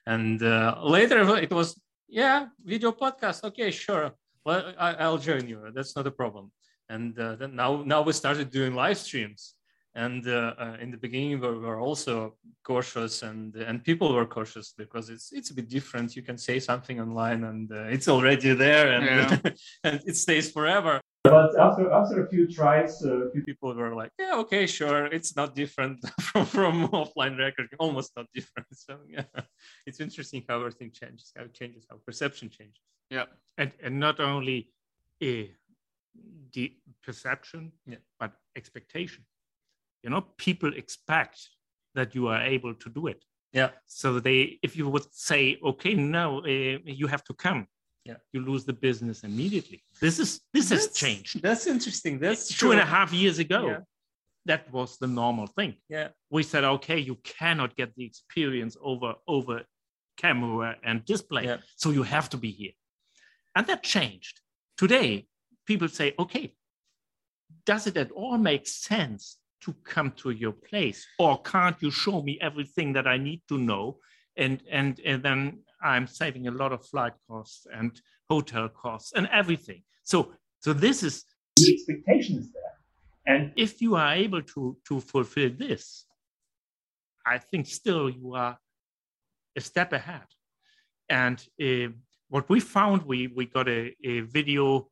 And 0.07 0.43
uh, 0.43 0.79
later 0.83 1.37
it 1.39 1.53
was 1.53 1.81
yeah 2.09 2.49
video 2.65 2.93
podcast. 2.93 3.45
Okay, 3.45 3.71
sure. 3.71 4.13
Well, 4.45 4.75
I, 4.79 5.09
will 5.09 5.19
join 5.19 5.49
you. 5.49 5.59
That's 5.75 5.97
not 5.97 6.07
a 6.07 6.11
problem. 6.11 6.53
And 6.89 7.19
uh, 7.19 7.35
then 7.37 7.57
now 7.57 7.83
now 7.85 8.03
we 8.03 8.13
started 8.13 8.51
doing 8.51 8.75
live 8.75 8.99
streams. 8.99 9.55
And 9.97 10.29
uh, 10.29 10.53
uh, 10.59 10.77
in 10.79 10.91
the 10.91 10.99
beginning, 10.99 11.41
we 11.41 11.49
were 11.49 11.81
also 11.81 12.37
cautious, 12.63 13.23
and 13.23 13.57
and 13.57 13.83
people 13.83 14.13
were 14.13 14.27
cautious 14.27 14.75
because 14.77 15.09
it's 15.09 15.33
it's 15.33 15.51
a 15.51 15.55
bit 15.55 15.71
different. 15.71 16.15
You 16.15 16.23
can 16.23 16.37
say 16.37 16.61
something 16.61 17.01
online, 17.01 17.45
and 17.45 17.73
uh, 17.73 17.95
it's 17.95 18.07
already 18.07 18.53
there, 18.53 18.93
and, 18.93 19.05
yeah. 19.07 19.51
and 19.85 20.03
it 20.05 20.17
stays 20.17 20.51
forever. 20.51 21.01
But 21.31 21.59
after 21.59 21.91
after 21.91 22.25
a 22.25 22.29
few 22.29 22.47
tries, 22.47 23.03
uh, 23.05 23.29
few 23.33 23.43
people 23.43 23.75
were 23.75 23.95
like, 23.95 24.13
"Yeah, 24.19 24.37
okay, 24.43 24.67
sure, 24.67 25.07
it's 25.07 25.37
not 25.37 25.55
different 25.55 25.99
from 26.21 26.47
from 26.47 26.89
offline 26.89 27.39
record, 27.39 27.69
almost 27.79 28.13
not 28.17 28.27
different." 28.35 28.69
So 28.87 28.99
yeah, 29.09 29.25
it's 29.87 30.01
interesting 30.01 30.45
how 30.49 30.57
everything 30.59 30.91
changes, 30.93 31.33
how 31.37 31.45
it 31.45 31.55
changes, 31.55 31.87
how 31.91 31.99
perception 32.05 32.51
changes. 32.51 32.83
Yeah, 33.11 33.27
and 33.59 33.73
and 33.83 33.99
not 34.01 34.21
only 34.21 34.71
uh, 35.23 35.49
the 36.53 36.73
perception, 37.03 37.73
yeah. 37.87 38.03
but 38.21 38.33
expectation. 38.57 39.25
You 40.03 40.11
know, 40.11 40.23
people 40.37 40.73
expect 40.75 41.51
that 41.95 42.15
you 42.15 42.29
are 42.29 42.43
able 42.43 42.75
to 42.75 42.89
do 42.91 43.07
it. 43.07 43.25
Yeah. 43.53 43.71
So 43.87 44.21
they, 44.21 44.59
if 44.63 44.77
you 44.77 44.89
would 44.89 45.13
say, 45.13 45.59
"Okay, 45.63 45.95
now 45.95 46.41
uh, 46.41 46.79
you 46.85 47.07
have 47.07 47.25
to 47.25 47.35
come," 47.35 47.67
Yeah. 48.07 48.17
you 48.33 48.41
lose 48.51 48.65
the 48.65 48.73
business 48.73 49.25
immediately. 49.25 49.83
This 50.01 50.19
is 50.19 50.41
this 50.53 50.71
has 50.71 50.85
changed. 50.93 51.43
That's 51.43 51.67
interesting. 51.67 52.19
That's 52.19 52.49
Two 52.61 52.71
and 52.73 52.81
a 52.81 52.85
half 52.97 53.13
years 53.13 53.39
ago, 53.39 53.61
Yeah. 53.67 53.81
that 54.51 54.63
was 54.73 54.99
the 54.99 55.07
normal 55.23 55.47
thing. 55.59 55.73
Yeah. 55.89 56.09
We 56.31 56.43
said, 56.43 56.65
okay, 56.77 56.99
you 56.99 57.17
cannot 57.39 57.77
get 57.77 57.95
the 57.97 58.05
experience 58.05 58.77
over 58.91 59.15
over 59.27 59.57
camera 60.17 60.77
and 60.89 61.05
display, 61.05 61.45
Yeah. 61.45 61.59
so 61.77 61.91
you 61.91 62.03
have 62.05 62.29
to 62.31 62.37
be 62.37 62.51
here. 62.51 62.73
And 63.55 63.67
that 63.67 63.83
changed. 63.83 64.41
Today, 64.77 65.27
people 65.67 65.89
say, 65.89 66.15
okay, 66.19 66.55
does 67.65 67.87
it 67.87 67.97
at 67.97 68.11
all 68.13 68.39
make 68.39 68.67
sense 68.67 69.39
to 69.63 69.73
come 69.85 70.11
to 70.23 70.31
your 70.31 70.53
place, 70.53 71.07
or 71.19 71.41
can't 71.43 71.77
you 71.83 71.91
show 71.91 72.23
me 72.23 72.39
everything 72.41 72.93
that 72.93 73.07
I 73.07 73.17
need 73.19 73.43
to 73.49 73.57
know? 73.59 73.99
And 74.37 74.63
and 74.71 75.01
and 75.11 75.23
then 75.23 75.41
I'm 75.83 76.07
saving 76.07 76.49
a 76.49 76.51
lot 76.51 76.73
of 76.73 76.85
flight 76.87 77.13
costs 77.29 77.67
and 77.73 78.01
hotel 78.29 78.69
costs 78.69 79.13
and 79.15 79.29
everything. 79.33 79.83
So 80.03 80.33
so 80.61 80.73
this 80.73 81.03
is 81.03 81.25
the 81.57 81.73
expectation 81.75 82.39
is 82.39 82.53
there. 82.53 82.63
And 83.27 83.53
if 83.57 83.81
you 83.83 83.97
are 83.97 84.15
able 84.15 84.43
to 84.43 84.77
to 84.89 85.01
fulfill 85.01 85.51
this, 85.57 86.07
I 87.27 87.39
think 87.39 87.67
still 87.67 88.09
you 88.09 88.35
are 88.35 88.59
a 89.57 89.61
step 89.61 89.93
ahead. 89.93 90.27
And 91.09 91.45
uh, 91.63 91.93
what 92.29 92.49
we 92.49 92.61
found, 92.61 93.03
we 93.03 93.27
we 93.29 93.47
got 93.47 93.69
a, 93.69 93.95
a 94.05 94.21
video 94.21 94.89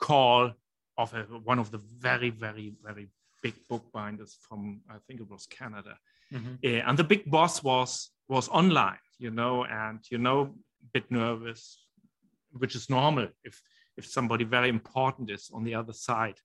call 0.00 0.52
of 0.96 1.14
a, 1.14 1.22
one 1.22 1.58
of 1.58 1.70
the 1.70 1.78
very 1.78 2.30
very 2.30 2.74
very 2.82 3.08
big 3.42 3.54
bookbinders 3.68 4.36
from 4.40 4.80
I 4.90 4.96
think 5.06 5.20
it 5.20 5.30
was 5.30 5.46
Canada, 5.46 5.98
Mhm. 6.32 6.58
uh, 6.64 6.88
and 6.88 6.98
the 6.98 7.04
big 7.04 7.30
boss 7.30 7.62
was 7.62 8.10
was 8.28 8.48
online, 8.48 9.00
you 9.18 9.30
know, 9.30 9.64
and 9.64 10.00
you 10.10 10.18
know, 10.18 10.40
a 10.82 10.88
bit 10.92 11.10
nervous, 11.10 11.86
which 12.50 12.74
is 12.74 12.90
normal 12.90 13.28
if 13.44 13.62
if 13.96 14.06
somebody 14.06 14.44
very 14.44 14.68
important 14.68 15.30
is 15.30 15.50
on 15.52 15.64
the 15.64 15.74
other 15.74 15.92
side. 15.92 16.38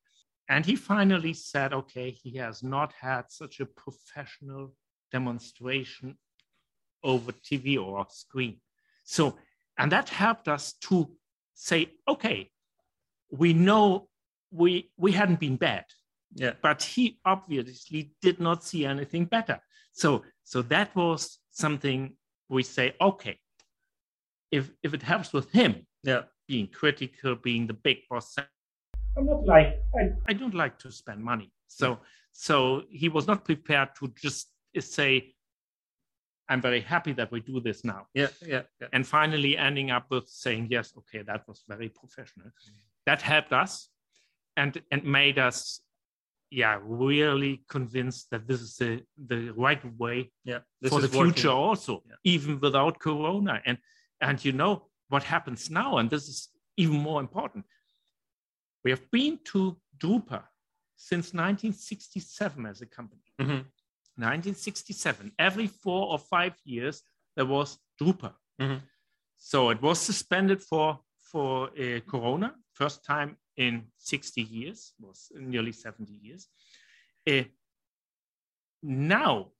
And 0.49 0.65
he 0.65 0.75
finally 0.75 1.33
said, 1.33 1.73
okay, 1.73 2.11
he 2.11 2.37
has 2.37 2.63
not 2.63 2.93
had 2.93 3.31
such 3.31 3.59
a 3.59 3.65
professional 3.65 4.75
demonstration 5.11 6.17
over 7.03 7.31
TV 7.31 7.77
or 7.77 8.05
screen. 8.09 8.59
So, 9.03 9.37
and 9.77 9.91
that 9.91 10.09
helped 10.09 10.47
us 10.47 10.73
to 10.87 11.15
say, 11.53 11.91
okay, 12.07 12.51
we 13.29 13.53
know 13.53 14.09
we 14.51 14.91
we 14.97 15.11
hadn't 15.11 15.39
been 15.39 15.57
bad, 15.57 15.85
Yeah. 16.35 16.53
but 16.61 16.83
he 16.83 17.19
obviously 17.25 18.15
did 18.21 18.39
not 18.39 18.63
see 18.63 18.85
anything 18.85 19.25
better. 19.25 19.59
So, 19.93 20.23
so 20.43 20.61
that 20.63 20.95
was 20.95 21.39
something 21.51 22.15
we 22.49 22.63
say, 22.63 22.95
okay, 22.99 23.39
if 24.51 24.71
if 24.83 24.93
it 24.93 25.01
helps 25.01 25.31
with 25.33 25.49
him 25.51 25.87
Yeah. 26.03 26.23
being 26.47 26.67
critical, 26.67 27.35
being 27.35 27.67
the 27.67 27.73
big 27.73 27.97
boss, 28.09 28.35
I'm 29.17 29.25
not 29.25 29.45
like 29.45 29.79
I, 29.99 30.11
I 30.27 30.33
don't 30.33 30.53
like 30.53 30.77
to 30.79 30.91
spend 30.91 31.23
money. 31.23 31.51
So 31.67 31.99
so 32.31 32.83
he 32.89 33.09
was 33.09 33.25
not 33.27 33.45
prepared 33.45 33.89
to 33.99 34.11
just 34.21 34.49
say, 34.79 35.35
I'm 36.49 36.61
very 36.61 36.81
happy 36.81 37.13
that 37.13 37.31
we 37.31 37.39
do 37.39 37.61
this 37.61 37.83
now. 37.83 38.07
Yeah. 38.13 38.27
Yeah. 38.45 38.63
Yeah. 38.81 38.87
And 38.93 39.07
finally 39.07 39.57
ending 39.57 39.91
up 39.91 40.05
with 40.09 40.27
saying, 40.27 40.67
yes, 40.69 40.93
okay, 40.97 41.21
that 41.23 41.47
was 41.47 41.63
very 41.67 41.89
professional. 41.89 42.47
Mm-hmm. 42.47 42.73
That 43.05 43.21
helped 43.21 43.53
us 43.53 43.89
and 44.57 44.81
and 44.91 45.03
made 45.03 45.37
us 45.39 45.81
yeah, 46.61 46.79
really 46.83 47.63
convinced 47.67 48.29
that 48.31 48.47
this 48.47 48.61
is 48.61 48.75
the, 48.77 48.91
the 49.31 49.51
right 49.65 49.83
way 49.97 50.31
Yeah. 50.43 50.59
For 50.89 51.01
the 51.01 51.07
working. 51.17 51.33
future 51.33 51.49
also, 51.67 51.93
Yeah. 52.09 52.15
even 52.35 52.59
without 52.59 52.99
Corona. 52.99 53.61
And 53.65 53.77
and 54.27 54.37
you 54.45 54.53
know 54.61 54.73
what 55.09 55.23
happens 55.23 55.69
now, 55.69 55.97
and 55.97 56.09
this 56.09 56.25
is 56.33 56.49
even 56.77 56.97
more 57.09 57.19
important. 57.27 57.65
We 58.83 58.91
have 58.91 59.05
been 59.11 59.39
to 59.51 59.59
Drupa 60.01 60.41
since 60.95 61.33
1967 61.33 62.65
as 62.65 62.81
a 62.81 62.85
company. 62.85 63.21
Mhm. 63.41 63.65
1967. 64.17 65.31
Every 65.39 65.67
four 65.67 66.07
or 66.13 66.19
five 66.19 66.53
years 66.63 67.01
there 67.35 67.45
was 67.47 67.77
Drupa. 67.99 68.31
Mhm. 68.61 68.81
So 69.37 69.69
it 69.71 69.81
was 69.81 69.99
suspended 69.99 70.61
for 70.69 70.99
for 71.31 71.69
uh, 71.83 71.99
Corona, 72.11 72.49
first 72.73 73.03
time 73.03 73.37
in 73.57 73.83
60 73.97 74.41
years, 74.41 74.93
was 74.99 75.31
nearly 75.35 75.71
70 75.71 76.11
years. 76.11 76.47
Uh, 77.29 77.43
now 78.81 79.51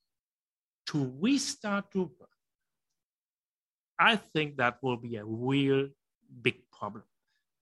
to 0.87 1.13
restart 1.19 1.91
Drupa, 1.93 2.27
I 3.97 4.15
think 4.15 4.57
that 4.57 4.79
will 4.81 4.97
be 4.97 5.15
a 5.15 5.25
real 5.25 5.89
big 6.41 6.55
problem 6.71 7.03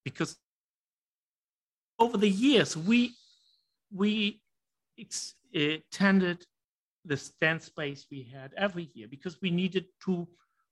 because 0.04 0.38
over 2.00 2.18
the 2.18 2.30
years 2.30 2.76
we 2.76 3.14
we 3.94 4.42
ex- 4.98 5.36
extended 5.54 6.46
the 7.06 7.18
stand 7.18 7.62
space 7.62 8.08
we 8.10 8.24
had 8.24 8.54
every 8.58 8.90
year 8.94 9.08
because 9.08 9.42
we 9.42 9.52
needed 9.52 9.86
to 10.06 10.28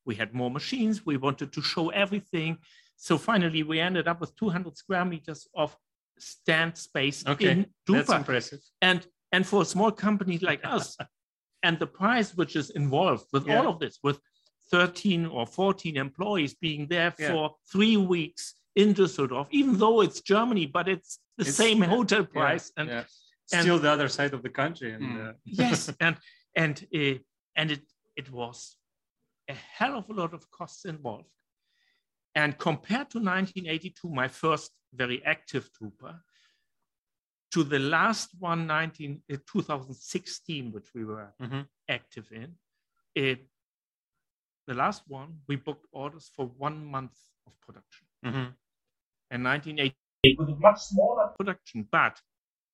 we 0.05 0.15
had 0.15 0.33
more 0.33 0.49
machines 0.49 1.05
we 1.05 1.17
wanted 1.17 1.51
to 1.51 1.61
show 1.61 1.89
everything 1.89 2.57
so 3.01 3.17
finally 3.17 3.63
we 3.63 3.79
ended 3.79 4.07
up 4.07 4.19
with 4.21 4.35
200 4.35 4.77
square 4.77 5.05
meters 5.05 5.47
of 5.55 5.75
stand 6.19 6.77
space 6.77 7.25
Okay, 7.25 7.51
in 7.51 7.59
That's 7.87 8.09
Drupa 8.09 8.17
impressive. 8.17 8.59
and 8.81 8.99
and 9.31 9.45
for 9.47 9.61
a 9.61 9.65
small 9.65 9.91
company 9.91 10.37
like 10.39 10.61
us 10.65 10.97
and 11.63 11.79
the 11.79 11.87
price 11.87 12.35
which 12.35 12.55
is 12.55 12.69
involved 12.71 13.25
with 13.33 13.47
Yeah. 13.47 13.59
all 13.59 13.67
of 13.69 13.79
this 13.79 13.99
with 14.03 14.19
13 14.71 15.25
or 15.27 15.47
14 15.47 15.95
employees 15.97 16.53
being 16.55 16.87
there 16.87 17.13
Yeah. 17.17 17.29
for 17.31 17.55
three 17.71 17.97
weeks 17.97 18.55
in 18.75 18.93
Düsseldorf, 18.93 19.47
even 19.49 19.77
though 19.79 20.01
it's 20.01 20.21
Germany, 20.21 20.65
but 20.67 20.87
it's 20.87 21.19
the 21.37 21.41
It's- 21.43 21.55
same 21.55 21.79
yeah, 21.81 21.89
hotel 21.89 22.19
Yeah, 22.21 22.39
price. 22.39 22.71
And 22.77 22.87
yeah. 22.89 23.03
and- 23.53 23.63
still 23.63 23.79
the 23.79 23.89
other 23.91 24.07
side 24.09 24.33
of 24.37 24.41
the 24.43 24.49
country. 24.61 24.89
And 24.95 25.03
Mm. 25.03 25.29
uh, 25.29 25.33
yes, 25.63 25.79
and 26.05 26.15
and 26.63 26.75
uh, 26.99 27.15
and 27.59 27.67
it 27.75 27.83
it 28.21 28.27
was 28.39 28.57
a 29.47 29.55
hell 29.77 29.95
of 29.97 30.05
a 30.09 30.13
lot 30.21 30.31
of 30.37 30.41
costs 30.51 30.85
involved. 30.85 31.31
And 32.35 32.57
compared 32.57 33.09
to 33.11 33.19
1982, 33.19 34.09
my 34.09 34.27
first 34.27 34.71
very 34.93 35.23
active 35.25 35.69
Drupa, 35.73 36.21
to 37.51 37.63
the 37.63 37.79
last 37.79 38.29
one, 38.39 38.67
19, 38.67 39.23
uh, 39.31 39.37
2016, 39.47 40.71
which 40.71 40.93
we 40.93 41.03
were 41.03 41.33
Mhm. 41.39 41.67
active 41.87 42.31
in, 42.31 42.57
it, 43.15 43.49
the 44.67 44.73
last 44.75 45.07
one, 45.07 45.41
we 45.47 45.55
booked 45.55 45.87
orders 45.91 46.29
for 46.35 46.45
one 46.45 46.85
month 46.85 47.17
of 47.47 47.59
production. 47.59 48.07
mhm. 48.23 48.55
And 49.31 49.43
1980 49.43 50.35
was 50.37 50.49
a 50.49 50.55
much 50.55 50.79
smaller 50.79 51.27
production, 51.29 51.83
but 51.91 52.21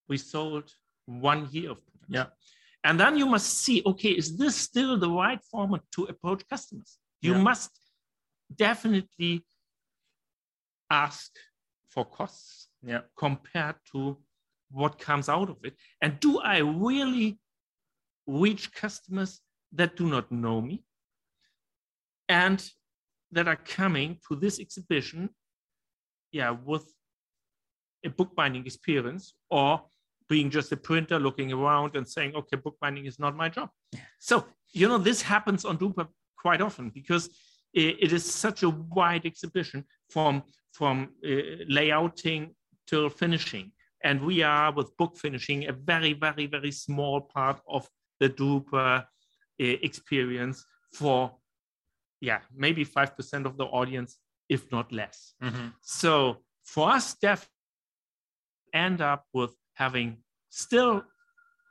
we 0.07 0.17
sold 0.17 0.75
one 1.05 1.49
year 1.51 1.71
of 1.71 1.85
production. 1.85 2.13
Yeah. 2.13 2.29
And 2.83 2.99
then 2.99 3.17
you 3.17 3.25
must 3.25 3.49
see, 3.59 3.81
okay, 3.85 4.11
is 4.11 4.37
this 4.37 4.55
still 4.55 4.97
the 4.97 5.09
right 5.09 5.41
format 5.43 5.89
to 5.91 6.03
approach 6.05 6.45
customers? 6.47 6.99
You 7.21 7.33
Yeah. 7.33 7.41
must 7.43 7.71
definitely 8.53 9.45
ask 10.89 11.31
for 11.87 12.05
costs 12.05 12.69
Yeah. 12.81 13.01
compared 13.17 13.77
to 13.91 14.17
what 14.69 14.99
comes 14.99 15.27
out 15.29 15.49
of 15.49 15.57
it. 15.63 15.75
And 16.01 16.19
do 16.19 16.39
I 16.39 16.57
really 16.59 17.39
reach 18.27 18.71
customers 18.73 19.41
that 19.71 19.95
do 19.95 20.07
not 20.07 20.31
know 20.31 20.61
me 20.61 20.83
and 22.29 22.71
that 23.31 23.47
are 23.47 23.55
coming 23.55 24.19
to 24.27 24.35
this 24.35 24.59
exhibition, 24.59 25.29
yeah, 26.31 26.51
with 26.51 26.85
a 28.03 28.09
bookbinding 28.09 28.65
experience 28.65 29.33
or 29.49 29.81
being 30.29 30.49
just 30.49 30.71
a 30.71 30.77
printer 30.77 31.19
looking 31.19 31.51
around 31.51 31.95
and 31.95 32.07
saying, 32.07 32.35
okay, 32.35 32.57
bookbinding 32.57 33.05
is 33.05 33.19
not 33.19 33.35
my 33.35 33.49
job. 33.49 33.69
So, 34.19 34.45
you 34.73 34.87
know, 34.87 34.97
this 34.97 35.21
happens 35.21 35.65
on 35.65 35.77
Drupa 35.77 36.07
quite 36.37 36.61
often 36.61 36.89
because 36.89 37.29
it 37.75 38.13
is 38.13 38.23
such 38.25 38.63
a 38.63 38.69
wide 38.69 39.25
exhibition 39.25 39.83
from, 40.09 40.43
from 40.71 41.09
uh, 41.23 41.27
layouting 41.69 42.55
till 42.87 43.09
finishing. 43.09 43.71
And 44.03 44.21
we 44.21 44.43
are 44.43 44.71
with 44.71 44.95
book 44.97 45.17
finishing 45.17 45.67
a 45.67 45.73
very, 45.73 46.13
very, 46.13 46.45
very 46.45 46.71
small 46.71 47.21
part 47.21 47.59
of 47.67 47.87
the 48.19 48.29
Drupa 48.29 49.01
uh, 49.01 49.05
experience 49.59 50.63
for, 50.93 51.35
yeah, 52.21 52.39
maybe 52.55 52.85
5% 52.85 53.45
of 53.45 53.57
the 53.57 53.65
audience, 53.65 54.17
if 54.47 54.71
not 54.71 54.91
less. 54.91 55.33
Mhm. 55.41 55.73
So 55.81 56.43
for 56.63 56.91
us, 56.91 57.15
def 57.15 57.49
end 58.73 59.01
up 59.01 59.25
with 59.33 59.53
having 59.73 60.17
still 60.49 61.03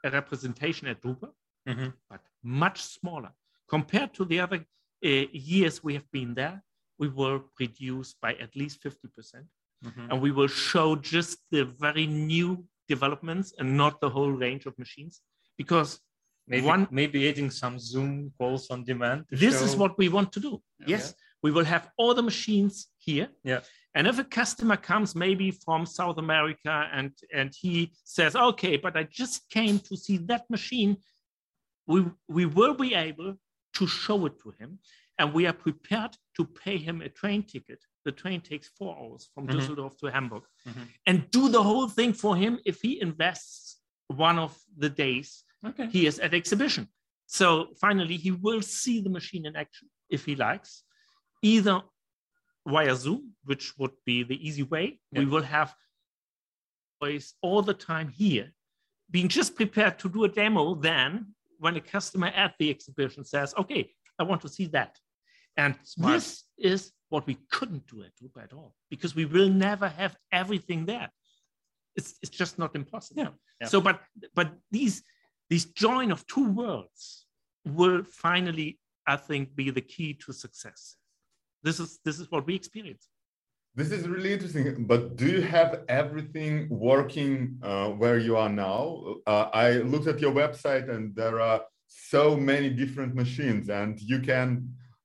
a 0.05 0.11
representation 0.11 0.89
at 0.89 1.01
Drupa, 1.01 1.31
Mhm. 1.67 1.95
but 2.11 2.21
much 2.43 2.83
smaller 2.83 3.33
compared 3.69 4.13
to 4.15 4.25
the 4.27 4.41
other 4.41 4.67
years 5.09 5.83
we 5.83 5.95
have 5.95 6.11
been 6.11 6.35
there. 6.35 6.63
We 6.99 7.09
will 7.09 7.45
reduce 7.61 8.15
by 8.15 8.35
at 8.35 8.55
least 8.57 8.81
50%, 8.83 9.47
Mhm. 9.85 10.09
and 10.11 10.21
we 10.23 10.31
will 10.31 10.49
show 10.49 10.97
just 10.97 11.39
the 11.51 11.65
very 11.65 12.07
new 12.07 12.65
developments 12.89 13.53
and 13.59 13.77
not 13.77 14.01
the 14.01 14.11
whole 14.11 14.31
range 14.31 14.67
of 14.67 14.79
machines 14.79 15.21
because 15.59 16.01
Maybe, 16.47 16.67
One- 16.67 16.89
maybe 16.91 17.27
adding 17.27 17.51
some 17.51 17.79
Zoom 17.79 18.31
calls 18.39 18.69
on 18.69 18.85
demand. 18.85 19.25
this 19.31 19.63
is 19.63 19.75
what 19.77 19.97
we 19.97 20.11
want 20.11 20.31
to 20.35 20.41
do. 20.41 20.63
Yes, 20.87 21.15
we 21.43 21.51
will 21.51 21.65
have 21.65 21.91
all 21.97 22.13
the 22.15 22.23
machines 22.23 22.75
here. 22.99 23.29
Yeah. 23.45 23.61
And 23.95 24.07
if 24.07 24.19
a 24.19 24.25
customer 24.25 24.77
comes 24.77 25.15
maybe 25.15 25.51
from 25.65 25.87
South 25.87 26.19
America 26.19 26.75
and, 26.93 27.13
and 27.33 27.51
he 27.63 27.95
says, 28.05 28.37
okay, 28.37 28.77
but 28.77 28.95
I 28.95 29.05
just 29.05 29.49
came 29.49 29.79
to 29.89 29.97
see 29.97 30.19
that 30.31 30.45
machine, 30.51 30.99
we, 31.87 32.05
we 32.29 32.45
will 32.45 32.75
be 32.75 32.93
able 32.95 33.37
to 33.75 33.87
show 33.87 34.27
it 34.27 34.39
to 34.41 34.51
him. 34.59 34.79
And 35.19 35.33
we 35.33 35.47
are 35.47 35.53
prepared 35.53 36.17
to 36.37 36.45
pay 36.45 36.77
him 36.79 37.01
a 37.01 37.09
train 37.09 37.43
ticket. 37.45 37.85
The 38.05 38.13
train 38.13 38.41
takes 38.41 38.69
four 38.69 38.97
hours 38.99 39.31
from 39.33 39.47
Mhm. 39.47 39.53
Düsseldorf 39.55 39.97
to 39.99 40.07
Hamburg 40.11 40.45
Mhm. 40.67 40.89
and 41.07 41.31
do 41.31 41.49
the 41.49 41.63
whole 41.63 41.89
thing 41.89 42.13
for 42.13 42.37
him 42.37 42.59
if 42.65 42.83
he 42.83 43.01
invests 43.01 43.81
one 44.09 44.39
of 44.39 44.53
the 44.77 44.91
days 44.91 45.45
Okay. 45.65 45.89
he 45.89 46.07
is 46.07 46.19
at 46.19 46.35
exhibition. 46.35 46.89
So 47.27 47.75
finally, 47.81 48.17
he 48.17 48.31
will 48.33 48.63
see 48.63 49.01
the 49.01 49.11
machine 49.11 49.47
in 49.47 49.57
action 49.57 49.89
if 50.11 50.25
he 50.27 50.35
likes, 50.37 50.85
either 51.43 51.83
via 52.67 52.95
Zoom, 52.97 53.37
which 53.45 53.77
would 53.79 53.95
be 54.05 54.23
the 54.25 54.39
easy 54.47 54.63
way. 54.63 55.01
We 55.13 55.25
will 55.27 55.43
have 55.43 55.75
all 57.43 57.63
the 57.63 57.75
time 57.75 58.09
here, 58.09 58.53
being 59.11 59.29
just 59.29 59.55
prepared 59.55 59.99
to 59.99 60.09
do 60.09 60.25
a 60.25 60.29
demo. 60.29 60.75
Then, 60.75 61.35
when 61.65 61.77
a 61.77 61.81
customer 61.81 62.27
at 62.45 62.53
the 62.59 62.69
exhibition 62.69 63.25
says, 63.25 63.55
"Okay, 63.63 63.83
I 64.19 64.23
want 64.31 64.41
to 64.43 64.51
see 64.57 64.67
that," 64.79 64.93
and 65.57 65.73
Smart. 65.83 66.15
this 66.15 66.45
is 66.59 66.93
what 67.09 67.27
we 67.27 67.37
couldn't 67.55 67.87
do 67.87 68.03
at 68.07 68.13
Drupa 68.17 68.41
at 68.49 68.53
all 68.53 68.75
because 68.91 69.13
we 69.21 69.25
will 69.25 69.49
never 69.49 69.89
have 69.89 70.13
everything 70.31 70.85
there. 70.85 71.09
It's, 71.97 72.11
it's 72.23 72.37
just 72.43 72.59
not 72.59 72.77
impossible. 72.81 73.23
Yeah, 73.23 73.33
yeah. 73.61 73.69
So, 73.69 73.81
but 73.81 73.97
but 74.35 74.49
these 74.77 74.97
these 75.49 75.65
join 75.85 76.09
of 76.13 76.27
two 76.27 76.49
worlds 76.63 77.27
will 77.65 78.03
finally, 78.05 78.71
I 79.15 79.17
think, 79.17 79.57
be 79.61 79.71
the 79.71 79.87
key 79.95 80.11
to 80.25 80.33
success. 80.33 80.97
This 81.63 81.81
is 81.81 81.99
this 82.05 82.17
is 82.21 82.31
what 82.31 82.47
we 82.47 82.55
experience. 82.55 83.09
This 83.77 83.91
is 83.91 84.07
really 84.09 84.33
interesting. 84.33 84.85
But 84.87 85.17
do 85.17 85.27
you 85.27 85.43
have 85.43 85.83
everything 85.89 86.69
working 86.71 87.59
uh, 87.63 87.89
where 87.91 88.19
you 88.19 88.37
are 88.37 88.49
now? 88.49 89.17
Uh, 89.27 89.49
I 89.53 89.69
looked 89.93 90.07
at 90.07 90.21
your 90.21 90.33
website 90.33 90.89
and 90.89 91.15
there 91.17 91.41
are 91.41 91.63
so 91.87 92.37
many 92.37 92.71
different 92.71 93.15
machines, 93.15 93.69
and 93.71 94.01
you 94.01 94.21
can 94.21 94.49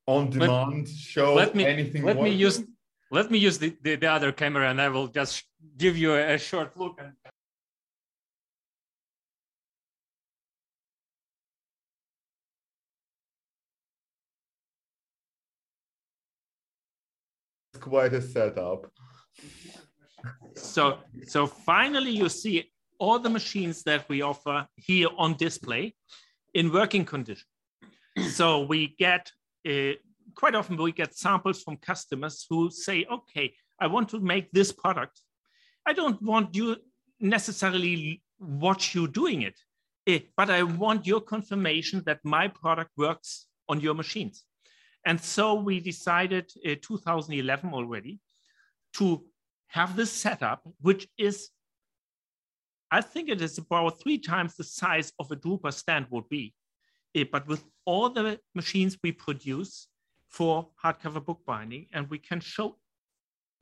on 0.05 0.29
demand 0.29 0.87
show 0.87 1.33
let 1.35 1.55
me- 1.55 1.65
anything. 1.65 2.03
let 2.03 2.21
me 2.21 2.31
use- 2.31 2.63
Let 3.11 3.31
me 3.31 3.39
use 3.39 3.57
the, 3.57 3.75
the, 3.81 3.95
the 3.95 4.05
other 4.17 4.31
camera 4.31 4.69
and 4.69 4.79
I 4.79 4.89
will 4.95 5.07
just 5.07 5.43
give 5.83 5.97
you 5.97 6.13
a, 6.13 6.35
a 6.35 6.37
short 6.37 6.77
look. 6.77 6.95
And 7.03 7.13
quite 17.79 18.13
a 18.13 18.21
setup. 18.21 18.91
So 20.55 20.99
so 21.27 21.47
finally, 21.47 22.11
you 22.11 22.29
see 22.29 22.71
all 22.99 23.19
the 23.19 23.29
machines 23.29 23.83
that 23.83 24.07
we 24.09 24.21
offer 24.21 24.67
here 24.75 25.07
on 25.17 25.35
display 25.35 25.95
in 26.53 26.71
working 26.71 27.05
condition. 27.05 27.47
So 28.31 28.63
we 28.63 28.95
get 28.99 29.31
uh, 29.67 29.93
quite 30.35 30.55
often 30.55 30.77
we 30.77 30.91
get 30.91 31.15
samples 31.15 31.63
from 31.63 31.77
customers 31.77 32.45
who 32.49 32.69
say, 32.69 33.05
"Okay, 33.09 33.53
I 33.79 33.87
want 33.87 34.09
to 34.09 34.19
make 34.19 34.51
this 34.51 34.71
product. 34.71 35.21
I 35.85 35.93
don't 35.93 36.21
want 36.21 36.55
you 36.55 36.77
necessarily 37.19 38.21
watch 38.39 38.95
you 38.95 39.07
doing 39.07 39.41
it, 39.43 39.57
eh, 40.07 40.19
but 40.35 40.49
I 40.49 40.63
want 40.63 41.07
your 41.07 41.21
confirmation 41.21 42.03
that 42.05 42.19
my 42.23 42.47
product 42.47 42.91
works 42.97 43.47
on 43.67 43.79
your 43.79 43.95
machines." 43.95 44.45
And 45.05 45.19
so 45.19 45.55
we 45.55 45.79
decided 45.79 46.51
in 46.63 46.79
2011 46.81 47.73
already 47.73 48.19
to 48.93 49.23
have 49.67 49.95
this 49.95 50.11
setup, 50.11 50.67
which 50.81 51.07
is, 51.17 51.49
I 52.91 53.01
think 53.01 53.29
it 53.29 53.41
is 53.41 53.57
about 53.57 54.01
three 54.01 54.17
times 54.17 54.55
the 54.55 54.63
size 54.63 55.13
of 55.19 55.31
a 55.31 55.35
Drupa 55.35 55.73
stand 55.73 56.07
would 56.09 56.27
be. 56.29 56.53
Eh, 57.15 57.25
but 57.31 57.47
with 57.47 57.63
all 57.85 58.09
the 58.09 58.39
machines 58.53 58.97
we 59.03 59.11
produce 59.11 59.87
for 60.27 60.69
hardcover 60.83 61.23
bookbinding, 61.25 61.87
and 61.93 62.09
we 62.09 62.19
can 62.19 62.39
show 62.39 62.77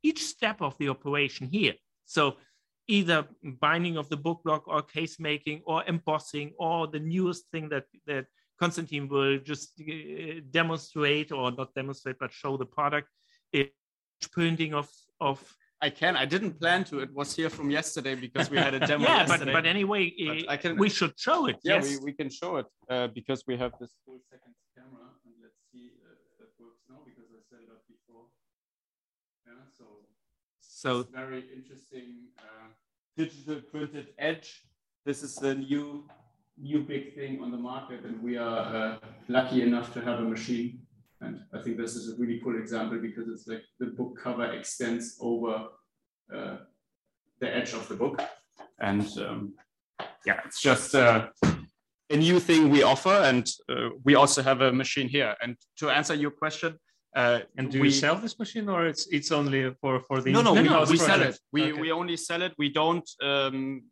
each 0.03 0.25
step 0.25 0.61
of 0.61 0.77
the 0.77 0.89
operation 0.89 1.47
here. 1.47 1.73
So 2.05 2.37
either 2.87 3.27
binding 3.59 3.97
of 3.97 4.09
the 4.09 4.17
book 4.17 4.41
block 4.43 4.67
or 4.67 4.81
case 4.81 5.19
making 5.19 5.61
or 5.65 5.83
embossing 5.87 6.53
or 6.57 6.87
the 6.87 6.99
newest 6.99 7.49
thing 7.51 7.69
that, 7.69 7.85
that 8.05 8.25
Konstantin 8.59 9.07
will 9.07 9.39
just 9.39 9.79
uh, 9.81 10.41
demonstrate 10.49 11.31
or 11.31 11.51
not 11.51 11.73
demonstrate, 11.75 12.17
but 12.19 12.31
show 12.33 12.57
the 12.57 12.65
product, 12.65 13.09
uh, 13.55 13.63
printing 14.31 14.73
of, 14.73 14.89
of 15.21 15.39
I 15.79 15.91
can. 15.91 16.17
I 16.17 16.25
didn't 16.25 16.59
plan 16.59 16.83
to. 16.85 16.99
It 17.01 17.13
was 17.13 17.35
here 17.35 17.51
from 17.51 17.69
yesterday 17.69 18.15
because 18.15 18.49
we 18.49 18.57
had 18.57 18.73
a 18.73 18.79
demo 18.87 19.03
yeah, 19.05 19.19
but, 19.25 19.29
yesterday. 19.29 19.53
but 19.53 19.65
anyway, 19.67 20.11
But 20.27 20.37
uh, 20.37 20.51
I 20.53 20.57
can- 20.57 20.75
we 20.77 20.89
should 20.89 21.13
show 21.19 21.45
it. 21.45 21.57
yeah, 21.63 21.75
yes. 21.75 21.99
we, 21.99 22.05
we 22.05 22.13
can 22.13 22.29
show 22.31 22.57
it 22.57 22.65
uh, 22.89 23.07
because 23.07 23.43
we 23.47 23.57
have 23.57 23.73
this 23.79 23.93
full 24.03 24.19
second 24.31 24.53
camera. 24.75 25.05
And 25.25 25.35
let's 25.43 25.59
see 25.71 25.91
uh, 26.01 26.13
if 26.25 26.31
that 26.39 26.49
works 26.63 26.81
now 26.89 26.97
because 27.05 27.29
I 27.29 27.39
set 27.49 27.59
it 27.61 27.69
up 27.69 27.83
before. 27.87 28.25
Yeah, 29.45 29.61
so 29.77 29.85
so 30.59 31.03
very 31.13 31.43
interesting 31.55 32.33
uh, 32.39 32.69
digital 33.15 33.61
printed 33.61 34.07
edge. 34.17 34.63
This 35.05 35.21
is 35.21 35.35
the 35.35 35.53
new 35.55 36.07
new 36.59 36.81
big 36.81 37.15
thing 37.15 37.41
on 37.41 37.51
the 37.51 37.57
market, 37.57 38.03
and 38.03 38.21
we 38.21 38.37
are 38.37 38.75
uh, 38.75 38.97
lucky 39.27 39.61
enough 39.61 39.93
to 39.93 40.01
have 40.01 40.19
a 40.19 40.23
machine. 40.23 40.79
And 41.21 41.41
I 41.53 41.61
think 41.61 41.77
this 41.77 41.95
is 41.95 42.13
a 42.13 42.17
really 42.21 42.39
cool 42.43 42.57
example 42.57 42.99
because 42.99 43.27
it's 43.27 43.47
like 43.47 43.63
the 43.79 43.87
book 43.87 44.19
cover 44.21 44.45
extends 44.51 45.17
over 45.19 45.67
uh, 46.33 46.57
the 47.39 47.55
edge 47.55 47.73
of 47.73 47.87
the 47.87 47.95
book, 47.95 48.21
and 48.79 49.07
um, 49.19 49.53
yeah, 50.25 50.41
it's 50.45 50.61
just 50.61 50.95
uh, 50.95 51.29
a 52.09 52.17
new 52.17 52.39
thing 52.39 52.69
we 52.69 52.83
offer, 52.83 53.13
and 53.23 53.49
uh, 53.69 53.89
we 54.03 54.15
also 54.15 54.41
have 54.43 54.61
a 54.61 54.71
machine 54.71 55.09
here. 55.09 55.35
And 55.41 55.55
to 55.77 55.89
answer 55.89 56.13
your 56.13 56.31
question. 56.31 56.77
Uh, 57.15 57.39
and 57.57 57.71
do 57.71 57.81
we, 57.81 57.87
you 57.87 57.91
sell 57.91 58.15
this 58.15 58.37
machine 58.37 58.69
or 58.69 58.85
it's 58.85 59.07
it's 59.07 59.31
only 59.31 59.73
for, 59.81 59.99
for 60.01 60.21
the 60.21 60.31
no, 60.31 60.43
no, 60.43 60.53
we, 60.53 60.59
in-house 60.59 60.91
we 60.91 60.97
sell 60.97 61.21
it. 61.21 61.39
We, 61.51 61.63
Okay. 61.63 61.81
we 61.81 61.91
only 61.91 62.15
sell 62.15 62.43
it. 62.43 62.53
We 62.59 62.69
don't 62.69 63.09
um, 63.23 63.85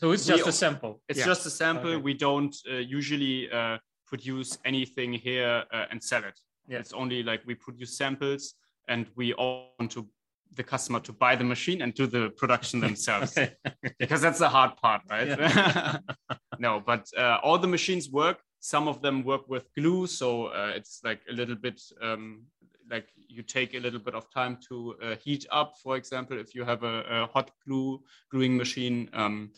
So 0.00 0.12
it's 0.12 0.26
we 0.28 0.34
just 0.36 0.46
o- 0.46 0.50
a 0.50 0.52
sample. 0.52 1.00
it's 1.08 1.18
Yeah. 1.18 1.26
just 1.26 1.46
a 1.46 1.50
sample. 1.50 1.90
Okay. 1.90 2.02
We 2.02 2.14
don't 2.14 2.54
uh, 2.70 2.74
usually 2.76 3.50
uh, 3.50 3.78
produce 4.06 4.58
anything 4.64 5.12
here 5.12 5.64
uh, 5.72 5.86
and 5.90 6.02
sell 6.02 6.24
it. 6.24 6.38
Yeah. 6.68 6.78
It's 6.78 6.92
only 6.92 7.22
like 7.22 7.42
we 7.46 7.54
produce 7.54 7.96
samples 7.96 8.54
and 8.88 9.06
we 9.16 9.32
all 9.34 9.74
want 9.78 9.92
to 9.92 10.08
the 10.54 10.62
customer 10.64 10.98
to 11.00 11.12
buy 11.12 11.36
the 11.36 11.44
machine 11.44 11.82
and 11.82 11.92
do 11.92 12.06
the 12.06 12.30
production 12.30 12.80
themselves 12.80 13.36
Okay. 13.38 13.52
because 13.98 14.22
that's 14.22 14.38
the 14.38 14.48
hard 14.48 14.74
part, 14.76 15.02
right? 15.10 16.00
no, 16.58 16.80
but 16.80 17.06
uh, 17.18 17.38
all 17.42 17.58
the 17.58 17.66
machines 17.68 18.08
work. 18.10 18.38
Some 18.60 18.88
of 18.88 19.02
them 19.02 19.24
work 19.24 19.48
with 19.48 19.64
glue, 19.76 20.06
so 20.06 20.46
uh, 20.46 20.72
it's 20.74 21.00
like 21.04 21.20
a 21.30 21.32
little 21.32 21.54
bit 21.54 21.80
um, 22.02 22.42
like 22.90 23.06
you 23.28 23.42
take 23.42 23.74
a 23.74 23.78
little 23.78 24.00
bit 24.00 24.14
of 24.14 24.24
time 24.32 24.58
to 24.68 24.96
uh, 25.02 25.16
heat 25.22 25.46
up. 25.52 25.74
For 25.82 25.96
example, 25.96 26.38
if 26.40 26.54
you 26.54 26.64
have 26.64 26.82
a, 26.82 27.04
a 27.08 27.26
hot 27.26 27.50
glue 27.66 28.02
gluing 28.32 28.56
machine, 28.56 29.10
um, 29.12 29.52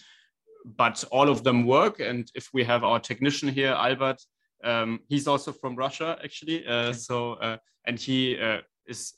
but 0.65 1.05
all 1.11 1.29
of 1.29 1.45
them 1.45 1.67
work. 1.67 2.01
And 2.01 2.31
if 2.35 2.49
we 2.53 2.65
have 2.65 2.85
our 2.85 3.01
technician 3.01 3.49
here, 3.49 3.73
Albert, 3.73 4.23
um, 4.65 5.01
he's 5.09 5.27
also 5.27 5.53
from 5.53 5.77
Russia 5.77 6.19
actually. 6.23 6.67
Uh, 6.67 6.93
so 6.93 7.35
uh, 7.35 7.57
and 7.87 7.99
he 7.99 8.39
uh, 8.39 8.59
is 8.87 9.15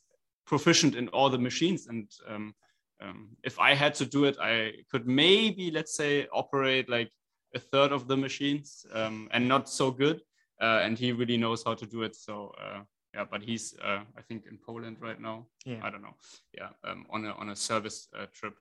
proficient 0.47 0.95
in 0.95 1.09
all 1.09 1.31
the 1.31 1.39
machines. 1.39 1.87
And 1.87 2.11
um, 2.29 2.55
um, 3.01 3.31
if 3.43 3.59
I 3.59 3.75
had 3.75 3.95
to 3.95 4.05
do 4.05 4.25
it, 4.25 4.37
I 4.41 4.73
could 4.91 5.07
maybe 5.07 5.71
let's 5.71 5.97
say 5.97 6.27
operate 6.33 6.89
like 6.89 7.11
a 7.55 7.59
third 7.59 7.93
of 7.93 8.09
the 8.09 8.17
machines 8.17 8.87
um, 8.93 9.29
and 9.33 9.47
not 9.47 9.69
so 9.69 9.91
good. 9.91 10.21
Uh, 10.61 10.81
and 10.85 10.97
he 10.97 11.11
really 11.11 11.37
knows 11.37 11.65
how 11.65 11.75
to 11.75 11.87
do 11.87 12.03
it. 12.03 12.15
So 12.15 12.53
uh, 12.61 12.83
yeah, 13.15 13.25
but 13.31 13.43
he's 13.43 13.75
uh, 13.83 14.01
I 14.17 14.23
think 14.23 14.47
in 14.47 14.59
Poland 14.65 14.99
right 15.01 15.21
now. 15.21 15.47
Yeah. 15.67 15.81
I 15.83 15.91
don't 15.91 16.03
know. 16.03 16.17
Yeah, 16.57 16.69
um, 16.85 17.07
on 17.11 17.27
a 17.27 17.33
on 17.33 17.51
a 17.51 17.57
service 17.57 18.09
uh, 18.19 18.27
trip. 18.33 18.55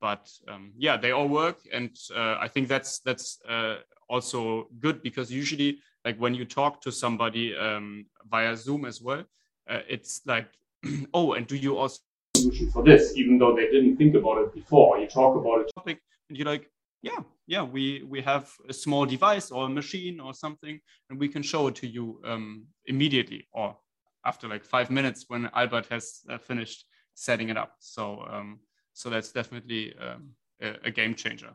But 0.00 0.30
um, 0.48 0.72
yeah, 0.76 0.96
they 0.96 1.12
all 1.12 1.28
work, 1.28 1.58
and 1.72 1.90
uh, 2.14 2.36
I 2.40 2.48
think 2.48 2.68
that's 2.68 3.00
that's 3.00 3.38
uh, 3.48 3.76
also 4.08 4.68
good 4.80 5.02
because 5.02 5.30
usually, 5.30 5.78
like 6.04 6.16
when 6.18 6.34
you 6.34 6.44
talk 6.44 6.80
to 6.82 6.90
somebody 6.92 7.56
um, 7.56 8.06
via 8.30 8.56
Zoom 8.56 8.84
as 8.84 9.02
well, 9.02 9.24
uh, 9.68 9.80
it's 9.88 10.22
like, 10.26 10.48
oh, 11.14 11.34
and 11.34 11.46
do 11.46 11.56
you 11.56 11.76
also 11.76 12.00
solution 12.36 12.70
for 12.70 12.82
this, 12.82 13.16
even 13.16 13.38
though 13.38 13.54
they 13.54 13.66
didn't 13.66 13.96
think 13.96 14.14
about 14.14 14.38
it 14.38 14.54
before. 14.54 14.98
You 14.98 15.06
talk 15.06 15.36
about 15.36 15.60
it 15.60 15.70
topic 15.76 16.00
and 16.28 16.38
you're 16.38 16.46
like 16.46 16.70
yeah 17.02 17.18
yeah 17.46 17.62
we 17.62 18.02
we 18.08 18.20
have 18.20 18.50
a 18.68 18.72
small 18.72 19.06
device 19.06 19.50
or 19.50 19.66
a 19.66 19.68
machine 19.68 20.20
or 20.20 20.34
something 20.34 20.80
and 21.08 21.18
we 21.18 21.28
can 21.28 21.42
show 21.42 21.66
it 21.68 21.74
to 21.74 21.86
you 21.86 22.20
um, 22.24 22.64
immediately 22.86 23.46
or 23.52 23.76
after 24.24 24.48
like 24.48 24.64
five 24.64 24.90
minutes 24.90 25.24
when 25.28 25.50
albert 25.54 25.86
has 25.90 26.20
uh, 26.28 26.38
finished 26.38 26.84
setting 27.14 27.48
it 27.48 27.56
up 27.56 27.74
so 27.78 28.24
um, 28.30 28.58
so 28.92 29.10
that's 29.10 29.32
definitely 29.32 29.94
um, 29.98 30.30
a, 30.62 30.74
a 30.84 30.90
game 30.90 31.14
changer 31.14 31.54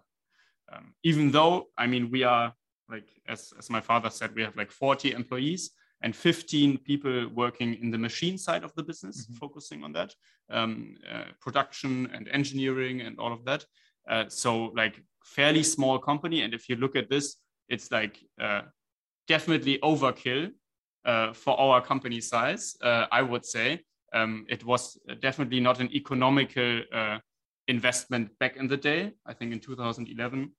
um, 0.71 0.93
even 1.03 1.31
though 1.31 1.67
i 1.77 1.85
mean 1.87 2.09
we 2.11 2.23
are 2.23 2.53
like 2.89 3.09
as, 3.27 3.53
as 3.57 3.69
my 3.69 3.81
father 3.81 4.09
said 4.09 4.33
we 4.35 4.41
have 4.43 4.55
like 4.55 4.71
40 4.71 5.11
employees 5.11 5.71
and 6.01 6.15
15 6.15 6.77
people 6.79 7.27
working 7.33 7.73
in 7.81 7.89
the 7.89 7.97
machine 7.97 8.37
side 8.37 8.63
of 8.63 8.73
the 8.75 8.83
business, 8.83 9.25
Mhm. 9.25 9.37
focusing 9.37 9.83
on 9.83 9.91
that, 9.93 10.13
um, 10.49 10.95
uh, 11.09 11.31
production 11.39 12.07
and 12.13 12.27
engineering 12.27 13.01
and 13.01 13.17
all 13.17 13.33
of 13.33 13.43
that. 13.45 13.65
Uh, 14.07 14.25
so 14.29 14.65
like 14.75 15.01
fairly 15.23 15.63
small 15.63 15.97
company. 15.97 16.41
And 16.41 16.53
if 16.53 16.69
you 16.69 16.75
look 16.75 16.95
at 16.95 17.09
this, 17.09 17.37
it's 17.69 17.91
like 17.91 18.19
uh, 18.39 18.63
definitely 19.27 19.79
overkill 19.79 20.51
uh, 21.05 21.33
for 21.33 21.59
our 21.59 21.81
company 21.81 22.21
size. 22.21 22.75
Uh, 22.81 23.07
I 23.11 23.21
would 23.21 23.45
say 23.45 23.81
um, 24.15 24.45
it 24.49 24.63
was 24.65 24.97
definitely 25.21 25.59
not 25.59 25.79
an 25.79 25.89
economical 25.93 26.81
uh, 26.93 27.17
investment 27.67 28.29
back 28.39 28.55
in 28.55 28.67
the 28.67 28.77
day. 28.77 29.11
I 29.25 29.33
think 29.33 29.51
in 29.51 29.59
2011, 29.59 30.51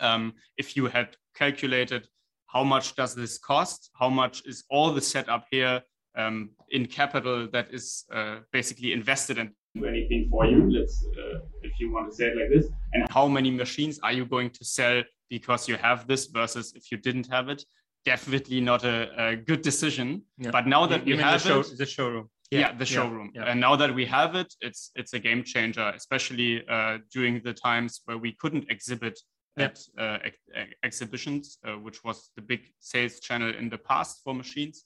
um, 0.00 0.34
if 0.56 0.76
you 0.76 0.86
had 0.86 1.16
calculated 1.34 2.08
how 2.46 2.64
much 2.64 2.94
does 2.96 3.14
this 3.14 3.38
cost, 3.38 3.90
how 3.98 4.08
much 4.08 4.42
is 4.46 4.64
all 4.70 4.92
the 4.92 5.00
setup 5.00 5.44
here 5.50 5.80
um, 6.16 6.50
in 6.70 6.86
capital 6.86 7.46
that 7.52 7.68
is 7.72 8.04
uh, 8.12 8.36
basically 8.52 8.92
invested 8.92 9.38
and 9.38 9.50
do 9.74 9.84
anything 9.84 10.28
for 10.30 10.46
you. 10.46 10.68
Let's, 10.70 11.04
uh, 11.16 11.38
if 11.62 11.72
you 11.78 11.92
want 11.92 12.10
to 12.10 12.16
say 12.16 12.26
it 12.26 12.36
like 12.36 12.50
this. 12.50 12.66
and 12.94 13.08
how 13.10 13.28
many 13.28 13.50
machines 13.50 14.00
are 14.02 14.12
you 14.12 14.24
going 14.24 14.50
to 14.50 14.64
sell 14.64 15.02
because 15.30 15.68
you 15.68 15.76
have 15.76 16.08
this 16.08 16.26
versus 16.26 16.72
if 16.74 16.90
you 16.90 16.96
didn't 16.96 17.28
have 17.30 17.48
it 17.50 17.62
definitely 18.04 18.60
not 18.60 18.84
a, 18.84 18.98
a 19.28 19.36
good 19.36 19.60
decision 19.60 20.22
Yeah. 20.38 20.50
but 20.50 20.66
now 20.66 20.86
that 20.86 21.00
You 21.06 21.12
we 21.14 21.18
mean 21.18 21.26
the 21.26 21.32
have 21.32 21.42
show, 21.42 21.60
it 21.60 21.76
the 21.76 21.84
showroom. 21.96 22.26
Yeah, 22.50 22.72
the 22.72 22.84
showroom 22.86 23.30
yeah. 23.34 23.44
and 23.44 23.60
now 23.60 23.76
that 23.76 23.94
we 23.94 24.06
have 24.06 24.34
it 24.34 24.52
it's 24.60 24.90
it's 24.94 25.12
a 25.12 25.18
game 25.18 25.42
changer 25.44 25.92
especially 25.94 26.66
uh, 26.68 26.98
during 27.12 27.42
the 27.42 27.52
times 27.52 28.00
where 28.06 28.18
we 28.18 28.32
couldn't 28.40 28.66
exhibit 28.70 29.18
Yeah. 29.56 29.64
at 29.66 29.78
uh, 30.04 30.18
ex- 30.28 30.48
ex- 30.54 30.74
exhibitions 30.88 31.58
uh, 31.66 31.76
which 31.86 31.98
was 32.06 32.30
the 32.36 32.42
big 32.42 32.62
sales 32.80 33.20
channel 33.26 33.50
in 33.60 33.68
the 33.68 33.78
past 33.90 34.12
for 34.24 34.34
machines 34.34 34.84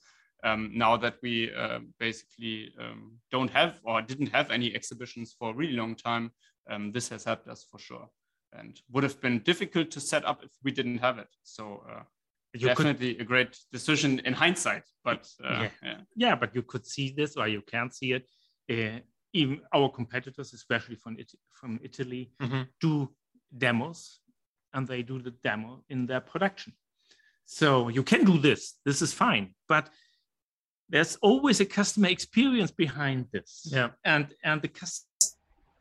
um, 0.49 0.71
now 0.85 0.97
that 1.05 1.15
we 1.23 1.35
uh, 1.55 1.81
basically 2.01 2.57
um, 2.83 3.01
don't 3.35 3.51
have 3.51 3.73
or 3.85 4.03
didn't 4.03 4.33
have 4.39 4.51
any 4.51 4.69
exhibitions 4.79 5.29
for 5.39 5.51
a 5.51 5.57
really 5.61 5.77
long 5.83 5.95
time 5.95 6.25
um, 6.71 6.93
this 6.93 7.09
has 7.13 7.25
helped 7.25 7.49
us 7.49 7.61
for 7.71 7.79
sure 7.79 8.09
and 8.59 8.81
would 8.93 9.05
have 9.09 9.19
been 9.21 9.39
difficult 9.51 9.91
to 9.93 10.01
set 10.01 10.25
up 10.31 10.39
if 10.43 10.51
we 10.65 10.73
didn't 10.79 10.99
have 10.99 11.19
it 11.25 11.31
so 11.57 11.65
You 12.55 12.69
could, 12.69 12.69
definitely 12.77 13.19
a 13.19 13.25
great 13.25 13.57
decision 13.73 14.19
in 14.21 14.35
hindsight 14.35 14.85
but 15.05 15.23
uh, 15.43 15.49
Yeah. 15.63 15.71
yeah. 15.83 16.01
yeah, 16.17 16.35
but 16.37 16.55
you 16.55 16.63
could 16.63 16.87
see 16.87 17.13
this 17.17 17.37
or 17.37 17.49
you 17.49 17.63
can't 17.63 17.93
see 17.95 18.13
it. 18.13 18.25
Uh, 18.71 19.01
even 19.33 19.61
our 19.75 19.89
competitors, 19.91 20.53
especially 20.53 20.97
from 20.97 21.17
It- 21.19 21.39
from 21.61 21.79
Italy, 21.83 22.31
Mhm. 22.41 22.69
do 22.81 22.93
demos, 23.59 24.21
and 24.75 24.87
they 24.87 25.03
do 25.03 25.19
the 25.23 25.31
demo 25.49 25.85
in 25.89 26.07
their 26.07 26.21
production. 26.33 26.73
So 27.45 27.89
you 27.89 28.03
can 28.05 28.25
do 28.25 28.39
this. 28.39 28.79
This 28.85 29.03
is 29.03 29.13
fine, 29.13 29.55
but 29.69 29.85
there's 30.93 31.17
always 31.23 31.61
a 31.61 31.67
customer 31.67 32.09
experience 32.09 32.71
behind 32.85 33.21
this. 33.33 33.51
Yeah. 33.73 33.91
and 34.05 34.25
and 34.45 34.61
the 34.63 34.69
customer 34.69 35.09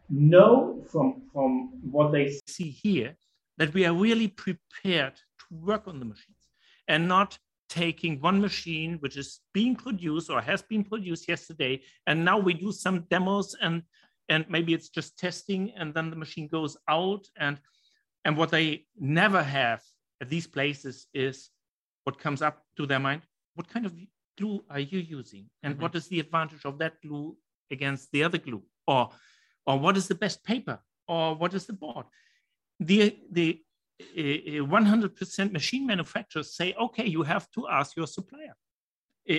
Know 0.09 0.83
from 0.91 1.07
from 1.31 1.51
what 1.95 2.11
they 2.11 2.25
see 2.55 2.69
here 2.85 3.11
that 3.59 3.73
we 3.73 3.85
are 3.87 3.93
really 4.07 4.27
prepared 4.45 5.15
to 5.41 5.45
work 5.69 5.87
on 5.87 5.99
the 5.99 6.05
machines 6.05 6.40
and 6.87 7.07
not 7.07 7.37
taking 7.69 8.19
one 8.19 8.41
machine 8.41 8.97
which 8.99 9.15
is 9.15 9.39
being 9.53 9.75
produced 9.75 10.29
or 10.29 10.41
has 10.41 10.61
been 10.61 10.83
produced 10.83 11.27
yesterday 11.27 11.81
and 12.05 12.25
now 12.25 12.37
we 12.37 12.53
do 12.53 12.71
some 12.71 13.05
demos 13.09 13.55
and 13.61 13.83
and 14.31 14.45
maybe 14.47 14.73
it's 14.73 14.87
just 14.89 15.19
testing 15.19 15.71
and 15.75 15.93
then 15.93 16.09
the 16.09 16.15
machine 16.15 16.47
goes 16.47 16.77
out. 16.87 17.27
And 17.37 17.59
and 18.23 18.37
what 18.37 18.49
they 18.49 18.85
never 18.97 19.43
have 19.43 19.81
at 20.21 20.29
these 20.29 20.47
places 20.47 21.07
is 21.13 21.49
what 22.05 22.17
comes 22.17 22.41
up 22.41 22.63
to 22.77 22.85
their 22.85 22.99
mind. 22.99 23.23
What 23.55 23.67
kind 23.67 23.85
of 23.85 23.93
glue 24.37 24.63
are 24.69 24.79
you 24.79 24.99
using? 24.99 25.49
And 25.63 25.75
Mhm. 25.75 25.81
what 25.81 25.95
is 25.95 26.07
the 26.07 26.19
advantage 26.19 26.63
of 26.65 26.77
that 26.79 27.01
glue 27.01 27.37
against 27.71 28.11
the 28.11 28.23
other 28.23 28.37
glue? 28.37 28.63
Or 28.87 29.11
or 29.67 29.77
what 29.77 29.97
is 29.97 30.07
the 30.07 30.15
best 30.23 30.43
paper? 30.43 30.79
Or 31.07 31.35
what 31.35 31.53
is 31.53 31.65
the 31.65 31.73
board? 31.73 32.05
The 32.79 33.19
the 33.29 33.47
100% 34.15 35.51
machine 35.51 35.85
manufacturers 35.85 36.55
say 36.55 36.73
okay 36.79 37.07
you 37.07 37.23
have 37.23 37.49
to 37.51 37.67
ask 37.67 37.95
your 37.95 38.07
supplier. 38.07 38.55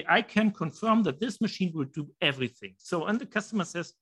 I 0.08 0.22
can 0.22 0.50
confirm 0.50 1.02
that 1.02 1.20
this 1.20 1.40
machine 1.40 1.72
will 1.74 1.90
do 2.00 2.08
everything. 2.20 2.74
So 2.78 3.06
and 3.06 3.18
the 3.18 3.26
customer 3.26 3.64
says 3.64 3.94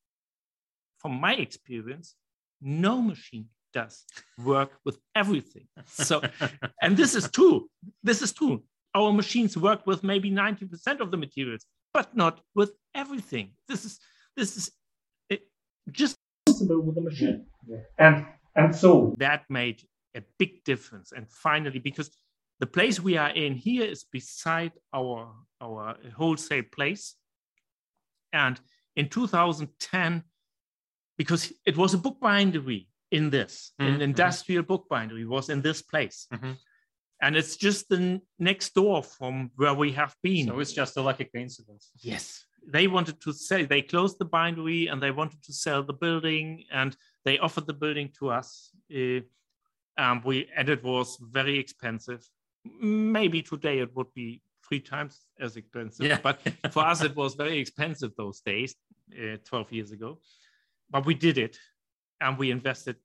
from 0.98 1.20
my 1.20 1.34
experience 1.34 2.14
no 2.61 3.00
machine 3.00 3.46
does 3.72 4.04
work 4.44 4.72
with 4.84 4.98
everything. 5.14 5.66
So 5.86 6.22
and 6.82 6.96
this 6.96 7.14
is 7.14 7.30
true. 7.30 7.68
This 8.02 8.22
is 8.22 8.32
true. 8.32 8.62
Our 8.94 9.12
machines 9.12 9.56
work 9.56 9.86
with 9.86 10.02
maybe 10.02 10.30
90% 10.30 11.00
of 11.00 11.11
the 11.11 11.16
materials 11.16 11.64
but 11.92 12.16
not 12.16 12.40
with 12.54 12.72
everything. 12.94 13.52
This 13.68 13.84
is 13.84 13.98
this 14.36 14.56
is 14.56 14.70
it, 15.28 15.42
just 15.90 16.16
possible 16.46 16.80
with 16.80 16.94
the 16.94 17.02
machine. 17.02 17.46
And 17.98 18.26
and 18.56 18.74
so 18.74 19.14
that 19.18 19.44
made 19.48 19.82
a 20.16 20.22
big 20.38 20.64
difference 20.64 21.12
and 21.12 21.28
finally 21.30 21.78
because 21.78 22.11
the 22.58 22.66
place 22.66 23.00
we 23.00 23.16
are 23.16 23.30
in 23.30 23.54
here 23.54 23.84
is 23.84 24.04
beside 24.04 24.72
our 24.92 25.32
our 25.61 25.96
wholesale 26.16 26.64
place 26.72 27.14
and 28.32 28.61
in 28.96 29.08
2010 29.08 30.24
because 31.16 31.52
it 31.66 31.76
was 31.76 31.94
a 31.94 31.98
bookbindery 31.98 32.88
in 33.11 33.30
this 33.30 33.72
Mhm, 33.80 33.86
an 33.88 33.98
mhm. 33.98 34.02
industrial 34.02 34.64
bookbindery 34.64 35.26
was 35.26 35.48
in 35.48 35.62
this 35.62 35.82
place 35.82 36.26
Mhm. 36.32 36.58
and 37.22 37.36
it's 37.36 37.56
just 37.56 37.88
the 37.88 38.20
next 38.38 38.74
door 38.74 39.02
from 39.02 39.50
where 39.56 39.74
we 39.74 39.92
have 39.92 40.14
been 40.22 40.46
So 40.46 40.61
it's 40.61 40.72
just 40.72 40.96
a 40.96 41.02
lucky 41.02 41.24
coincidence. 41.24 41.90
Yes. 42.02 42.46
They 42.66 42.88
wanted 42.88 43.20
to 43.22 43.32
sell, 43.32 43.66
they 43.66 43.82
closed 43.82 44.18
the 44.18 44.26
bindery 44.26 44.88
and 44.88 45.00
they 45.02 45.11
wanted 45.11 45.42
to 45.44 45.52
sell 45.52 45.82
the 45.82 45.94
building 45.94 46.64
and 46.70 46.96
they 47.24 47.38
offered 47.38 47.66
the 47.66 47.72
building 47.82 48.12
to 48.18 48.30
us. 48.30 48.70
Uh, 48.94 49.20
um, 50.01 50.22
we 50.24 50.48
and 50.57 50.68
it 50.68 50.82
was 50.82 51.18
very 51.20 51.59
expensive. 51.59 52.26
Maybe 52.80 53.42
today 53.42 53.78
it 53.80 53.94
would 53.94 54.12
be 54.14 54.40
three 54.66 54.80
times 54.80 55.20
as 55.38 55.57
expensive, 55.57 56.07
Yeah. 56.07 56.18
but 56.22 56.40
for 56.72 56.84
us 56.86 57.03
it 57.05 57.14
was 57.14 57.34
very 57.34 57.59
expensive 57.59 58.12
those 58.16 58.40
days, 58.40 58.74
uh, 59.12 59.36
12 59.44 59.72
years 59.72 59.92
ago. 59.92 60.18
But 60.90 61.05
we 61.07 61.14
did 61.14 61.36
it 61.38 61.59
and 62.20 62.38
we 62.38 62.51
invested 62.51 62.96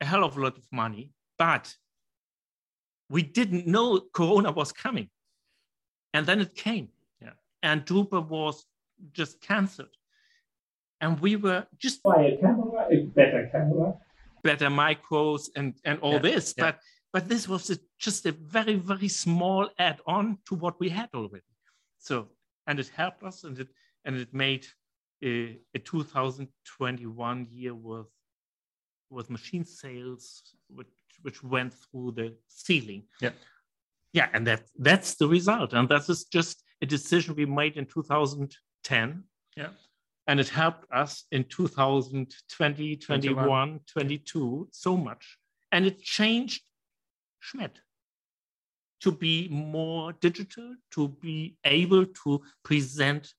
a 0.00 0.04
hell 0.04 0.24
of 0.24 0.36
a 0.36 0.40
lot 0.40 0.56
of 0.58 0.66
money, 0.70 1.12
but 1.38 1.74
we 3.08 3.22
didn't 3.22 3.66
know 3.66 4.00
Corona 4.12 4.52
was 4.52 4.72
coming. 4.72 5.08
And 6.14 6.26
then 6.26 6.40
it 6.40 6.54
came. 6.54 6.88
Yeah. 7.20 7.36
And 7.62 7.84
Drupa 7.84 8.26
was 8.26 8.64
just 9.12 9.40
cancelled. 9.40 9.96
And 11.00 11.20
we 11.20 11.36
were 11.36 11.66
just 11.78 12.02
buy 12.02 12.22
a 12.24 12.36
camera, 12.40 12.86
a 12.90 13.04
better 13.18 13.48
camera. 13.52 13.94
Better 14.46 14.68
micros 14.84 15.42
and, 15.56 15.74
and 15.84 15.98
all 16.00 16.14
Yeah, 16.14 16.28
this. 16.30 16.54
yeah. 16.56 16.64
But 16.64 16.76
but 17.12 17.28
this 17.28 17.48
was 17.48 17.70
a, 17.70 17.78
just 18.06 18.26
a 18.26 18.32
very, 18.32 18.74
very 18.92 19.08
small 19.08 19.62
add-on 19.78 20.24
to 20.48 20.54
what 20.54 20.74
we 20.82 20.88
had 20.90 21.08
already. 21.14 21.52
So 21.98 22.28
and 22.66 22.78
it 22.78 22.90
helped 23.00 23.22
us 23.22 23.44
and 23.44 23.58
it 23.58 23.68
and 24.04 24.16
it 24.24 24.32
made 24.34 24.64
a, 25.24 25.58
a 25.74 25.78
2021 25.78 27.46
year 27.50 27.74
worth 27.74 28.12
with 29.10 29.30
machine 29.30 29.64
sales 29.64 30.42
which 30.68 30.88
which 31.22 31.42
went 31.42 31.72
through 31.82 32.12
the 32.12 32.28
ceiling. 32.48 33.02
Yeah. 33.20 33.32
Yeah, 34.12 34.28
and 34.34 34.46
that 34.46 34.62
that's 34.88 35.14
the 35.20 35.28
result. 35.28 35.72
And 35.72 35.88
that 35.88 36.08
is 36.08 36.24
just 36.24 36.62
a 36.82 36.86
decision 36.86 37.34
we 37.36 37.46
made 37.46 37.76
in 37.76 37.86
2010. 37.86 39.24
Yeah. 39.56 39.68
And 40.26 40.40
it 40.40 40.48
helped 40.48 40.90
us 40.92 41.24
in 41.30 41.44
2020, 41.44 42.96
21, 42.96 43.80
22 43.86 44.68
so 44.72 44.96
much. 44.96 45.38
And 45.70 45.86
it 45.86 46.02
changed 46.02 46.62
Schmedt 47.42 47.76
to 49.00 49.12
be 49.12 49.48
more 49.48 50.12
digital, 50.14 50.74
to 50.92 51.08
be 51.08 51.56
able 51.64 52.06
to 52.24 52.42
present 52.64 53.34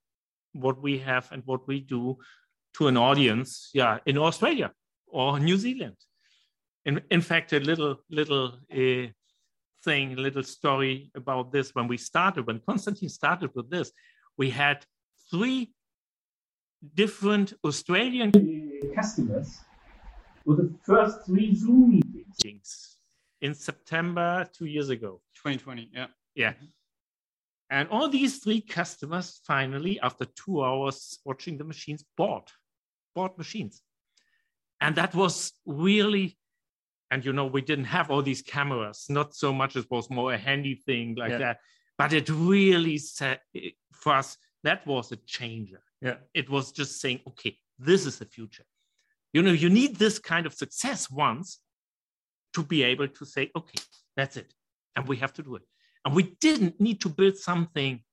what 0.53 0.81
we 0.81 0.97
have 0.99 1.31
and 1.31 1.43
what 1.45 1.67
we 1.67 1.79
do 1.79 2.17
to 2.75 2.87
an 2.87 2.97
audience, 2.97 3.69
yeah, 3.73 3.97
in 4.05 4.17
Australia 4.17 4.71
or 5.07 5.39
New 5.39 5.57
Zealand. 5.57 5.95
In, 6.85 7.01
in 7.09 7.21
fact, 7.21 7.53
a 7.53 7.59
little 7.59 7.97
little 8.09 8.59
uh, 8.71 9.07
thing, 9.83 10.13
a 10.13 10.21
little 10.21 10.43
story 10.43 11.11
about 11.15 11.51
this. 11.51 11.71
When 11.73 11.87
we 11.87 11.97
started, 11.97 12.47
when 12.47 12.59
Konstantin 12.59 13.09
started 13.09 13.49
with 13.55 13.69
this, 13.69 13.91
we 14.37 14.49
had 14.49 14.85
three 15.31 15.73
different 16.95 17.53
Australian 17.63 18.31
customers 18.95 19.59
with 20.45 20.57
the 20.59 20.73
first 20.83 21.25
three 21.25 21.53
Zoom 21.55 21.89
meetings. 21.91 22.35
meetings 22.43 22.97
in 23.41 23.53
September 23.53 24.47
two 24.53 24.65
years 24.65 24.89
ago. 24.89 25.21
2020 25.35 25.89
yeah 25.93 26.07
Yeah. 26.35 26.53
Mm-hmm. 26.53 26.65
And 27.69 27.89
all 27.89 28.07
these 28.07 28.37
three 28.39 28.61
customers 28.61 29.41
finally, 29.45 29.99
after 30.01 30.23
two 30.25 30.63
hours 30.63 31.19
watching 31.25 31.57
the 31.57 31.65
machines, 31.65 32.05
bought, 32.15 32.49
bought 33.13 33.37
machines. 33.37 33.81
And 34.79 34.95
that 34.95 35.13
was 35.13 35.51
really, 35.65 36.37
and 37.11 37.25
you 37.25 37.33
know, 37.33 37.47
we 37.47 37.61
didn't 37.61 37.85
have 37.85 38.09
all 38.09 38.21
these 38.21 38.41
cameras, 38.41 39.07
not 39.09 39.35
so 39.35 39.51
much, 39.51 39.75
it 39.75 39.85
was 39.91 40.09
more 40.09 40.31
a 40.33 40.37
handy 40.37 40.75
thing 40.75 41.15
like 41.15 41.31
Yeah. 41.31 41.39
that. 41.39 41.57
but 41.97 42.13
it 42.13 42.29
really 42.29 42.97
said 42.99 43.39
for 43.91 44.13
us 44.13 44.37
that 44.63 44.85
was 44.87 45.11
a 45.11 45.17
changer. 45.25 45.81
Yeah. 46.01 46.17
It 46.33 46.49
was 46.49 46.71
just 46.71 46.99
saying, 47.01 47.21
okay, 47.27 47.57
this 47.79 48.05
is 48.05 48.19
the 48.19 48.25
future. 48.25 48.65
You 49.33 49.41
know, 49.41 49.51
you 49.51 49.69
need 49.69 49.95
this 49.97 50.19
kind 50.19 50.45
of 50.45 50.53
success 50.53 51.09
once 51.11 51.59
to 52.53 52.63
be 52.63 52.83
able 52.83 53.07
to 53.07 53.25
say, 53.25 53.51
okay, 53.55 53.79
that's 54.15 54.37
it. 54.37 54.53
And 54.95 55.07
we 55.07 55.17
have 55.17 55.33
to 55.33 55.43
do 55.43 55.55
it. 55.55 55.63
And 56.05 56.15
we 56.15 56.23
didn't 56.39 56.79
need 56.79 57.01
to 57.01 57.09
build 57.09 57.37
something 57.37 58.03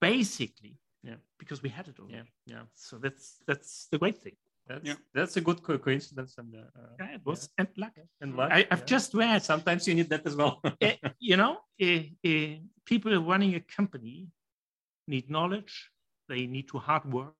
basically 0.00 0.78
Yeah. 1.02 1.16
because 1.38 1.62
we 1.62 1.68
had 1.68 1.88
it 1.88 1.98
all. 2.00 2.10
Yeah. 2.10 2.22
Yeah. 2.46 2.62
So 2.74 2.98
that's 2.98 3.38
that's 3.46 3.86
the 3.92 3.98
great 3.98 4.18
thing. 4.22 4.36
That's, 4.66 4.84
Yeah. 4.84 4.96
that's 5.14 5.36
a 5.36 5.40
good 5.40 5.62
co- 5.62 5.78
coincidence 5.78 6.38
and 6.38 6.54
uh, 6.54 6.58
uh, 6.80 6.88
Yeah, 7.00 7.14
it 7.16 7.22
was 7.24 7.48
and 7.58 7.68
luck. 7.76 7.94
and 8.20 8.36
luck. 8.36 8.50
I, 8.52 8.66
I've 8.70 8.80
yeah. 8.80 8.94
just 8.96 9.14
read 9.14 9.42
sometimes 9.42 9.86
you 9.88 9.94
need 9.94 10.08
that 10.10 10.26
as 10.26 10.34
well. 10.36 10.60
eh, 10.80 10.96
you 11.18 11.36
know, 11.36 11.58
eh, 11.80 12.56
people 12.84 13.12
running 13.32 13.54
a 13.54 13.60
company 13.60 14.28
need 15.06 15.30
knowledge. 15.30 15.90
They 16.28 16.46
need 16.46 16.68
to 16.68 16.78
hard 16.78 17.04
work, 17.12 17.34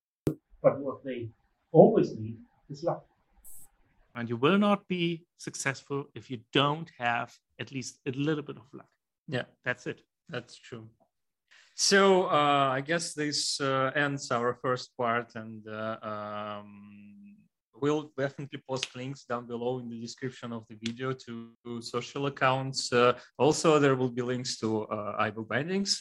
But 0.63 0.79
what 0.81 1.05
they 1.05 1.31
always 1.73 2.17
need 2.17 2.39
is 2.71 2.83
luck. 2.83 3.05
and 4.15 4.29
you 4.29 4.37
will 4.37 4.59
not 4.59 4.81
be 4.89 5.05
successful 5.37 5.99
if 6.15 6.25
you 6.31 6.39
don't 6.53 6.91
have 6.99 7.31
at 7.63 7.71
least 7.77 8.01
a 8.07 8.13
little 8.13 8.43
bit 8.43 8.57
of 8.57 8.67
luck. 8.73 8.91
yeah. 9.29 9.45
That's 9.65 9.87
it. 9.87 10.01
That's 10.29 10.57
true. 10.69 10.85
So 11.75 12.01
uh, 12.27 12.69
I 12.79 12.81
guess 12.81 13.15
this 13.15 13.61
uh, 13.61 13.93
ends 13.95 14.31
our 14.33 14.53
first 14.65 14.89
part, 14.97 15.29
and 15.37 15.63
uh, 15.69 15.97
um, 16.13 17.37
we'll 17.81 18.11
definitely 18.19 18.61
post 18.69 18.87
links 18.97 19.23
down 19.31 19.47
below 19.47 19.79
in 19.79 19.89
the 19.89 20.01
description 20.01 20.53
of 20.53 20.63
the 20.69 20.77
video 20.87 21.13
to, 21.25 21.33
to 21.65 21.81
social 21.81 22.27
accounts. 22.27 22.93
Uh, 22.93 23.13
also, 23.39 23.79
there 23.79 23.95
will 23.95 24.11
be 24.11 24.23
links 24.23 24.59
to 24.59 24.69
uh, 24.87 25.23
iBookBinding's 25.31 25.97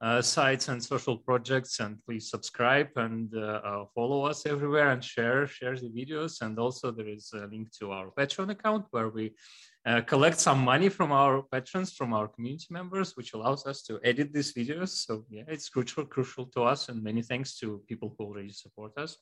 uh, 0.00 0.20
sites 0.20 0.68
and 0.68 0.82
social 0.82 1.16
projects. 1.16 1.80
And 1.80 1.98
please 2.04 2.30
subscribe 2.30 2.90
and 2.96 3.34
uh, 3.34 3.60
uh, 3.64 3.84
follow 3.94 4.24
us 4.24 4.46
everywhere 4.46 4.90
and 4.90 5.02
share 5.02 5.46
share 5.46 5.76
the 5.76 5.90
videos. 5.90 6.42
And 6.42 6.58
also, 6.58 6.90
there 6.90 7.08
is 7.08 7.32
a 7.32 7.46
link 7.46 7.70
to 7.78 7.92
our 7.92 8.10
Patreon 8.10 8.50
account 8.50 8.86
where 8.90 9.08
we 9.08 9.34
uh, 9.86 10.00
collect 10.00 10.40
some 10.40 10.60
money 10.64 10.88
from 10.88 11.12
our 11.12 11.42
patrons, 11.42 11.92
from 11.92 12.12
our 12.14 12.28
community 12.28 12.66
members, 12.70 13.16
which 13.16 13.34
allows 13.34 13.66
us 13.66 13.82
to 13.82 14.00
edit 14.02 14.32
these 14.32 14.52
videos. 14.52 14.88
So 14.88 15.24
yeah, 15.30 15.44
it's 15.46 15.68
crucial, 15.68 16.04
crucial 16.06 16.46
to 16.54 16.62
us. 16.62 16.88
And 16.88 17.02
many 17.02 17.22
thanks 17.22 17.58
to 17.58 17.82
people 17.88 18.14
who 18.16 18.24
already 18.24 18.52
support 18.52 18.92
us. 18.96 19.18